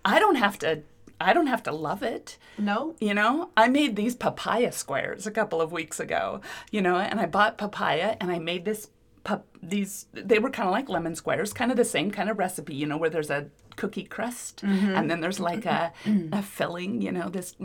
I 0.03 0.17
don't 0.19 0.35
have 0.35 0.57
to 0.59 0.83
I 1.19 1.33
don't 1.33 1.45
have 1.47 1.61
to 1.63 1.71
love 1.71 2.01
it. 2.01 2.39
No. 2.57 2.95
You 2.99 3.13
know, 3.13 3.51
I 3.55 3.67
made 3.67 3.95
these 3.95 4.15
papaya 4.15 4.71
squares 4.71 5.27
a 5.27 5.31
couple 5.31 5.61
of 5.61 5.71
weeks 5.71 5.99
ago, 5.99 6.41
you 6.71 6.81
know, 6.81 6.95
and 6.95 7.19
I 7.19 7.27
bought 7.27 7.59
papaya 7.59 8.17
and 8.19 8.31
I 8.31 8.39
made 8.39 8.65
this 8.65 8.87
pap- 9.23 9.45
these 9.61 10.07
they 10.13 10.39
were 10.39 10.49
kind 10.49 10.67
of 10.67 10.73
like 10.73 10.89
lemon 10.89 11.15
squares, 11.15 11.53
kind 11.53 11.69
of 11.69 11.77
the 11.77 11.85
same 11.85 12.09
kind 12.09 12.27
of 12.29 12.39
recipe, 12.39 12.73
you 12.73 12.87
know, 12.87 12.97
where 12.97 13.09
there's 13.11 13.29
a 13.29 13.47
cookie 13.75 14.03
crust 14.05 14.63
and 14.63 15.09
then 15.09 15.19
there's 15.21 15.39
like 15.39 15.65
a, 15.65 15.91
a 16.31 16.41
filling, 16.41 17.01
you 17.01 17.11
know, 17.11 17.29
this 17.29 17.55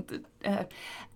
uh, 0.45 0.65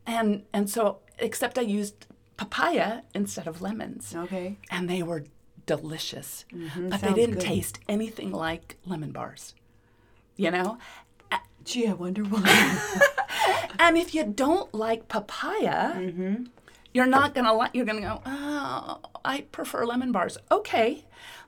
and 0.07 0.42
and 0.53 0.68
so 0.70 0.98
except 1.18 1.59
I 1.59 1.62
used 1.62 2.07
papaya 2.37 3.03
instead 3.14 3.46
of 3.46 3.61
lemons. 3.62 4.14
Okay. 4.16 4.57
And 4.70 4.88
they 4.88 5.03
were 5.03 5.24
delicious. 5.66 6.44
But 6.50 6.59
they 6.59 6.64
Mm-hmm. 6.66 6.90
sounds 6.96 7.14
didn't 7.14 7.35
good. 7.35 7.40
taste 7.42 7.81
anything 7.88 8.33
like 8.33 8.76
lemon 8.87 9.12
bars. 9.12 9.55
You 10.37 10.50
know? 10.50 10.79
Gee, 11.64 11.87
I 11.87 11.92
wonder 11.92 12.22
why. 12.24 12.79
And 13.79 13.96
if 13.96 14.14
you 14.14 14.24
don't 14.24 14.72
like 14.74 15.09
papaya, 15.09 15.92
Mm-hmm. 15.94 16.44
you're 16.94 17.07
not 17.07 17.35
gonna 17.35 17.53
like. 17.53 17.74
You're 17.74 17.87
gonna 17.87 18.00
go. 18.00 18.20
Oh, 18.26 18.98
I 19.24 19.42
prefer 19.53 19.85
lemon 19.87 20.12
bars. 20.12 20.37
Okay, 20.50 21.05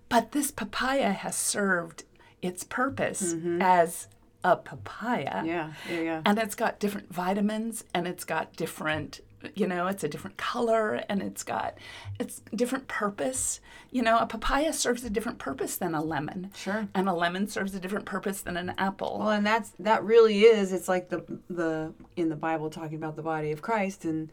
but 0.08 0.32
this 0.32 0.50
papaya 0.50 1.12
has 1.12 1.36
served 1.36 2.04
its 2.42 2.64
purpose 2.64 3.34
as 3.60 4.08
a 4.44 4.56
papaya. 4.56 5.36
Mm-hmm. 5.36 5.46
yeah. 5.46 5.72
Yeah. 5.88 6.00
Yeah. 6.00 6.22
And 6.26 6.38
it's 6.38 6.54
got 6.56 6.80
different 6.80 7.12
vitamins, 7.14 7.84
and 7.94 8.06
it's 8.08 8.24
got 8.24 8.54
different. 8.56 9.20
You 9.56 9.66
know, 9.66 9.88
it's 9.88 10.04
a 10.04 10.08
different 10.08 10.36
color, 10.36 11.02
and 11.08 11.20
it's 11.22 11.42
got 11.42 11.76
it's 12.20 12.42
different 12.54 12.86
purpose. 12.88 13.60
You 13.90 14.02
know, 14.02 14.18
a 14.18 14.26
papaya 14.26 14.72
serves 14.72 15.04
a 15.04 15.10
different 15.10 15.38
purpose 15.38 15.76
than 15.76 15.94
a 15.94 16.02
lemon. 16.02 16.50
Sure. 16.54 16.88
And 16.94 17.08
a 17.08 17.12
lemon 17.12 17.48
serves 17.48 17.74
a 17.74 17.80
different 17.80 18.04
purpose 18.04 18.42
than 18.42 18.56
an 18.56 18.72
apple. 18.78 19.18
Well, 19.20 19.30
and 19.30 19.44
that's 19.46 19.70
that 19.80 20.04
really 20.04 20.40
is. 20.42 20.72
It's 20.72 20.88
like 20.88 21.08
the 21.08 21.24
the 21.50 21.92
in 22.16 22.28
the 22.28 22.36
Bible 22.36 22.70
talking 22.70 22.96
about 22.96 23.16
the 23.16 23.22
body 23.22 23.50
of 23.52 23.62
Christ, 23.62 24.04
and 24.04 24.30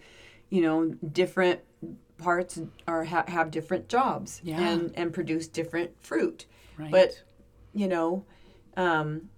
you 0.49 0.61
know, 0.61 0.85
different 1.11 1.61
parts 2.17 2.59
are 2.87 3.05
ha- 3.05 3.25
have 3.27 3.49
different 3.51 3.87
jobs 3.89 4.41
Yeah. 4.43 4.59
and 4.61 4.91
and 4.95 5.13
produce 5.13 5.47
different 5.47 5.91
fruit. 6.01 6.45
Right. 6.77 6.91
But 6.91 7.23
you 7.73 7.87
know, 7.87 8.25
um, 8.77 9.29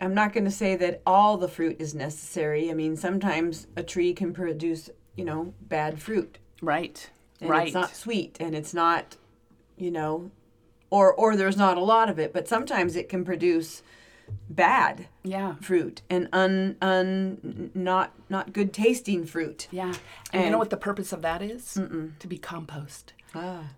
I'm 0.00 0.14
not 0.14 0.32
going 0.32 0.44
to 0.44 0.50
say 0.50 0.76
that 0.76 1.02
all 1.06 1.36
the 1.36 1.48
fruit 1.48 1.76
is 1.78 1.94
necessary. 1.94 2.70
I 2.70 2.74
mean, 2.74 2.96
sometimes 2.96 3.66
a 3.76 3.82
tree 3.82 4.12
can 4.12 4.32
produce 4.32 4.90
you 5.16 5.24
know, 5.24 5.54
bad 5.60 6.00
fruit. 6.00 6.38
Right. 6.60 7.10
And 7.40 7.50
right. 7.50 7.66
it's 7.66 7.74
not 7.74 7.94
sweet 7.94 8.36
and 8.40 8.54
it's 8.54 8.74
not, 8.74 9.16
you 9.76 9.90
know, 9.90 10.30
or 10.90 11.12
or 11.12 11.36
there's 11.36 11.56
not 11.56 11.76
a 11.76 11.82
lot 11.82 12.08
of 12.08 12.18
it, 12.18 12.32
but 12.32 12.48
sometimes 12.48 12.96
it 12.96 13.08
can 13.08 13.24
produce 13.24 13.82
bad 14.48 15.08
yeah. 15.22 15.56
fruit 15.60 16.00
and 16.08 16.28
un 16.32 16.76
un 16.80 17.70
not 17.74 18.12
not 18.28 18.52
good 18.52 18.72
tasting 18.72 19.26
fruit. 19.26 19.68
Yeah. 19.70 19.94
And, 20.32 20.44
you 20.44 20.50
know 20.50 20.58
what 20.58 20.70
the 20.70 20.76
purpose 20.76 21.12
of 21.12 21.22
that 21.22 21.42
is? 21.42 21.74
To 21.74 22.26
be 22.26 22.38
compost. 22.38 23.12
Ah. 23.34 23.70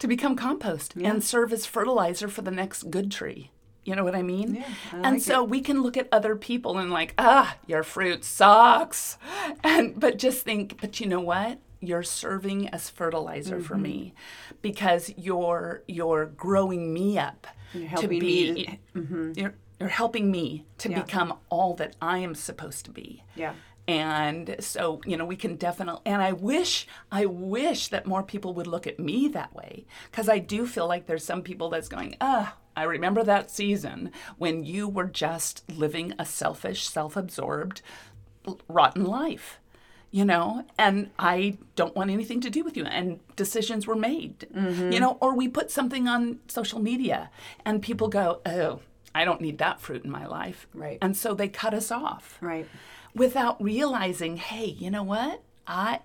To 0.00 0.06
become 0.06 0.36
compost 0.36 0.94
and 0.96 1.24
serve 1.24 1.52
as 1.52 1.66
fertilizer 1.66 2.28
for 2.28 2.42
the 2.42 2.50
next 2.52 2.90
good 2.90 3.10
tree. 3.10 3.50
You 3.84 3.96
know 3.96 4.04
what 4.04 4.14
I 4.14 4.22
mean? 4.22 4.56
Yeah, 4.56 4.64
I 4.92 4.96
and 4.96 5.16
like 5.16 5.22
so 5.22 5.42
we 5.42 5.60
can 5.60 5.82
look 5.82 5.96
at 5.96 6.08
other 6.12 6.36
people 6.36 6.78
and 6.78 6.90
like, 6.90 7.14
ah, 7.18 7.56
your 7.66 7.82
fruit 7.82 8.22
sucks. 8.24 9.16
And 9.64 9.98
but 9.98 10.18
just 10.18 10.44
think, 10.44 10.80
but 10.80 11.00
you 11.00 11.06
know 11.06 11.20
what? 11.20 11.58
You're 11.80 12.02
serving 12.02 12.68
as 12.68 12.90
fertilizer 12.90 13.60
for 13.60 13.74
Mm-hmm. 13.74 13.82
me 13.82 14.14
because 14.62 15.12
you're 15.16 15.82
you're 15.88 16.26
growing 16.26 16.92
me 16.92 17.18
up 17.18 17.46
to 17.96 18.06
be 18.08 18.20
me 18.20 18.78
to- 18.94 19.32
you're, 19.36 19.54
you're 19.80 19.88
helping 19.88 20.30
me 20.30 20.64
to 20.78 20.90
Yeah. 20.90 21.02
become 21.02 21.34
all 21.48 21.74
that 21.74 21.96
I 22.02 22.18
am 22.18 22.34
supposed 22.34 22.84
to 22.86 22.90
be. 22.90 23.22
Yeah. 23.36 23.54
And 23.88 24.56
so, 24.60 25.00
you 25.06 25.16
know, 25.16 25.24
we 25.24 25.34
can 25.34 25.56
definitely, 25.56 26.02
and 26.04 26.20
I 26.20 26.32
wish, 26.32 26.86
I 27.10 27.24
wish 27.24 27.88
that 27.88 28.06
more 28.06 28.22
people 28.22 28.52
would 28.52 28.66
look 28.66 28.86
at 28.86 29.00
me 29.00 29.28
that 29.28 29.54
way. 29.54 29.86
Because 30.10 30.28
I 30.28 30.38
do 30.38 30.66
feel 30.66 30.86
like 30.86 31.06
there's 31.06 31.24
some 31.24 31.42
people 31.42 31.70
that's 31.70 31.88
going, 31.88 32.14
ah, 32.20 32.56
I 32.76 32.82
remember 32.82 33.24
that 33.24 33.50
season 33.50 34.12
when 34.36 34.62
you 34.62 34.88
were 34.88 35.06
just 35.06 35.64
living 35.70 36.12
a 36.18 36.26
selfish, 36.26 36.86
self 36.86 37.16
absorbed, 37.16 37.80
rotten 38.68 39.04
life, 39.06 39.58
you 40.10 40.24
know, 40.24 40.64
and 40.78 41.10
I 41.18 41.56
don't 41.74 41.96
want 41.96 42.10
anything 42.10 42.42
to 42.42 42.50
do 42.50 42.62
with 42.62 42.76
you. 42.76 42.84
And 42.84 43.20
decisions 43.36 43.86
were 43.86 43.96
made, 43.96 44.46
you 44.92 45.00
know, 45.00 45.16
or 45.20 45.34
we 45.34 45.48
put 45.48 45.70
something 45.70 46.06
on 46.06 46.40
social 46.46 46.78
media 46.78 47.30
and 47.64 47.82
people 47.82 48.08
go, 48.08 48.42
oh, 48.44 48.80
I 49.14 49.24
don't 49.24 49.40
need 49.40 49.58
that 49.58 49.80
fruit 49.80 50.04
in 50.04 50.10
my 50.10 50.26
life. 50.26 50.68
Right. 50.74 50.98
And 51.00 51.16
so 51.16 51.34
they 51.34 51.48
cut 51.48 51.74
us 51.74 51.90
off 51.90 52.38
Right. 52.40 52.68
Without 53.18 53.62
realizing, 53.62 54.36
hey, 54.36 54.66
you 54.66 54.90
know 54.90 55.02
what? 55.02 55.42
I, 55.66 56.00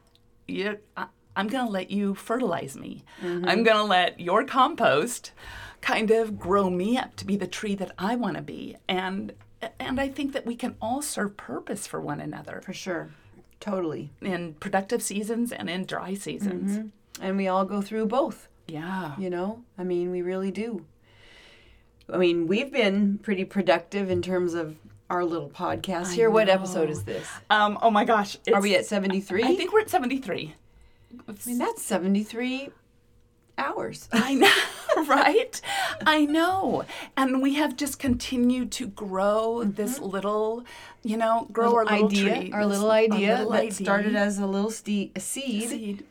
you, 0.48 0.80
I 0.98 1.08
I'm 1.36 1.48
going 1.48 1.66
to 1.66 1.72
let 1.72 1.92
you 1.92 2.16
fertilize 2.16 2.78
me. 2.78 3.04
Mm-hmm. 3.22 3.48
I'm 3.48 3.64
going 3.64 3.78
to 3.78 3.84
let 3.84 4.20
your 4.20 4.46
compost 4.46 5.32
kind 5.82 6.12
of 6.12 6.40
grow 6.40 6.70
me 6.70 6.98
up 6.98 7.16
to 7.18 7.26
be 7.26 7.36
the 7.36 7.48
tree 7.48 7.76
that 7.76 7.92
I 7.98 8.16
want 8.16 8.38
to 8.38 8.44
be. 8.44 8.78
And 8.88 9.34
and 9.80 10.00
I 10.00 10.10
think 10.10 10.34
that 10.34 10.46
we 10.46 10.56
can 10.56 10.76
all 10.82 11.02
serve 11.02 11.38
purpose 11.38 11.88
for 11.88 12.02
one 12.02 12.20
another 12.20 12.62
For 12.66 12.74
sure. 12.74 13.12
Totally. 13.62 14.12
in 14.22 14.56
productive 14.56 15.02
seasons 15.02 15.54
and 15.54 15.70
in 15.70 15.86
dry 15.86 16.16
seasons. 16.16 16.78
Mm-hmm. 16.78 16.88
And 17.24 17.38
we 17.38 17.48
all 17.48 17.64
go 17.64 17.82
through 17.82 18.08
both. 18.08 18.50
Yeah. 18.68 19.16
You 19.18 19.30
know, 19.30 19.64
I 19.78 19.86
mean, 19.86 20.12
we 20.12 20.22
really 20.22 20.52
do. 20.52 20.86
I 22.10 22.18
mean, 22.18 22.48
we've 22.48 22.72
been 22.72 23.20
pretty 23.20 23.46
productive 23.46 24.10
in 24.10 24.22
terms 24.22 24.54
of 24.54 24.76
our 25.14 25.24
little 25.24 25.50
podcast 25.50 26.12
here. 26.14 26.32
What 26.32 26.50
episode 26.50 26.90
is 26.90 27.04
this? 27.04 27.28
Um. 27.52 27.78
Oh 27.84 27.92
my 27.92 28.04
gosh. 28.04 28.36
Are 28.52 28.60
we 28.62 28.76
at 28.76 28.86
73? 28.86 29.44
I 29.44 29.56
think 29.56 29.72
we're 29.72 29.82
at 29.82 29.90
73. 29.90 30.56
I 31.28 31.34
mean, 31.46 31.60
that's 31.60 31.84
73 31.84 32.70
hours. 33.60 34.10
I 34.12 34.34
know, 34.34 35.06
right? 35.08 35.62
I 36.08 36.26
know. 36.26 36.86
And 37.16 37.44
we 37.44 37.54
have 37.54 37.78
just 37.78 38.00
continued 38.00 38.72
to 38.74 38.88
grow 38.88 39.64
this 39.64 40.00
little, 40.00 40.66
you 41.04 41.18
know, 41.18 41.48
grow 41.52 41.76
our 41.76 41.86
little 41.86 42.08
idea, 42.08 42.36
tree, 42.40 42.52
our 42.52 42.66
little 42.66 42.90
idea 42.90 43.36
little 43.38 43.52
that 43.52 43.60
idea. 43.60 43.72
started 43.74 44.16
as 44.16 44.40
a 44.40 44.48
little 44.48 44.72
ste- 44.72 45.12
a 45.16 45.20
seed, 45.20 45.70
seed. 45.70 46.04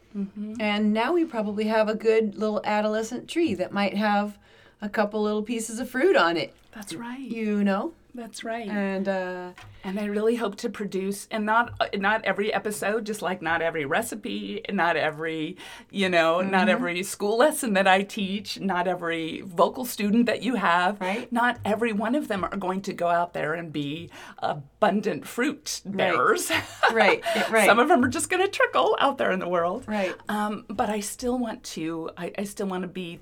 and 0.60 0.92
now 0.92 1.12
we 1.12 1.24
probably 1.24 1.64
have 1.64 1.88
a 1.88 1.96
good 1.96 2.36
little 2.36 2.60
adolescent 2.64 3.28
tree 3.28 3.54
that 3.54 3.72
might 3.72 3.96
have 3.96 4.38
a 4.80 4.88
couple 4.88 5.20
little 5.24 5.42
pieces 5.42 5.80
of 5.80 5.90
fruit 5.90 6.14
on 6.16 6.36
it. 6.36 6.54
That's 6.72 6.94
right. 6.94 7.18
You 7.18 7.64
know, 7.64 7.92
That's 8.14 8.44
right. 8.44 8.68
and 8.68 9.08
uh, 9.08 9.50
and 9.84 9.98
I 9.98 10.04
really 10.04 10.36
hope 10.36 10.56
to 10.56 10.68
produce, 10.68 11.26
and 11.30 11.44
not 11.46 11.72
not 11.98 12.24
every 12.24 12.52
episode, 12.52 13.04
just 13.06 13.22
like 13.22 13.40
not 13.42 13.62
every 13.62 13.84
recipe, 13.84 14.62
not 14.70 14.96
every, 14.96 15.56
you 15.90 16.08
know, 16.08 16.38
Mm-hmm. 16.38 16.50
not 16.50 16.68
every 16.68 17.02
school 17.02 17.38
lesson 17.38 17.72
that 17.72 17.86
I 17.88 18.02
teach, 18.02 18.60
not 18.60 18.86
every 18.86 19.40
vocal 19.42 19.84
student 19.84 20.26
that 20.26 20.42
you 20.42 20.54
have, 20.56 21.00
Right. 21.00 21.30
Not 21.32 21.58
every 21.64 21.92
one 21.92 22.14
of 22.14 22.28
them 22.28 22.44
are 22.44 22.56
going 22.56 22.82
to 22.82 22.92
go 22.92 23.08
out 23.08 23.32
there 23.32 23.54
and 23.54 23.72
be 23.72 24.10
abundant 24.38 25.26
fruit 25.26 25.80
bearers. 25.84 26.50
right, 26.92 27.22
yeah, 27.36 27.50
right, 27.50 27.66
Some 27.66 27.78
of 27.78 27.88
them 27.88 28.04
are 28.04 28.08
just 28.08 28.28
going 28.30 28.42
to 28.42 28.48
trickle 28.50 28.96
out 29.00 29.18
there 29.18 29.30
in 29.32 29.38
the 29.40 29.48
world. 29.48 29.84
right. 29.86 30.14
Um, 30.28 30.64
but 30.68 30.90
I 30.90 31.00
still 31.00 31.38
want 31.38 31.62
to. 31.76 32.10
I, 32.16 32.32
I 32.38 32.44
still 32.44 32.66
want 32.66 32.82
to 32.82 32.88
be 32.88 33.20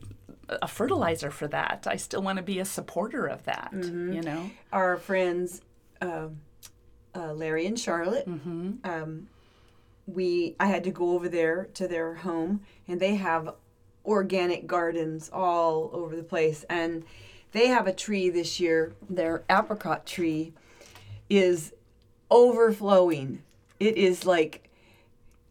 a 0.63 0.69
fertilizer 0.69 1.31
for 1.31 1.49
that. 1.49 1.87
I 1.89 1.97
still 1.97 2.23
want 2.23 2.37
to 2.39 2.43
be 2.43 2.59
a 2.59 2.65
supporter 2.65 3.27
of 3.27 3.45
that. 3.45 3.71
Mm-hmm. 3.73 4.13
You 4.13 4.23
know. 4.23 4.51
our 4.73 4.97
friends 4.97 5.61
um 6.01 6.41
uh, 7.15 7.33
Larry 7.33 7.67
and 7.67 7.79
Charlotte. 7.79 8.27
Um, 8.85 9.29
we 10.07 10.57
I 10.59 10.67
had 10.67 10.85
to 10.85 10.91
go 10.91 11.11
over 11.13 11.29
there 11.29 11.69
to 11.75 11.89
their 11.89 12.15
home, 12.15 12.63
and 12.89 13.01
they 13.01 13.17
have 13.17 13.55
organic 14.05 14.67
gardens 14.67 15.31
all 15.33 15.91
over 15.93 16.17
the 16.17 16.23
place, 16.23 16.65
and 16.69 17.05
they 17.53 17.67
have 17.69 17.87
a 17.87 17.93
tree 17.93 18.31
this 18.31 18.61
year. 18.61 18.95
Their 19.09 19.45
apricot 19.51 20.07
tree 20.07 20.53
is 21.29 21.73
overflowing. 22.31 23.43
It 23.79 23.97
is 23.97 24.25
like. 24.27 24.70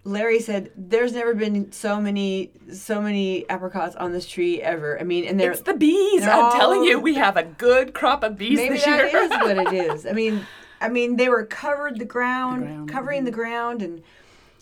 Larry 0.04 0.40
said, 0.40 0.72
"There's 0.76 1.14
never 1.14 1.34
been 1.34 1.72
so 1.72 2.00
many, 2.00 2.52
so 2.74 3.02
many 3.02 3.48
apricots 3.50 3.96
on 3.96 4.14
this 4.14 4.28
tree 4.28 4.62
ever. 4.62 5.00
I 5.00 5.04
mean, 5.04 5.26
and 5.26 5.40
they're 5.40 5.52
It's 5.52 5.62
the 5.62 5.74
bees. 5.74 6.22
they're 6.22 6.32
I'm 6.32 6.58
telling 6.58 6.84
you, 6.84 7.00
we 7.00 7.16
have 7.16 7.38
a 7.38 7.44
good 7.44 7.94
crop 7.94 8.24
of 8.24 8.38
bees 8.38 8.58
Maybe 8.58 8.76
this 8.76 8.86
that 8.86 9.12
year. 9.12 9.22
is 9.24 9.30
what 9.30 9.58
it 9.58 9.74
is. 9.92 10.06
I 10.06 10.14
mean, 10.14 10.46
I 10.82 10.90
mean, 10.90 11.18
they 11.18 11.30
were 11.30 11.46
covered 11.46 12.00
the 12.00 12.06
ground, 12.06 12.64
ground, 12.64 12.90
covering 12.90 13.26
the 13.26 13.32
mm-hmm. 13.32 13.40
ground, 13.40 13.82
and 13.82 14.02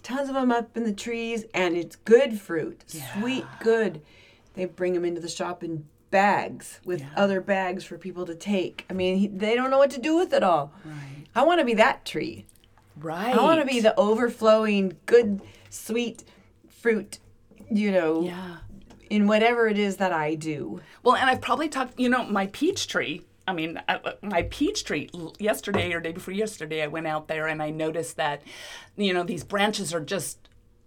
tons 0.04 0.30
of 0.30 0.36
them 0.36 0.52
up 0.52 0.76
in 0.76 0.84
the 0.84 0.94
trees, 0.94 1.46
and 1.54 1.78
it's 1.78 1.96
good 1.96 2.40
fruit, 2.40 2.84
sweet, 2.88 3.46
good. 3.60 4.02
They 4.56 4.66
bring 4.66 4.94
them 4.94 5.06
into 5.06 5.22
the 5.22 5.30
shop 5.30 5.64
in 5.64 5.86
bags 6.10 6.80
with 6.86 7.04
other 7.16 7.42
bags 7.42 7.84
for 7.84 7.98
people 7.98 8.26
to 8.26 8.34
take. 8.34 8.86
I 8.90 8.94
mean, 8.94 9.18
he, 9.18 9.28
they 9.28 9.56
don't 9.56 9.70
know 9.70 9.78
what 9.78 9.92
to 9.92 10.00
do 10.00 10.16
with 10.16 10.34
it 10.34 10.44
all. 10.44 10.72
Right. 10.84 11.26
I 11.36 11.44
want 11.44 11.60
to 11.60 11.66
be 11.66 11.76
that 11.76 12.06
tree. 12.06 12.46
Right. 13.00 13.36
I 13.36 13.42
want 13.42 13.60
to 13.60 13.66
be 13.66 13.80
the 13.80 13.96
overflowing, 13.98 14.98
good, 15.06 15.42
sweet 15.70 16.24
fruit. 16.70 17.20
You 17.70 17.92
know, 17.92 18.22
Yeah. 18.24 18.58
in 19.10 19.28
whatever 19.28 19.68
it 19.68 19.78
is 19.78 19.98
that 19.98 20.14
I 20.14 20.36
do. 20.36 20.80
Well, 21.04 21.16
and 21.16 21.30
I've 21.30 21.42
probably 21.42 21.68
talked, 21.70 22.00
you 22.00 22.08
know, 22.10 22.24
my 22.24 22.48
peach 22.48 22.88
tree. 22.88 23.24
I 23.46 23.54
mean, 23.54 23.82
uh, 23.88 23.98
uh, 24.04 24.12
my 24.22 24.44
peach 24.44 24.84
tree 24.84 25.10
yesterday 25.40 25.92
or 25.94 26.00
day 26.00 26.12
before 26.14 26.34
yesterday, 26.34 26.82
I 26.84 26.88
went 26.88 27.08
out 27.08 27.28
there 27.28 27.48
and 27.48 27.62
I 27.62 27.70
noticed 27.70 28.18
that, 28.18 28.42
you 28.98 29.14
know, 29.14 29.24
these 29.24 29.44
branches 29.44 29.94
are 29.94 30.00
just 30.02 30.38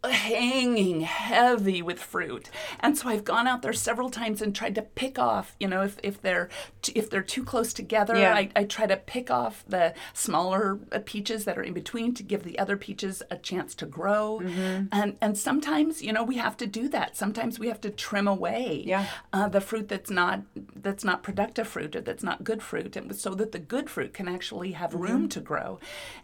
hanging 0.05 1.03
heavy 1.03 1.82
with 1.82 2.01
fruit. 2.01 2.51
And 2.80 2.96
so 2.96 3.09
I've 3.09 3.24
gone 3.24 3.46
out 3.46 3.62
there 3.62 3.72
several 3.72 4.11
times 4.11 4.40
and 4.40 4.55
tried 4.55 4.74
to 4.76 4.82
pick 4.82 5.18
off, 5.18 5.55
you 5.61 5.68
know, 5.68 5.82
if, 5.82 5.98
if 6.03 6.20
they're 6.22 6.48
t- 6.82 6.92
if 6.94 7.11
they're 7.11 7.22
too 7.22 7.44
close 7.44 7.72
together, 7.72 8.16
Yeah. 8.16 8.34
I, 8.34 8.51
I 8.57 8.64
try 8.64 8.86
to 8.86 8.96
pick 8.96 9.30
off 9.30 9.64
the 9.68 9.94
smaller 10.14 10.78
uh, 10.92 11.01
peaches 11.05 11.44
that 11.44 11.59
are 11.59 11.62
in 11.62 11.74
between 11.74 12.14
to 12.14 12.22
give 12.22 12.44
the 12.44 12.59
other 12.59 12.76
peaches 12.76 13.22
a 13.30 13.36
chance 13.36 13.74
to 13.76 13.86
grow. 13.86 14.40
Mm-hmm. 14.42 14.86
And 14.92 15.16
and 15.20 15.36
sometimes, 15.36 16.03
you 16.03 16.12
know, 16.12 16.24
we 16.24 16.36
have 16.36 16.57
to 16.59 16.66
do 16.66 16.88
that. 16.88 17.16
Sometimes 17.16 17.59
we 17.59 17.68
have 17.68 17.80
to 17.82 17.90
trim 17.90 18.26
away 18.28 18.82
Yeah. 18.86 19.07
uh, 19.32 19.48
the 19.48 19.61
fruit 19.61 19.88
that's 19.88 20.11
not 20.11 20.42
that's 20.76 21.05
not 21.05 21.22
productive 21.22 21.68
fruit 21.68 21.94
or 21.94 22.01
that's 22.01 22.22
not 22.22 22.42
good 22.44 22.62
fruit, 22.62 22.96
and 22.96 23.14
so 23.14 23.34
that 23.34 23.53
the 23.53 23.59
good 23.59 23.90
fruit 23.90 24.14
can 24.14 24.28
actually 24.28 24.72
have 24.72 24.90
Mm-hmm. 24.90 25.03
room 25.03 25.28
to 25.28 25.40
grow. 25.40 25.78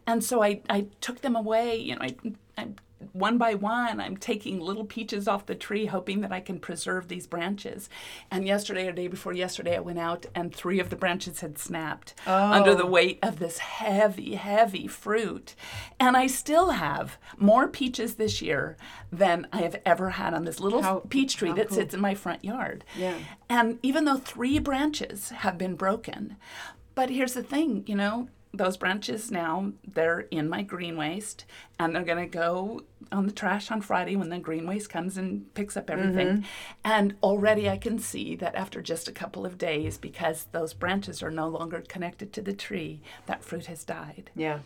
And 0.06 0.24
so 0.24 0.42
I, 0.42 0.60
I 0.68 0.86
took 1.00 1.20
them 1.20 1.36
away. 1.36 1.76
You 1.76 1.94
know, 1.96 2.02
I, 2.02 2.16
I 2.56 2.68
one 3.12 3.36
by 3.36 3.54
one, 3.54 4.00
I'm 4.00 4.16
taking 4.16 4.58
little 4.58 4.84
peaches 4.86 5.28
off 5.28 5.44
the 5.46 5.54
tree, 5.54 5.84
hoping 5.86 6.22
that 6.22 6.32
I 6.32 6.40
can 6.40 6.58
preserve 6.58 7.08
these 7.08 7.26
branches. 7.26 7.90
And 8.30 8.46
yesterday 8.46 8.88
or 8.88 8.92
day 8.92 9.06
before 9.06 9.34
yesterday, 9.34 9.76
I 9.76 9.80
went 9.80 9.98
out 9.98 10.24
and 10.34 10.54
three 10.54 10.80
of 10.80 10.88
the 10.88 10.96
branches 10.96 11.40
had 11.40 11.58
snapped 11.58 12.14
under 12.26 12.74
the 12.74 12.84
Oh. 12.84 12.90
weight 12.90 13.18
of 13.22 13.38
this 13.38 13.58
heavy, 13.58 14.34
heavy 14.36 14.86
fruit. 14.86 15.54
And 16.00 16.16
I 16.16 16.26
still 16.26 16.70
have 16.70 17.18
more 17.36 17.68
peaches 17.68 18.14
this 18.14 18.40
year 18.40 18.76
than 19.12 19.46
I 19.52 19.58
have 19.58 19.76
ever 19.84 20.10
had 20.10 20.32
on 20.32 20.44
this 20.44 20.58
little 20.58 20.82
How- 20.82 21.02
peach 21.08 21.36
tree 21.36 21.52
that 21.52 21.68
cool. 21.68 21.76
sits 21.76 21.94
in 21.94 22.00
my 22.00 22.14
front 22.14 22.44
yard. 22.44 22.82
Yeah. 22.96 23.18
And 23.48 23.78
even 23.82 24.06
though 24.06 24.16
three 24.18 24.58
branches 24.58 25.28
have 25.30 25.58
been 25.58 25.74
broken, 25.76 26.36
but 26.94 27.10
here's 27.10 27.34
the 27.34 27.42
thing, 27.42 27.84
you 27.86 27.94
know, 27.94 28.28
those 28.56 28.76
branches 28.76 29.30
now 29.30 29.72
they're 29.94 30.20
in 30.30 30.48
my 30.48 30.62
green 30.62 30.96
waste 30.96 31.44
and 31.78 31.94
they're 31.94 32.04
going 32.04 32.30
to 32.30 32.38
go 32.38 32.82
on 33.12 33.26
the 33.26 33.32
trash 33.32 33.70
on 33.70 33.80
Friday 33.80 34.16
when 34.16 34.30
the 34.30 34.38
green 34.38 34.66
waste 34.66 34.90
comes 34.90 35.16
and 35.16 35.52
picks 35.54 35.76
up 35.76 35.90
everything. 35.90 36.44
And 36.84 37.14
already 37.22 37.68
I 37.68 37.76
can 37.76 37.98
see 37.98 38.36
that 38.36 38.54
after 38.54 38.82
just 38.82 39.06
a 39.06 39.12
couple 39.12 39.46
of 39.46 39.58
days, 39.58 39.98
because 39.98 40.46
those 40.52 40.74
branches 40.74 41.22
are 41.22 41.30
no 41.30 41.48
longer 41.48 41.82
connected 41.86 42.32
to 42.32 42.42
the 42.42 42.52
tree, 42.52 43.00
that 43.26 43.44
fruit 43.44 43.66
has 43.66 43.84
died. 43.84 44.30
Yeah. 44.34 44.60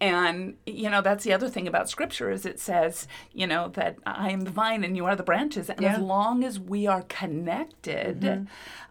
And 0.00 0.56
you 0.66 0.90
know 0.90 1.02
that's 1.02 1.24
the 1.24 1.32
other 1.32 1.48
thing 1.48 1.68
about 1.68 1.88
scripture 1.88 2.30
is 2.30 2.44
it 2.44 2.58
says 2.58 3.06
you 3.32 3.46
know 3.46 3.68
that 3.68 3.96
I 4.04 4.30
am 4.30 4.40
the 4.40 4.50
vine 4.50 4.82
and 4.82 4.96
you 4.96 5.04
are 5.06 5.14
the 5.14 5.22
branches, 5.22 5.70
and 5.70 5.84
as 5.84 5.98
long 5.98 6.42
as 6.42 6.58
we 6.58 6.86
are 6.86 7.02
connected 7.02 8.48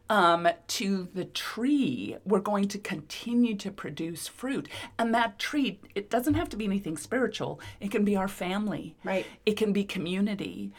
um, 0.10 0.48
to 0.68 1.08
the 1.14 1.26
tree, 1.26 2.18
we're 2.26 2.40
going 2.40 2.68
to 2.68 2.78
continue 2.78 3.56
to 3.56 3.72
produce 3.72 4.28
fruit. 4.28 4.68
And 5.00 5.14
that 5.14 5.40
tree, 5.40 5.80
it 5.96 6.10
doesn't 6.10 6.34
have 6.36 6.50
to 6.50 6.58
be 6.58 6.66
anything 6.66 6.98
spiritual. 6.98 7.60
It 7.80 7.90
can 7.90 8.04
be 8.04 8.16
our 8.16 8.28
family. 8.28 8.83
Right. 9.04 9.26
It 9.46 9.56
can 9.58 9.72
be 9.74 9.84
community. 9.84 10.72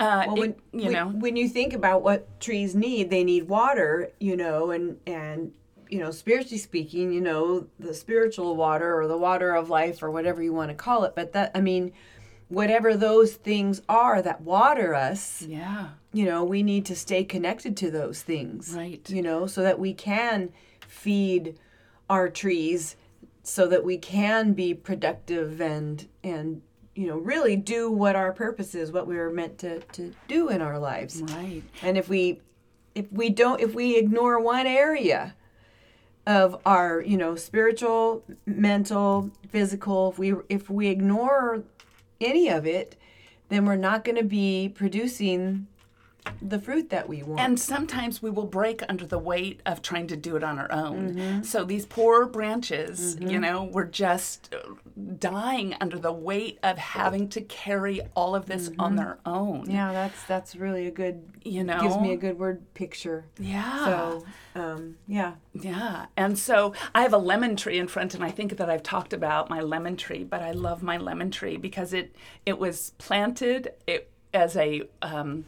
Uh, 0.00 0.24
Well, 0.26 0.42
it- 0.42 0.58
you 0.72 0.84
when, 0.84 0.92
know. 0.92 1.08
when 1.08 1.36
you 1.36 1.48
think 1.48 1.72
about 1.72 2.02
what 2.02 2.20
trees 2.40 2.74
need, 2.74 3.10
they 3.10 3.24
need 3.24 3.48
water, 3.48 4.10
you 4.18 4.36
know, 4.36 4.70
and 4.70 4.98
and 5.06 5.52
you 5.88 5.98
know, 5.98 6.10
spiritually 6.10 6.56
speaking, 6.58 7.12
you 7.12 7.20
know, 7.20 7.66
the 7.78 7.92
spiritual 7.92 8.56
water 8.56 8.98
or 8.98 9.06
the 9.06 9.18
water 9.18 9.54
of 9.54 9.68
life 9.68 10.02
or 10.02 10.10
whatever 10.10 10.42
you 10.42 10.50
want 10.52 10.70
to 10.70 10.74
call 10.74 11.04
it. 11.04 11.12
But 11.14 11.34
that, 11.34 11.50
I 11.54 11.60
mean, 11.60 11.92
whatever 12.48 12.96
those 12.96 13.34
things 13.34 13.82
are 13.90 14.22
that 14.22 14.40
water 14.40 14.94
us, 14.94 15.42
yeah. 15.42 15.88
you 16.14 16.24
know, 16.24 16.44
we 16.44 16.62
need 16.62 16.86
to 16.86 16.96
stay 16.96 17.24
connected 17.24 17.76
to 17.76 17.90
those 17.90 18.22
things, 18.22 18.72
Right. 18.74 19.04
You 19.10 19.20
know, 19.20 19.46
so 19.46 19.60
that 19.62 19.78
we 19.78 19.92
can 19.92 20.50
feed 20.88 21.58
our 22.08 22.30
trees, 22.30 22.96
so 23.42 23.66
that 23.66 23.84
we 23.84 23.98
can 23.98 24.54
be 24.54 24.72
productive 24.72 25.60
and 25.60 26.08
and 26.24 26.62
you 26.94 27.06
know 27.06 27.16
really 27.16 27.56
do 27.56 27.90
what 27.90 28.16
our 28.16 28.32
purpose 28.32 28.74
is, 28.74 28.92
what 28.92 29.06
we 29.06 29.16
were 29.16 29.30
meant 29.30 29.58
to 29.58 29.80
to 29.80 30.14
do 30.28 30.48
in 30.48 30.60
our 30.60 30.78
lives. 30.78 31.22
Right. 31.22 31.62
And 31.82 31.96
if 31.96 32.08
we 32.08 32.40
if 32.94 33.10
we 33.10 33.30
don't 33.30 33.60
if 33.60 33.74
we 33.74 33.96
ignore 33.96 34.40
one 34.40 34.66
area 34.66 35.34
of 36.26 36.60
our 36.66 37.00
you 37.00 37.16
know 37.16 37.34
spiritual, 37.34 38.24
mental, 38.46 39.30
physical, 39.48 40.10
if 40.10 40.18
we 40.18 40.34
if 40.48 40.70
we 40.70 40.88
ignore 40.88 41.62
any 42.20 42.48
of 42.48 42.66
it, 42.66 42.96
then 43.48 43.64
we're 43.66 43.76
not 43.76 44.04
going 44.04 44.16
to 44.16 44.24
be 44.24 44.68
producing 44.68 45.66
the 46.40 46.58
fruit 46.58 46.90
that 46.90 47.08
we 47.08 47.22
want. 47.22 47.40
And 47.40 47.58
sometimes 47.58 48.22
we 48.22 48.30
will 48.30 48.46
break 48.46 48.82
under 48.88 49.06
the 49.06 49.18
weight 49.18 49.60
of 49.66 49.82
trying 49.82 50.06
to 50.08 50.16
do 50.16 50.36
it 50.36 50.44
on 50.44 50.58
our 50.58 50.70
own. 50.70 51.14
Mm-hmm. 51.14 51.42
So 51.42 51.64
these 51.64 51.84
poor 51.84 52.26
branches, 52.26 53.16
you 53.20 53.40
know, 53.40 53.64
were 53.64 53.84
just 53.84 54.54
dying 55.18 55.74
under 55.80 55.98
the 55.98 56.12
weight 56.12 56.58
of 56.62 56.78
having 56.78 57.28
to 57.30 57.40
carry 57.40 58.00
all 58.14 58.34
of 58.34 58.46
this 58.46 58.70
on 58.78 58.96
their 58.96 59.18
own. 59.24 59.62
Mm-hmm. 59.62 59.70
yeah, 59.70 59.92
that's 59.92 60.24
that's 60.24 60.56
really 60.56 60.86
a 60.86 60.90
good 60.90 61.22
You 61.44 61.64
know? 61.64 61.80
gives 61.80 61.98
me 61.98 62.12
a 62.12 62.16
good 62.16 62.38
word 62.38 62.62
picture. 62.74 63.24
Yeah. 63.38 63.84
So, 63.84 64.24
um, 64.54 64.96
yeah. 65.06 65.34
Yeah. 65.54 66.06
And 66.16 66.38
so 66.38 66.74
I 66.94 67.02
have 67.02 67.12
a 67.12 67.18
lemon 67.18 67.56
tree 67.56 67.78
in 67.78 67.88
front 67.88 68.14
and 68.14 68.24
I 68.24 68.30
think 68.30 68.56
that 68.56 68.68
I've 68.68 68.82
talked 68.82 69.12
about 69.12 69.50
my 69.50 69.60
lemon 69.60 69.96
tree, 69.96 70.24
but 70.24 70.42
I 70.42 70.52
love 70.52 70.82
my 70.82 70.96
lemon 70.96 71.30
tree 71.30 71.56
because 71.56 71.92
it 71.92 72.14
it 72.46 72.58
was 72.58 72.92
planted 72.98 73.72
it 73.86 74.10
as 74.34 74.56
a 74.56 74.82
um 75.02 75.44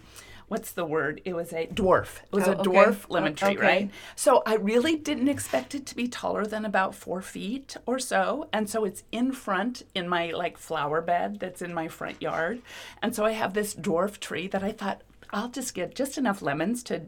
what's 0.48 0.72
the 0.72 0.84
word? 0.84 1.20
It 1.24 1.34
was 1.34 1.52
a 1.52 1.66
dwarf. 1.66 2.22
It 2.24 2.32
was 2.32 2.46
Oh, 2.48 2.52
a 2.52 2.56
okay. 2.56 2.70
dwarf 2.70 3.06
lemon 3.08 3.34
tree, 3.34 3.56
okay. 3.56 3.58
right? 3.66 3.90
So 4.16 4.42
I 4.46 4.54
really 4.56 4.96
didn't 4.96 5.28
expect 5.28 5.74
it 5.74 5.86
to 5.86 5.96
be 5.96 6.08
taller 6.08 6.44
than 6.46 6.64
about 6.64 6.94
four 6.94 7.20
feet 7.20 7.76
or 7.86 7.98
so. 7.98 8.48
And 8.52 8.68
so 8.68 8.84
it's 8.84 9.04
in 9.12 9.32
front 9.32 9.82
in 9.94 10.08
my 10.08 10.30
like 10.30 10.58
flower 10.58 11.00
bed 11.00 11.40
that's 11.40 11.62
in 11.62 11.72
my 11.74 11.88
front 11.88 12.20
yard. 12.22 12.62
And 13.02 13.14
so 13.14 13.24
I 13.24 13.32
have 13.32 13.54
this 13.54 13.74
dwarf 13.74 14.18
tree 14.20 14.46
that 14.48 14.62
I 14.62 14.72
thought 14.72 15.02
I'll 15.30 15.48
just 15.48 15.74
get 15.74 15.94
just 15.94 16.18
enough 16.18 16.42
lemons 16.42 16.82
to 16.84 17.02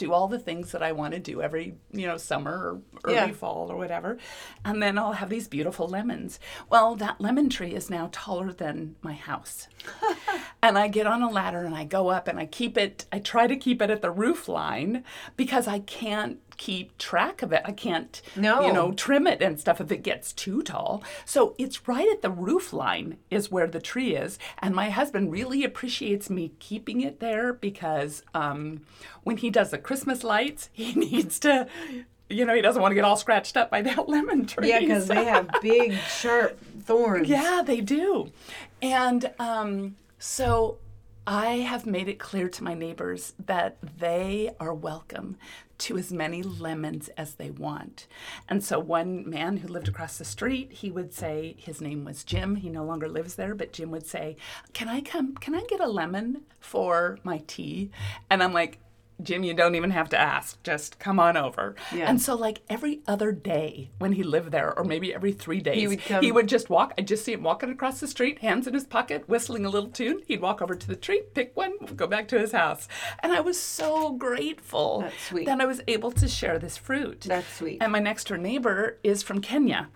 do 0.00 0.12
all 0.12 0.26
the 0.28 0.38
things 0.38 0.72
that 0.72 0.82
I 0.82 0.92
want 0.92 1.14
to 1.14 1.20
do 1.20 1.40
every, 1.42 1.74
you 1.92 2.06
know, 2.06 2.16
summer 2.16 2.50
or 2.52 2.80
early 3.04 3.14
Yeah. 3.14 3.32
fall 3.32 3.70
or 3.70 3.76
whatever. 3.76 4.18
And 4.64 4.82
then 4.82 4.98
I'll 4.98 5.12
have 5.12 5.28
these 5.28 5.46
beautiful 5.46 5.86
lemons. 5.86 6.40
Well, 6.68 6.96
that 6.96 7.20
lemon 7.20 7.50
tree 7.50 7.74
is 7.74 7.90
now 7.90 8.08
taller 8.10 8.52
than 8.52 8.96
my 9.02 9.12
house. 9.12 9.68
and 10.62 10.78
I 10.78 10.88
get 10.88 11.06
on 11.06 11.22
a 11.22 11.30
ladder 11.30 11.64
and 11.64 11.74
I 11.74 11.84
go 11.84 12.08
up 12.08 12.28
and 12.28 12.38
I 12.38 12.46
keep 12.46 12.76
it, 12.78 13.04
I 13.12 13.18
try 13.18 13.46
to 13.46 13.56
keep 13.56 13.80
it 13.82 13.90
at 13.90 14.02
the 14.02 14.10
roof 14.10 14.48
line 14.48 15.04
because 15.36 15.68
I 15.68 15.80
can't 15.80 16.38
keep 16.60 16.96
track 16.98 17.40
of 17.40 17.54
it. 17.54 17.62
I 17.64 17.72
can't, 17.72 18.20
No. 18.36 18.66
you 18.66 18.72
know, 18.72 18.92
trim 18.92 19.26
it 19.26 19.40
and 19.40 19.58
stuff 19.58 19.80
if 19.80 19.90
it 19.90 20.02
gets 20.02 20.30
too 20.34 20.60
tall. 20.62 21.02
So 21.24 21.54
it's 21.56 21.88
right 21.88 22.06
at 22.12 22.20
the 22.20 22.28
roof 22.30 22.74
line 22.74 23.16
is 23.30 23.50
where 23.50 23.66
the 23.66 23.80
tree 23.80 24.14
is. 24.14 24.38
And 24.58 24.74
my 24.74 24.90
husband 24.90 25.32
really 25.32 25.64
appreciates 25.64 26.28
me 26.28 26.52
keeping 26.58 27.00
it 27.00 27.18
there 27.18 27.54
because 27.54 28.22
um, 28.34 28.82
when 29.22 29.38
he 29.38 29.48
does 29.48 29.70
the 29.70 29.78
Christmas 29.78 30.22
lights, 30.22 30.68
he 30.72 30.92
needs 31.08 31.38
to. 31.40 31.66
You 32.28 32.44
know, 32.44 32.54
he 32.54 32.60
doesn't 32.60 32.80
want 32.82 32.92
to 32.92 32.94
get 32.94 33.04
all 33.04 33.16
scratched 33.16 33.56
up 33.56 33.70
by 33.70 33.80
that 33.80 34.06
lemon 34.14 34.44
tree. 34.46 34.68
Yeah, 34.68 34.80
because 34.80 35.08
they 35.08 35.24
have 35.24 35.48
big, 35.62 35.94
sharp 35.94 36.60
thorns. 36.82 37.26
yeah, 37.26 37.62
they 37.64 37.80
do. 37.80 38.30
And 38.82 39.30
um, 39.38 39.96
so 40.18 40.76
I 41.26 41.46
have 41.70 41.86
made 41.86 42.06
it 42.08 42.18
clear 42.18 42.50
to 42.50 42.62
my 42.62 42.74
neighbors 42.74 43.32
that 43.46 43.78
they 43.98 44.50
are 44.60 44.74
welcome 44.74 45.38
to 45.80 45.98
as 45.98 46.12
many 46.12 46.42
lemons 46.42 47.08
as 47.16 47.34
they 47.34 47.50
want. 47.50 48.06
And 48.48 48.62
so 48.62 48.78
one 48.78 49.28
man 49.28 49.58
who 49.58 49.68
lived 49.68 49.88
across 49.88 50.18
the 50.18 50.24
street, 50.24 50.72
he 50.72 50.90
would 50.90 51.12
say 51.12 51.56
his 51.58 51.80
name 51.80 52.04
was 52.04 52.24
Jim. 52.24 52.56
He 52.56 52.68
no 52.68 52.84
longer 52.84 53.08
lives 53.08 53.34
there, 53.34 53.54
but 53.54 53.72
Jim 53.72 53.90
would 53.90 54.06
say, 54.06 54.36
"Can 54.72 54.88
I 54.88 55.00
come? 55.00 55.34
Can 55.36 55.54
I 55.54 55.64
get 55.68 55.80
a 55.80 55.88
lemon 55.88 56.42
for 56.60 57.18
my 57.24 57.42
tea?" 57.46 57.90
And 58.30 58.42
I'm 58.42 58.52
like, 58.52 58.78
Jim, 59.22 59.42
you 59.44 59.54
don't 59.54 59.74
even 59.74 59.90
have 59.90 60.08
to 60.10 60.18
ask. 60.18 60.62
Just 60.62 60.98
come 60.98 61.18
on 61.20 61.36
over. 61.36 61.74
Yeah. 61.94 62.08
And 62.08 62.20
so, 62.20 62.34
like 62.34 62.60
every 62.68 63.00
other 63.06 63.32
day 63.32 63.90
when 63.98 64.12
he 64.12 64.22
lived 64.22 64.50
there, 64.52 64.76
or 64.76 64.84
maybe 64.84 65.14
every 65.14 65.32
three 65.32 65.60
days, 65.60 65.76
he 65.78 65.86
would 65.88 66.04
come- 66.04 66.22
he 66.22 66.32
would 66.32 66.48
just 66.48 66.70
walk. 66.70 66.94
I'd 66.98 67.08
just 67.08 67.24
see 67.24 67.32
him 67.32 67.42
walking 67.42 67.70
across 67.70 68.00
the 68.00 68.06
street, 68.06 68.38
hands 68.40 68.66
in 68.66 68.74
his 68.74 68.84
pocket, 68.84 69.28
whistling 69.28 69.64
a 69.64 69.70
little 69.70 69.90
tune. 69.90 70.20
He'd 70.26 70.40
walk 70.40 70.60
over 70.62 70.74
to 70.74 70.86
the 70.86 70.96
tree, 70.96 71.22
pick 71.34 71.56
one, 71.56 71.72
go 71.96 72.06
back 72.06 72.28
to 72.28 72.38
his 72.38 72.52
house. 72.52 72.88
And 73.20 73.32
I 73.32 73.40
was 73.40 73.58
so 73.60 74.12
grateful 74.12 75.00
That's 75.00 75.26
sweet. 75.26 75.46
that 75.46 75.60
I 75.60 75.64
was 75.66 75.80
able 75.88 76.10
to 76.12 76.28
share 76.28 76.58
this 76.58 76.76
fruit. 76.76 77.22
That's 77.22 77.52
sweet. 77.56 77.78
And 77.80 77.92
my 77.92 77.98
next 78.00 78.28
door 78.28 78.38
neighbor 78.38 78.98
is 79.02 79.22
from 79.22 79.40
Kenya. 79.40 79.88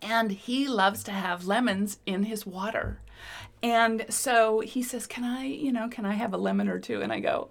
And 0.00 0.32
he 0.32 0.66
loves 0.66 1.04
to 1.04 1.12
have 1.12 1.46
lemons 1.46 1.98
in 2.06 2.24
his 2.24 2.44
water. 2.44 3.00
And 3.62 4.06
so 4.08 4.58
he 4.60 4.82
says, 4.82 5.06
Can 5.06 5.22
I, 5.22 5.44
you 5.44 5.70
know, 5.70 5.88
can 5.88 6.04
I 6.04 6.14
have 6.14 6.34
a 6.34 6.36
lemon 6.36 6.68
or 6.68 6.80
two? 6.80 7.00
And 7.02 7.12
I 7.12 7.20
go, 7.20 7.50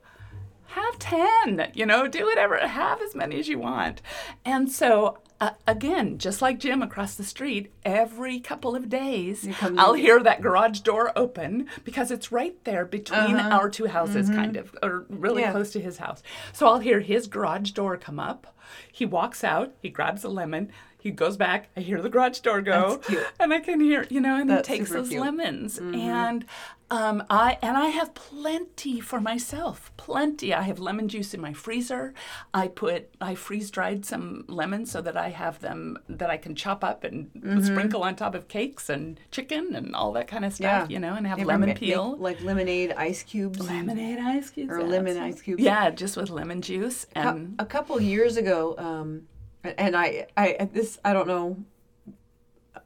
have 0.72 1.00
10 1.00 1.72
you 1.74 1.86
know 1.86 2.08
do 2.08 2.26
whatever 2.26 2.58
have 2.58 3.02
as 3.02 3.16
many 3.16 3.40
as 3.40 3.48
you 3.48 3.60
want. 3.60 4.02
And 4.46 4.72
so 4.72 5.18
uh, 5.40 5.52
again 5.68 6.18
just 6.20 6.40
like 6.42 6.60
jim 6.60 6.84
across 6.84 7.16
the 7.16 7.24
street 7.24 7.72
every 7.84 8.40
couple 8.40 8.76
of 8.76 8.90
days 8.90 9.50
i'll 9.76 9.96
hear 9.96 10.22
that 10.22 10.40
garage 10.40 10.82
door 10.82 11.12
open 11.16 11.68
because 11.84 12.12
it's 12.12 12.32
right 12.32 12.64
there 12.64 12.86
between 12.86 13.36
Uh-huh. 13.38 13.50
our 13.58 13.68
two 13.68 13.88
houses 13.88 14.30
kind 14.30 14.56
of 14.56 14.76
or 14.84 15.06
really 15.10 15.42
Yeah. 15.42 15.52
close 15.52 15.72
to 15.72 15.80
his 15.82 15.98
house. 15.98 16.22
So 16.54 16.68
i'll 16.68 16.80
hear 16.80 17.00
his 17.00 17.26
garage 17.28 17.72
door 17.72 17.98
come 17.98 18.20
up. 18.20 18.56
He 18.92 19.04
walks 19.06 19.44
out 19.44 19.74
he 19.82 19.90
grabs 19.90 20.24
a 20.24 20.30
lemon 20.30 20.72
he 21.00 21.10
goes 21.10 21.36
back 21.38 21.70
i 21.76 21.80
hear 21.80 22.00
the 22.04 22.10
garage 22.10 22.40
door 22.42 22.62
go 22.62 23.02
and 23.40 23.52
i 23.52 23.60
can 23.60 23.80
hear 23.80 24.06
you 24.12 24.22
know 24.22 24.36
and 24.40 24.48
That's 24.48 24.68
he 24.68 24.78
takes 24.78 24.92
those 24.92 25.10
cute. 25.10 25.22
lemons. 25.22 25.80
And 25.80 26.46
um, 26.92 27.24
I 27.30 27.58
and 27.64 27.76
I 27.78 27.88
have 27.88 28.14
plenty 28.14 29.00
for 29.00 29.20
myself. 29.20 29.92
Plenty. 29.98 30.54
I 30.54 30.62
have 30.64 30.78
lemon 30.78 31.08
juice 31.08 31.34
in 31.34 31.42
my 31.42 31.54
freezer. 31.54 32.14
I 32.54 32.68
put 32.68 33.10
I 33.20 33.34
freeze 33.34 33.72
dried 33.72 34.06
some 34.06 34.46
lemons 34.48 34.92
so 34.92 35.02
that 35.02 35.16
I 35.18 35.30
have 35.30 35.60
them 35.62 35.98
that 36.10 36.30
I 36.30 36.38
can 36.38 36.54
chop 36.54 36.84
up 36.84 37.04
and 37.04 37.32
Mm-hmm. 37.34 37.62
sprinkle 37.64 38.04
on 38.04 38.16
top 38.16 38.36
of 38.36 38.48
cakes 38.48 38.90
and 38.90 39.20
chicken 39.32 39.74
and 39.76 39.96
all 39.96 40.12
that 40.12 40.28
kind 40.28 40.46
of 40.46 40.54
stuff. 40.54 40.90
Yeah. 40.90 40.94
You 40.94 41.00
know, 41.00 41.16
and 41.16 41.26
have 41.26 41.42
lemon 41.42 41.70
ma- 41.70 41.76
peel. 41.76 42.18
like 42.18 42.42
lemonade 42.44 42.92
ice 42.92 43.24
cubes. 43.24 43.60
Lemonade 43.60 44.20
ice 44.20 44.50
cubes 44.52 44.72
Or 44.72 44.84
lemon 44.84 45.18
ice 45.18 45.42
cubes. 45.42 45.64
Yeah, 45.64 45.90
just 45.90 46.18
with 46.18 46.30
lemon 46.30 46.62
juice 46.62 47.08
A- 47.16 47.20
and 47.20 47.56
a 47.58 47.66
couple 47.66 48.00
years 48.02 48.38
ago, 48.38 48.76
um, 48.78 49.28
and 49.64 49.96
I, 49.96 50.28
I 50.36 50.70
this 50.74 51.00
I 51.06 51.14
don't 51.14 51.28
know 51.28 51.58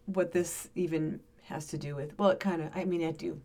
what 0.06 0.32
this 0.32 0.70
even 0.76 1.20
has 1.44 1.68
to 1.68 1.78
do 1.78 1.96
with. 1.96 2.18
Well, 2.18 2.30
it 2.30 2.40
kind 2.40 2.62
of. 2.62 2.70
I 2.76 2.86
mean, 2.86 3.04
I 3.04 3.12
do. 3.12 3.42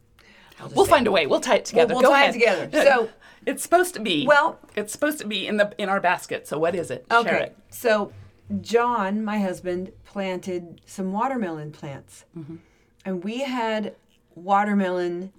We'll 0.74 0.84
say- 0.84 0.90
find 0.90 1.06
a 1.06 1.10
way. 1.10 1.26
We'll 1.26 1.40
tie 1.40 1.56
it 1.56 1.64
together. 1.64 1.94
we'll 1.94 2.02
Go 2.02 2.10
tie 2.10 2.28
it 2.28 2.32
together. 2.32 2.68
So- 2.72 3.08
it's 3.46 3.62
supposed 3.62 3.94
to 3.94 4.00
be 4.00 4.26
Well- 4.26 4.58
It's 4.76 4.92
supposed 4.92 5.18
to 5.20 5.26
be 5.26 5.46
in 5.46 5.56
the 5.56 5.72
in 5.78 5.88
our 5.88 6.00
basket. 6.00 6.46
So 6.46 6.58
what 6.58 6.74
is 6.74 6.90
it? 6.90 7.06
Okay. 7.10 7.44
it. 7.44 7.56
So, 7.70 8.12
John, 8.60 9.24
my 9.24 9.38
husband, 9.38 9.92
planted 10.04 10.80
some 10.84 11.12
watermelon 11.12 11.72
plants. 11.72 12.24
Mm-hmm. 12.36 12.56
And 13.06 13.24
we 13.24 13.40
had 13.44 13.94
watermelon, 14.34 15.32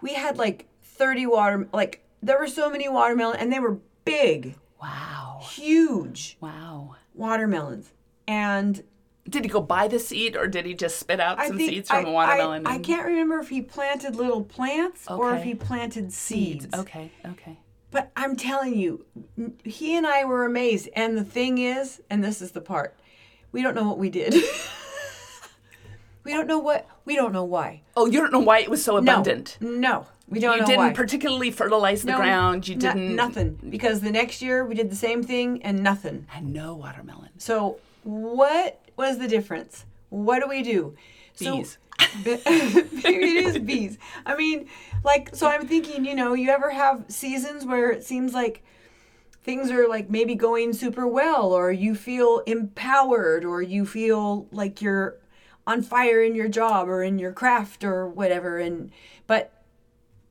we 0.00 0.14
had 0.14 0.38
like 0.38 0.66
30 0.82 1.26
water, 1.26 1.68
like, 1.72 2.02
there 2.22 2.38
were 2.38 2.46
so 2.46 2.70
many 2.70 2.88
watermelon, 2.88 3.36
and 3.38 3.52
they 3.52 3.58
were 3.60 3.78
big, 4.04 4.54
Wow. 4.80 5.40
huge 5.42 6.38
Wow. 6.40 6.96
watermelons. 7.14 7.92
And 8.26 8.82
Did 9.28 9.44
he 9.44 9.50
go 9.50 9.60
buy 9.60 9.88
the 9.88 9.98
seed 9.98 10.36
or 10.36 10.46
did 10.46 10.66
he 10.66 10.74
just 10.74 10.98
spit 10.98 11.18
out 11.18 11.38
I 11.38 11.48
some 11.48 11.56
think 11.56 11.70
seeds 11.70 11.88
from 11.90 12.06
I, 12.06 12.08
a 12.08 12.12
watermelon? 12.12 12.66
I, 12.66 12.74
I 12.74 12.78
can't 12.78 13.04
remember 13.06 13.38
if 13.40 13.48
he 13.48 13.60
planted 13.60 14.14
little 14.14 14.44
plants 14.44 15.06
or 15.08 15.34
if 15.34 15.42
he 15.42 15.54
planted 15.54 16.12
seeds. 16.12 16.66
Okay, 16.72 17.10
okay. 17.26 17.58
But 17.90 18.10
I'm 18.16 18.36
telling 18.36 18.76
you, 18.76 19.04
he 19.64 19.96
and 19.96 20.06
I 20.06 20.24
were 20.24 20.44
amazed. 20.44 20.88
And 20.94 21.16
the 21.16 21.24
thing 21.24 21.58
is, 21.58 22.00
and 22.10 22.22
this 22.22 22.40
is 22.42 22.52
the 22.52 22.60
part, 22.60 22.94
we 23.52 23.62
don't 23.62 23.74
know 23.74 23.88
what 23.88 23.98
we 23.98 24.10
did. 24.10 24.34
we 26.24 26.32
don't 26.32 26.46
know 26.46 26.58
what. 26.58 26.86
We 27.04 27.14
don't 27.16 27.32
know 27.32 27.44
why. 27.44 27.82
Oh, 27.96 28.06
you 28.06 28.20
don't 28.20 28.32
know 28.32 28.40
why 28.40 28.58
it 28.60 28.68
was 28.68 28.84
so 28.84 28.96
abundant. 28.96 29.56
No, 29.60 29.70
no, 29.70 30.06
we 30.28 30.40
don't 30.40 30.58
You 30.58 30.66
didn't 30.66 30.78
why. 30.78 30.92
particularly 30.92 31.50
fertilize 31.50 32.02
the 32.02 32.12
No, 32.12 32.16
ground. 32.18 32.66
You 32.68 32.74
no- 32.76 32.80
didn't. 32.92 33.14
nothing 33.16 33.58
because 33.70 34.00
the 34.00 34.10
next 34.10 34.42
year 34.42 34.64
we 34.64 34.74
did 34.74 34.90
the 34.90 34.96
same 34.96 35.22
thing 35.22 35.62
and 35.62 35.82
nothing. 35.82 36.26
And 36.34 36.52
no 36.52 36.74
watermelon. 36.74 37.30
So 37.38 37.78
what 38.02 38.80
was 38.96 39.18
the 39.18 39.28
difference? 39.28 39.84
What 40.08 40.40
do 40.40 40.48
we 40.48 40.62
do? 40.62 40.96
Bees. 41.38 41.78
Maybe 42.24 42.40
it 42.44 43.46
is 43.46 43.58
bees. 43.58 43.98
I 44.24 44.36
mean, 44.36 44.68
like, 45.04 45.34
so 45.34 45.48
I'm 45.48 45.66
thinking, 45.66 46.04
you 46.04 46.14
know, 46.14 46.34
you 46.34 46.50
ever 46.50 46.70
have 46.70 47.04
seasons 47.08 47.64
where 47.64 47.90
it 47.90 48.04
seems 48.04 48.34
like 48.34 48.62
things 49.42 49.70
are 49.70 49.88
like 49.88 50.10
maybe 50.10 50.34
going 50.34 50.72
super 50.72 51.06
well, 51.06 51.52
or 51.52 51.70
you 51.70 51.94
feel 51.94 52.40
empowered, 52.40 53.44
or 53.44 53.62
you 53.62 53.86
feel 53.86 54.46
like 54.50 54.82
you're 54.82 55.16
on 55.66 55.82
fire 55.82 56.22
in 56.22 56.34
your 56.34 56.48
job 56.48 56.88
or 56.88 57.02
in 57.02 57.18
your 57.18 57.32
craft 57.32 57.84
or 57.84 58.06
whatever. 58.08 58.58
And, 58.58 58.90
but 59.26 59.55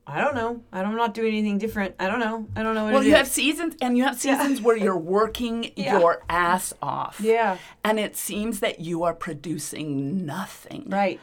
I 0.08 0.22
don't 0.22 0.36
know. 0.36 0.62
I'm 0.72 0.95
not 0.95 1.14
doing 1.16 1.30
anything 1.30 1.58
different. 1.58 1.95
I 1.99 2.08
don't 2.08 2.20
know. 2.20 2.47
I 2.56 2.62
don't 2.62 2.76
know 2.76 2.84
what 2.86 2.93
Well, 2.93 3.03
you 3.03 3.12
is. 3.14 3.18
have 3.18 3.28
seasons, 3.28 3.76
and 3.82 3.97
you 3.97 4.03
have 4.03 4.20
seasons 4.20 4.62
where 4.62 4.78
you're 4.78 4.95
working 4.97 5.72
Yeah. 5.76 5.97
your 5.99 6.24
ass 6.30 6.74
off. 6.82 7.20
Yeah. 7.20 7.58
And 7.84 7.99
it 7.99 8.16
seems 8.16 8.60
that 8.60 8.80
you 8.80 9.03
are 9.03 9.14
producing 9.16 10.26
nothing. 10.26 10.86
Right. 10.89 11.20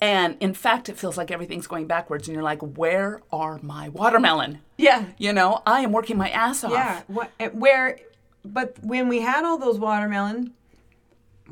And 0.00 0.36
in 0.40 0.54
fact, 0.54 0.88
it 0.88 0.96
feels 0.98 1.16
like 1.16 1.30
everything's 1.30 1.66
going 1.66 1.86
backwards, 1.86 2.28
and 2.28 2.34
you're 2.34 2.42
like, 2.44 2.60
where 2.60 3.22
are 3.32 3.58
my 3.62 3.88
watermelon? 3.88 4.60
Yeah. 4.78 5.06
You 5.18 5.32
know, 5.32 5.62
I 5.66 5.80
am 5.80 5.90
working 5.92 6.16
my 6.16 6.28
ass 6.30 6.62
off. 6.64 6.72
Yeah, 6.72 7.02
what, 7.08 7.30
eh, 7.40 7.48
where, 7.48 7.98
but 8.44 8.76
when 8.82 9.08
we 9.08 9.20
had 9.20 9.44
all 9.44 9.58
those 9.58 9.78
watermelon, 9.78 10.54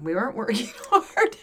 we 0.01 0.14
weren't 0.14 0.36
working 0.36 0.68
hard. 0.91 1.36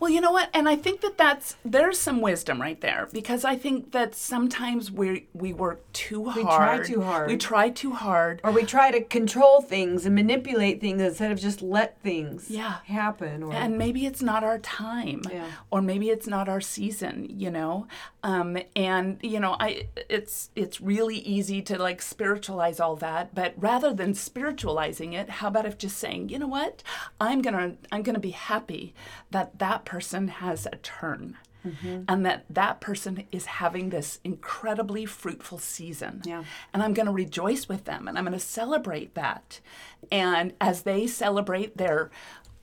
Well, 0.00 0.10
you 0.10 0.20
know 0.20 0.32
what? 0.32 0.50
And 0.54 0.68
I 0.68 0.76
think 0.76 1.00
that 1.02 1.16
that's 1.18 1.56
there's 1.64 1.98
some 1.98 2.20
wisdom 2.20 2.60
right 2.60 2.80
there 2.80 3.08
because 3.12 3.44
I 3.44 3.56
think 3.56 3.92
that 3.92 4.14
sometimes 4.14 4.90
we 4.90 5.28
we 5.32 5.52
work 5.52 5.80
too 5.92 6.24
hard. 6.30 6.36
We 6.36 6.42
try 6.44 6.82
too 6.82 7.00
hard. 7.02 7.28
We 7.28 7.36
try 7.36 7.70
too 7.70 7.92
hard. 7.92 8.40
or 8.44 8.50
we 8.50 8.64
try 8.64 8.90
to 8.90 9.00
control 9.02 9.60
things 9.62 10.04
and 10.06 10.14
manipulate 10.14 10.80
things 10.80 11.00
instead 11.00 11.30
of 11.30 11.38
just 11.40 11.62
let 11.62 12.00
things 12.02 12.50
Yeah. 12.50 12.78
happen. 12.86 13.42
Or 13.42 13.52
And 13.52 13.78
maybe 13.78 14.06
it's 14.06 14.22
not 14.22 14.42
our 14.44 14.58
time, 14.58 15.22
Yeah. 15.30 15.46
or 15.70 15.80
maybe 15.80 16.10
it's 16.10 16.26
not 16.26 16.48
our 16.48 16.60
season, 16.60 17.26
you 17.30 17.50
know. 17.50 17.86
Um, 18.22 18.58
and 18.74 19.18
you 19.22 19.38
know, 19.40 19.56
I 19.60 19.88
it's 20.08 20.50
it's 20.56 20.80
really 20.80 21.18
easy 21.18 21.62
to 21.62 21.78
like 21.78 22.02
spiritualize 22.02 22.80
all 22.80 22.96
that, 22.96 23.34
but 23.34 23.54
rather 23.56 23.92
than 23.94 24.14
spiritualizing 24.14 25.12
it, 25.12 25.28
how 25.28 25.48
about 25.48 25.66
if 25.66 25.78
just 25.78 25.96
saying, 25.98 26.30
you 26.30 26.38
know 26.38 26.46
what, 26.48 26.82
I'm 27.20 27.42
gonna 27.44 27.76
I'm 27.92 28.02
gonna 28.02 28.18
be 28.18 28.30
happy 28.30 28.94
that 29.30 29.58
that 29.58 29.84
person 29.84 30.28
has 30.28 30.66
a 30.66 30.76
turn. 30.76 31.36
Mm-hmm. 31.66 32.02
And 32.08 32.26
that 32.26 32.44
that 32.50 32.82
person 32.82 33.24
is 33.32 33.46
having 33.46 33.88
this 33.88 34.20
incredibly 34.22 35.06
fruitful 35.06 35.56
season. 35.56 36.20
Yeah. 36.22 36.44
And 36.74 36.82
I'm 36.82 36.92
going 36.92 37.06
to 37.06 37.12
rejoice 37.12 37.70
with 37.70 37.86
them 37.86 38.06
and 38.06 38.18
I'm 38.18 38.24
going 38.24 38.38
to 38.38 38.38
celebrate 38.38 39.14
that. 39.14 39.60
And 40.12 40.52
as 40.60 40.82
they 40.82 41.06
celebrate 41.06 41.78
their, 41.78 42.10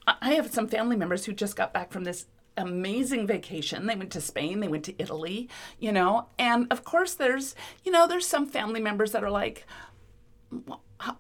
I 0.06 0.18
I 0.22 0.34
have 0.34 0.54
some 0.54 0.68
family 0.68 0.96
members 0.96 1.26
who 1.26 1.34
just 1.34 1.56
got 1.56 1.74
back 1.74 1.92
from 1.92 2.04
this 2.04 2.28
amazing 2.58 3.28
vacation. 3.28 3.88
They 3.88 3.96
went 3.96 4.12
to 4.12 4.22
Spain, 4.22 4.60
they 4.60 4.68
went 4.68 4.86
to 4.86 5.02
Italy, 5.02 5.50
you 5.80 5.92
know, 5.92 6.28
and 6.38 6.68
of 6.72 6.84
course 6.84 7.14
there's, 7.14 7.56
you 7.84 7.92
know, 7.92 8.08
there's 8.08 8.28
some 8.28 8.46
family 8.46 8.82
members 8.82 9.14
that 9.14 9.24
are 9.24 9.32
like, 9.32 9.66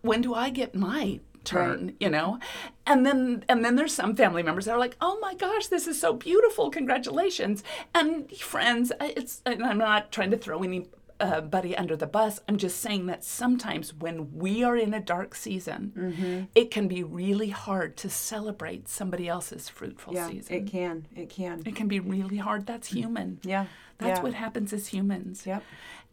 when 0.01 0.21
do 0.21 0.33
I 0.33 0.49
get 0.49 0.75
my 0.75 1.19
turn 1.43 1.95
you 1.99 2.09
know 2.09 2.37
and 2.85 3.05
then 3.05 3.43
and 3.49 3.65
then 3.65 3.75
there's 3.75 3.93
some 3.93 4.15
family 4.15 4.43
members 4.43 4.65
that 4.65 4.73
are 4.73 4.79
like 4.79 4.95
oh 5.01 5.17
my 5.21 5.33
gosh 5.33 5.67
this 5.67 5.87
is 5.87 5.99
so 5.99 6.13
beautiful 6.13 6.69
congratulations 6.69 7.63
and 7.95 8.29
friends 8.37 8.91
it's 9.01 9.41
and 9.45 9.63
i'm 9.63 9.77
not 9.77 10.11
trying 10.11 10.29
to 10.31 10.37
throw 10.37 10.61
any 10.61 10.85
uh, 11.19 11.41
buddy 11.41 11.75
under 11.77 11.95
the 11.95 12.07
bus 12.07 12.39
i'm 12.47 12.57
just 12.57 12.79
saying 12.79 13.05
that 13.07 13.23
sometimes 13.23 13.93
when 13.93 14.31
we 14.37 14.63
are 14.63 14.75
in 14.75 14.93
a 14.93 14.99
dark 14.99 15.33
season 15.35 15.91
Mm-hmm. 15.97 16.43
it 16.55 16.71
can 16.71 16.87
be 16.87 17.03
really 17.03 17.49
hard 17.49 17.95
to 17.97 18.09
celebrate 18.09 18.87
somebody 18.87 19.27
else's 19.27 19.69
fruitful 19.69 20.13
yeah, 20.13 20.27
season 20.29 20.55
it 20.55 20.67
can. 20.67 21.07
It 21.15 21.29
can. 21.29 21.61
it 21.65 21.75
can 21.75 21.87
be 21.87 21.99
really 21.99 22.37
hard 22.37 22.65
that's 22.65 22.87
human 22.89 23.39
Yeah. 23.43 23.65
that's 23.99 24.17
yeah. 24.19 24.23
what 24.23 24.33
happens 24.33 24.73
as 24.73 24.87
humans 24.87 25.45
Yep. 25.45 25.63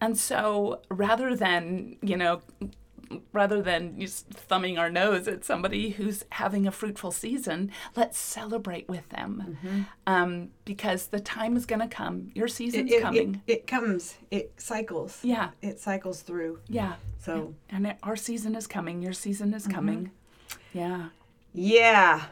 and 0.01 0.17
so 0.19 0.81
rather 0.91 1.35
than, 1.35 1.97
you 2.03 2.17
know, 2.17 2.43
rather 3.33 3.63
than 3.63 3.99
just 4.01 4.29
thumbing 4.29 4.79
our 4.79 4.91
nose 4.91 5.27
at 5.29 5.45
somebody 5.45 5.91
who's 5.91 6.25
having 6.31 6.67
a 6.67 6.71
fruitful 6.71 7.11
season, 7.11 7.71
let's 7.97 8.19
celebrate 8.19 8.89
with 8.89 9.09
them. 9.11 9.87
Um, 10.07 10.51
because 10.65 11.07
the 11.09 11.21
time 11.21 11.57
is 11.57 11.67
going 11.67 11.81
to 11.81 11.89
come. 11.89 12.31
Your 12.35 12.49
season's 12.49 12.91
It, 12.91 12.97
it, 12.97 13.03
coming. 13.03 13.43
it, 13.47 13.53
it 13.53 13.67
comes. 13.67 14.17
It 14.31 14.53
cycles. 14.57 15.19
yeah. 15.23 15.51
It 15.63 15.81
cycles 15.81 16.21
through. 16.23 16.61
Yeah. 16.69 16.95
So 17.19 17.55
And 17.71 17.95
our 18.03 18.17
season 18.17 18.55
is 18.55 18.67
coming. 18.67 19.03
Your 19.03 19.13
season 19.13 19.55
is 19.55 19.67
coming. 19.67 20.11
Yeah. 20.73 21.09
yeah, 21.55 22.27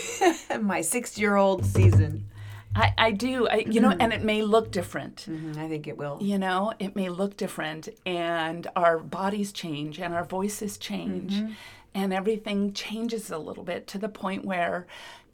my 0.60 0.80
six-year-old 0.82 1.64
season. 1.64 2.26
I, 2.76 2.92
I 2.98 3.10
do. 3.12 3.48
I, 3.48 3.64
you 3.68 3.80
know, 3.80 3.94
and 3.98 4.12
it 4.12 4.22
may 4.22 4.42
look 4.42 4.70
different. 4.70 5.26
Mhm, 5.28 5.56
I 5.56 5.68
think 5.68 5.86
it 5.88 5.96
will. 5.96 6.18
you 6.20 6.38
know 6.38 6.72
it 6.78 6.94
may 6.94 7.08
look 7.08 7.36
different 7.36 7.88
and 8.06 8.66
our 8.76 8.98
bodies 8.98 9.52
change 9.52 9.98
and 9.98 10.14
our 10.14 10.24
voices 10.24 10.76
change 10.78 11.32
Mm-hmm. 11.34 11.52
and 11.94 12.12
everything 12.12 12.72
changes 12.72 13.30
a 13.30 13.38
little 13.38 13.64
bit 13.64 13.86
to 13.88 13.98
the 13.98 14.08
point 14.08 14.44
where 14.44 14.86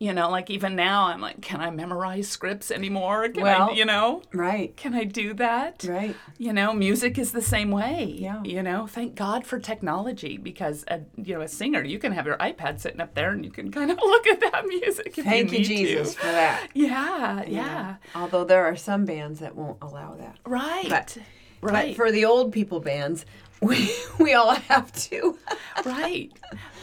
you 0.05 0.13
know 0.13 0.29
like 0.37 0.49
even 0.57 0.73
now 0.77 0.99
i'm 1.11 1.21
like 1.29 1.41
can 1.41 1.61
i 1.67 1.71
memorize 1.71 2.29
scripts 2.37 2.71
anymore 2.79 3.29
can 3.29 3.47
i 3.47 3.71
you 3.81 3.85
know 3.93 4.23
Right. 4.33 4.71
can 4.77 4.93
i 4.95 5.05
do 5.23 5.27
that 5.35 5.85
Right. 5.89 6.15
you 6.39 6.53
know 6.59 6.69
music 6.87 7.19
is 7.25 7.33
the 7.33 7.43
same 7.55 7.71
way 7.71 7.97
Yeah. 8.27 8.43
you 8.45 8.63
know 8.69 8.87
thank 8.97 9.15
god 9.15 9.41
for 9.47 9.59
technology 9.59 10.37
because 10.37 10.85
a, 10.89 11.01
you 11.17 11.35
know 11.35 11.41
a 11.41 11.49
singer 11.61 11.83
you 11.93 11.99
can 11.99 12.13
have 12.13 12.27
your 12.27 12.37
ipad 12.49 12.75
sitting 12.81 13.01
up 13.01 13.13
there 13.15 13.31
and 13.35 13.45
you 13.45 13.51
can 13.59 13.71
kind 13.71 13.91
of 13.91 13.99
look 14.13 14.27
at 14.27 14.41
that 14.41 14.67
music 14.67 15.15
Thank 15.15 15.53
you, 15.53 15.59
you, 15.61 15.65
Jesus, 15.65 16.15
to. 16.15 16.21
for 16.21 16.27
that. 16.27 16.69
yeah 16.75 17.43
yeah 17.47 17.97
Although 18.15 18.45
there 18.45 18.65
are 18.67 18.77
some 18.77 19.05
bands 19.05 19.41
that 19.41 19.55
won't 19.57 19.79
allow 19.83 20.15
that. 20.17 20.37
right 20.45 20.87
But- 20.89 21.17
right 21.63 21.97
But 21.97 21.97
for 21.97 22.13
the 22.13 22.25
old 22.27 22.53
people 22.53 22.81
bands, 22.81 23.25
we 23.69 23.79
we 24.19 24.35
all 24.35 24.55
have 24.73 24.93
to. 25.09 25.39
right 25.87 26.31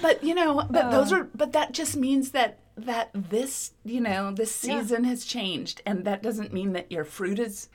but 0.01 0.24
you 0.24 0.34
know 0.34 0.65
but 0.69 0.86
Uh. 0.86 0.91
those 0.95 1.11
are 1.15 1.26
but 1.36 1.51
that 1.57 1.72
just 1.74 1.95
means 1.95 2.32
that 2.32 2.57
that 2.86 3.09
this 3.13 3.71
you 3.84 4.01
know 4.01 4.32
this 4.32 4.63
Yeah. 4.63 4.82
season 4.82 5.03
has 5.05 5.25
changed 5.25 5.82
and 5.86 6.05
that 6.05 6.21
doesn't 6.23 6.51
mean 6.53 6.73
that 6.73 6.91
your 6.91 7.03
fruit 7.03 7.39
is 7.39 7.69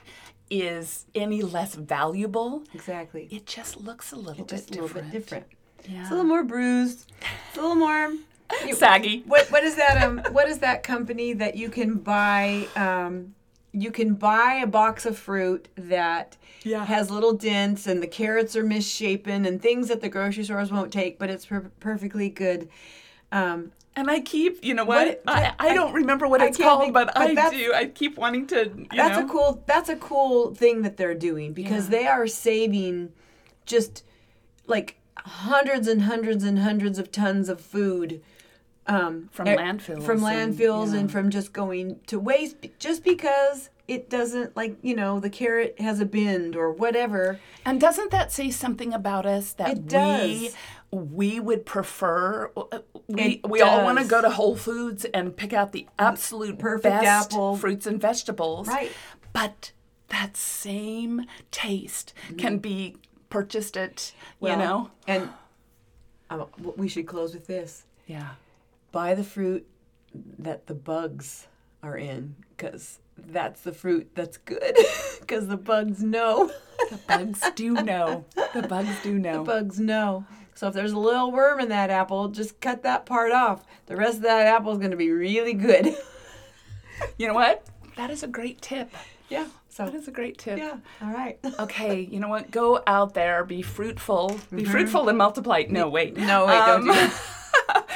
is 0.50 1.07
any 1.14 1.42
less 1.42 1.74
valuable 1.74 2.62
Exactly. 2.74 3.28
it 3.30 3.46
just 3.46 3.80
looks 3.80 4.12
a 4.12 4.16
little 4.16 4.44
a 4.44 4.46
bit 4.46 4.70
little 4.70 4.86
different 4.86 5.12
bit 5.12 5.18
different. 5.20 5.46
yeah 5.88 6.00
It's 6.02 6.11
a 6.11 6.14
little 6.14 6.28
more 6.28 6.44
bruised. 6.44 7.11
It's 7.48 7.59
a 7.59 7.61
little 7.61 7.74
more 7.76 8.12
you- 8.64 8.74
saggy 8.74 9.24
What 9.26 9.50
what 9.50 9.64
is 9.64 9.74
that 9.76 10.02
um 10.02 10.20
what 10.30 10.48
is 10.48 10.59
that 10.59 10.82
company 10.82 11.32
that 11.34 11.57
you 11.57 11.68
can 11.68 11.94
buy 11.94 12.68
um 12.76 13.34
you 13.72 13.90
can 13.90 14.14
buy 14.14 14.61
a 14.62 14.66
box 14.66 15.04
of 15.04 15.18
fruit 15.18 15.68
that 15.76 16.36
Yeah. 16.62 16.84
has 16.86 17.11
little 17.11 17.34
dents 17.34 17.86
and 17.86 18.02
the 18.02 18.07
carrots 18.07 18.57
are 18.57 18.62
misshapen 18.64 19.44
and 19.44 19.61
things 19.61 19.88
that 19.88 20.00
the 20.00 20.09
grocery 20.09 20.44
stores 20.44 20.72
won't 20.72 20.90
take, 20.92 21.18
but 21.18 21.28
it's 21.28 21.44
per- 21.44 21.70
perfectly 21.78 22.30
good. 22.30 22.70
Um, 23.30 23.72
and 23.97 24.11
I 24.11 24.20
keep, 24.20 24.62
you 24.64 24.74
know 24.74 24.84
what? 24.84 25.07
What- 25.09 25.22
I, 25.26 25.55
I 25.59 25.68
I- 25.70 25.74
don't 25.74 25.92
remember 25.94 26.28
what 26.28 26.40
it's 26.42 26.59
called, 26.59 26.92
but, 26.92 27.07
but 27.14 27.16
I 27.38 27.51
do. 27.51 27.72
I 27.74 27.86
keep 27.86 28.16
wanting 28.18 28.47
to, 28.49 28.66
you 28.68 28.86
that's 28.94 29.18
know. 29.18 29.26
a 29.26 29.28
cool 29.28 29.62
that's 29.66 29.88
a 29.88 29.97
cool 29.97 30.55
thing 30.55 30.82
that 30.82 30.97
they're 30.97 31.14
doing 31.14 31.53
because 31.53 31.86
Yeah. 31.86 31.99
they 31.99 32.07
are 32.07 32.26
saving 32.26 33.12
just 33.64 34.05
like 34.66 34.97
hundreds 35.16 35.88
and 35.88 36.03
hundreds 36.03 36.44
and 36.44 36.59
hundreds 36.61 36.99
of 36.99 37.11
tons 37.11 37.49
of 37.49 37.61
food 37.61 38.20
um, 38.86 39.28
From 39.32 39.47
landfills 39.47 40.05
from 40.05 40.22
and- 40.24 40.55
landfills 40.57 40.92
and, 40.94 41.09
yeah. 41.09 41.12
from 41.12 41.30
just 41.30 41.53
going 41.53 41.99
to 42.07 42.20
waste 42.20 42.57
just 42.78 43.03
because 43.03 43.70
it 43.89 44.11
doesn't 44.11 44.57
like 44.57 44.76
you 44.82 44.95
know 44.97 45.20
the 45.20 45.30
carrot 45.30 45.78
has 45.78 46.01
a 46.01 46.05
bend 46.07 46.57
or 46.57 46.72
whatever 46.72 47.39
And 47.64 47.80
doesn't 47.80 48.11
that 48.11 48.32
say 48.32 48.51
something 48.51 48.93
about 48.93 49.26
us 49.26 49.53
that 49.55 49.78
we 49.93 50.51
we 50.91 51.41
would 51.41 51.64
prefer 51.66 52.51
uh, 52.57 52.78
we 53.09 53.22
It 53.22 53.49
we 53.49 53.61
all 53.62 53.84
want 53.84 53.99
to 53.99 54.05
go 54.05 54.20
to 54.22 54.30
Whole 54.30 54.57
Foods 54.57 55.05
and 55.07 55.37
pick 55.37 55.53
out 55.53 55.72
the 55.72 55.87
absolute 55.99 56.59
Perfect 56.59 57.05
apple. 57.05 57.57
fruits 57.57 57.87
and 57.87 58.01
vegetables. 58.01 58.66
Right. 58.68 58.91
But 59.32 59.72
that 60.09 60.37
same 60.37 61.26
taste 61.51 62.14
can 62.39 62.59
be 62.59 62.97
purchased 63.30 63.76
at 63.76 64.12
you 64.41 64.49
Mm-hmm. 64.49 64.61
Know 64.61 64.91
and 65.07 65.28
w- 66.30 66.51
we 66.76 66.89
should 66.89 67.07
close 67.07 67.34
with 67.34 67.47
this 67.47 67.84
yeah 68.07 68.30
buy 68.93 69.14
the 69.14 69.24
fruit 69.24 69.66
that 70.39 70.66
the 70.66 70.74
bugs 70.74 71.49
are 71.82 71.97
in 71.99 72.37
because 72.57 72.99
that's 73.19 73.62
the 73.62 73.73
fruit 73.73 74.11
that's 74.14 74.37
good 74.39 74.77
because 75.21 75.47
the 75.49 75.57
bugs 75.57 76.03
know. 76.03 76.51
The 76.91 76.97
bugs 77.09 77.43
do 77.55 77.73
know. 77.75 78.25
The 78.55 78.62
bugs 78.62 78.97
do 79.03 79.19
know. 79.19 79.39
The 79.39 79.45
bugs 79.53 79.81
know. 79.81 80.25
So 80.55 80.69
if 80.69 80.75
there's 80.75 80.93
a 80.93 80.99
little 80.99 81.33
worm 81.33 81.61
in 81.61 81.69
that 81.71 81.91
apple, 81.91 82.29
just 82.29 82.61
cut 82.61 82.83
that 82.85 83.05
part 83.07 83.33
off. 83.33 83.64
The 83.87 83.97
rest 83.97 84.17
of 84.19 84.23
that 84.23 84.47
apple 84.47 84.73
is 84.73 84.79
going 84.79 84.91
to 84.93 84.97
be 84.97 85.11
really 85.11 85.53
good. 85.55 85.95
You 87.19 87.27
know 87.29 87.35
what? 87.35 87.62
That 87.97 88.11
is 88.11 88.23
a 88.23 88.27
great 88.27 88.62
tip. 88.62 88.91
yeah. 89.29 89.49
So 89.69 89.85
That 89.85 89.95
is 89.95 90.09
a 90.09 90.11
great 90.11 90.39
tip. 90.39 90.59
yeah. 90.59 90.79
All 91.03 91.12
right. 91.12 91.39
Okay, 91.59 92.01
you 92.01 92.21
know 92.21 92.29
what? 92.29 92.51
Go 92.51 92.83
out 92.87 93.12
there, 93.12 93.45
be 93.45 93.61
fruitful, 93.61 94.41
be 94.55 94.64
fruitful 94.64 95.07
and 95.11 95.19
multiply. 95.19 95.64
No, 95.69 95.91
wait. 95.91 96.14
Mm-hmm. 96.14 96.27
No, 96.27 96.47
wait, 96.47 96.59
don't 96.67 96.85
do 96.85 96.91
Um, 96.91 96.97
that. 96.97 97.87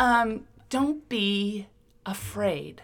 Um, 0.00 0.44
don't 0.68 1.08
be 1.08 1.68
afraid 2.06 2.82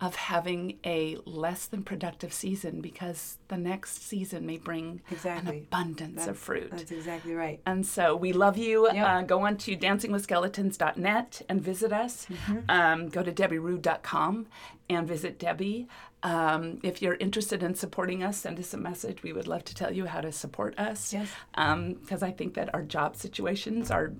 of 0.00 0.14
having 0.16 0.78
a 0.84 1.18
less 1.26 1.66
than 1.66 1.82
productive 1.82 2.32
season 2.32 2.80
because 2.80 3.36
the 3.48 3.56
next 3.58 4.02
season 4.02 4.46
may 4.46 4.56
bring 4.56 5.02
Exactly. 5.10 5.58
an 5.58 5.62
abundance 5.64 6.26
of 6.26 6.38
fruit. 6.38 6.70
That's 6.70 6.90
exactly 6.90 7.34
right. 7.34 7.60
And 7.66 7.86
so 7.86 8.16
we 8.16 8.32
love 8.32 8.56
you. 8.56 8.86
Yep. 8.92 9.06
Uh, 9.06 9.22
go 9.22 9.40
on 9.44 9.56
to 9.58 9.76
dancingwithskeletons.net 9.76 11.42
and 11.48 11.60
visit 11.60 11.92
us. 11.92 12.26
Mm-hmm. 12.26 12.58
Um, 12.70 13.08
go 13.08 13.22
to 13.22 13.32
debbierude.com 13.32 14.46
and 14.88 15.06
visit 15.06 15.38
Debbie. 15.38 15.86
Um, 16.22 16.80
if 16.82 17.00
you're 17.00 17.14
interested 17.14 17.62
in 17.62 17.74
supporting 17.74 18.22
us, 18.22 18.36
send 18.36 18.58
us 18.58 18.74
a 18.74 18.76
message. 18.76 19.22
We 19.22 19.32
would 19.32 19.46
love 19.46 19.64
to 19.64 19.74
tell 19.74 19.90
you 19.92 20.04
how 20.04 20.20
to 20.20 20.30
support 20.32 20.78
us. 20.78 21.12
Yes. 21.14 21.28
Because 21.54 22.22
I 22.22 22.30
think 22.30 22.54
that 22.54 22.74
our 22.74 22.82
job 22.82 23.16
situations 23.16 23.90
are 23.90 24.12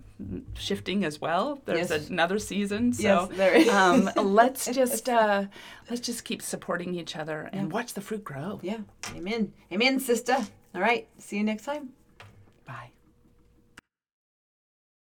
shifting 0.55 1.05
as 1.05 1.21
well. 1.21 1.61
There's 1.67 1.91
Yes. 1.91 2.09
another 2.09 2.39
season. 2.39 2.93
So 2.95 3.03
Yes, 3.03 3.29
there 3.37 3.55
is. 3.55 3.69
um, 3.69 4.11
let's 4.17 4.65
just 4.67 5.09
uh, 5.11 5.45
let's 5.91 6.01
just 6.01 6.25
keep 6.25 6.41
supporting 6.41 6.95
each 6.95 7.17
other 7.17 7.51
and 7.53 7.71
watch 7.71 7.93
the 7.95 8.01
fruit 8.01 8.25
grow. 8.25 8.61
Yeah. 8.63 8.79
Amen. 9.15 9.53
Amen, 9.71 10.01
sister. 10.01 10.37
All 10.75 10.81
right. 10.81 11.07
See 11.19 11.37
you 11.37 11.45
next 11.45 11.65
time. 11.65 11.91
Bye. 12.67 12.91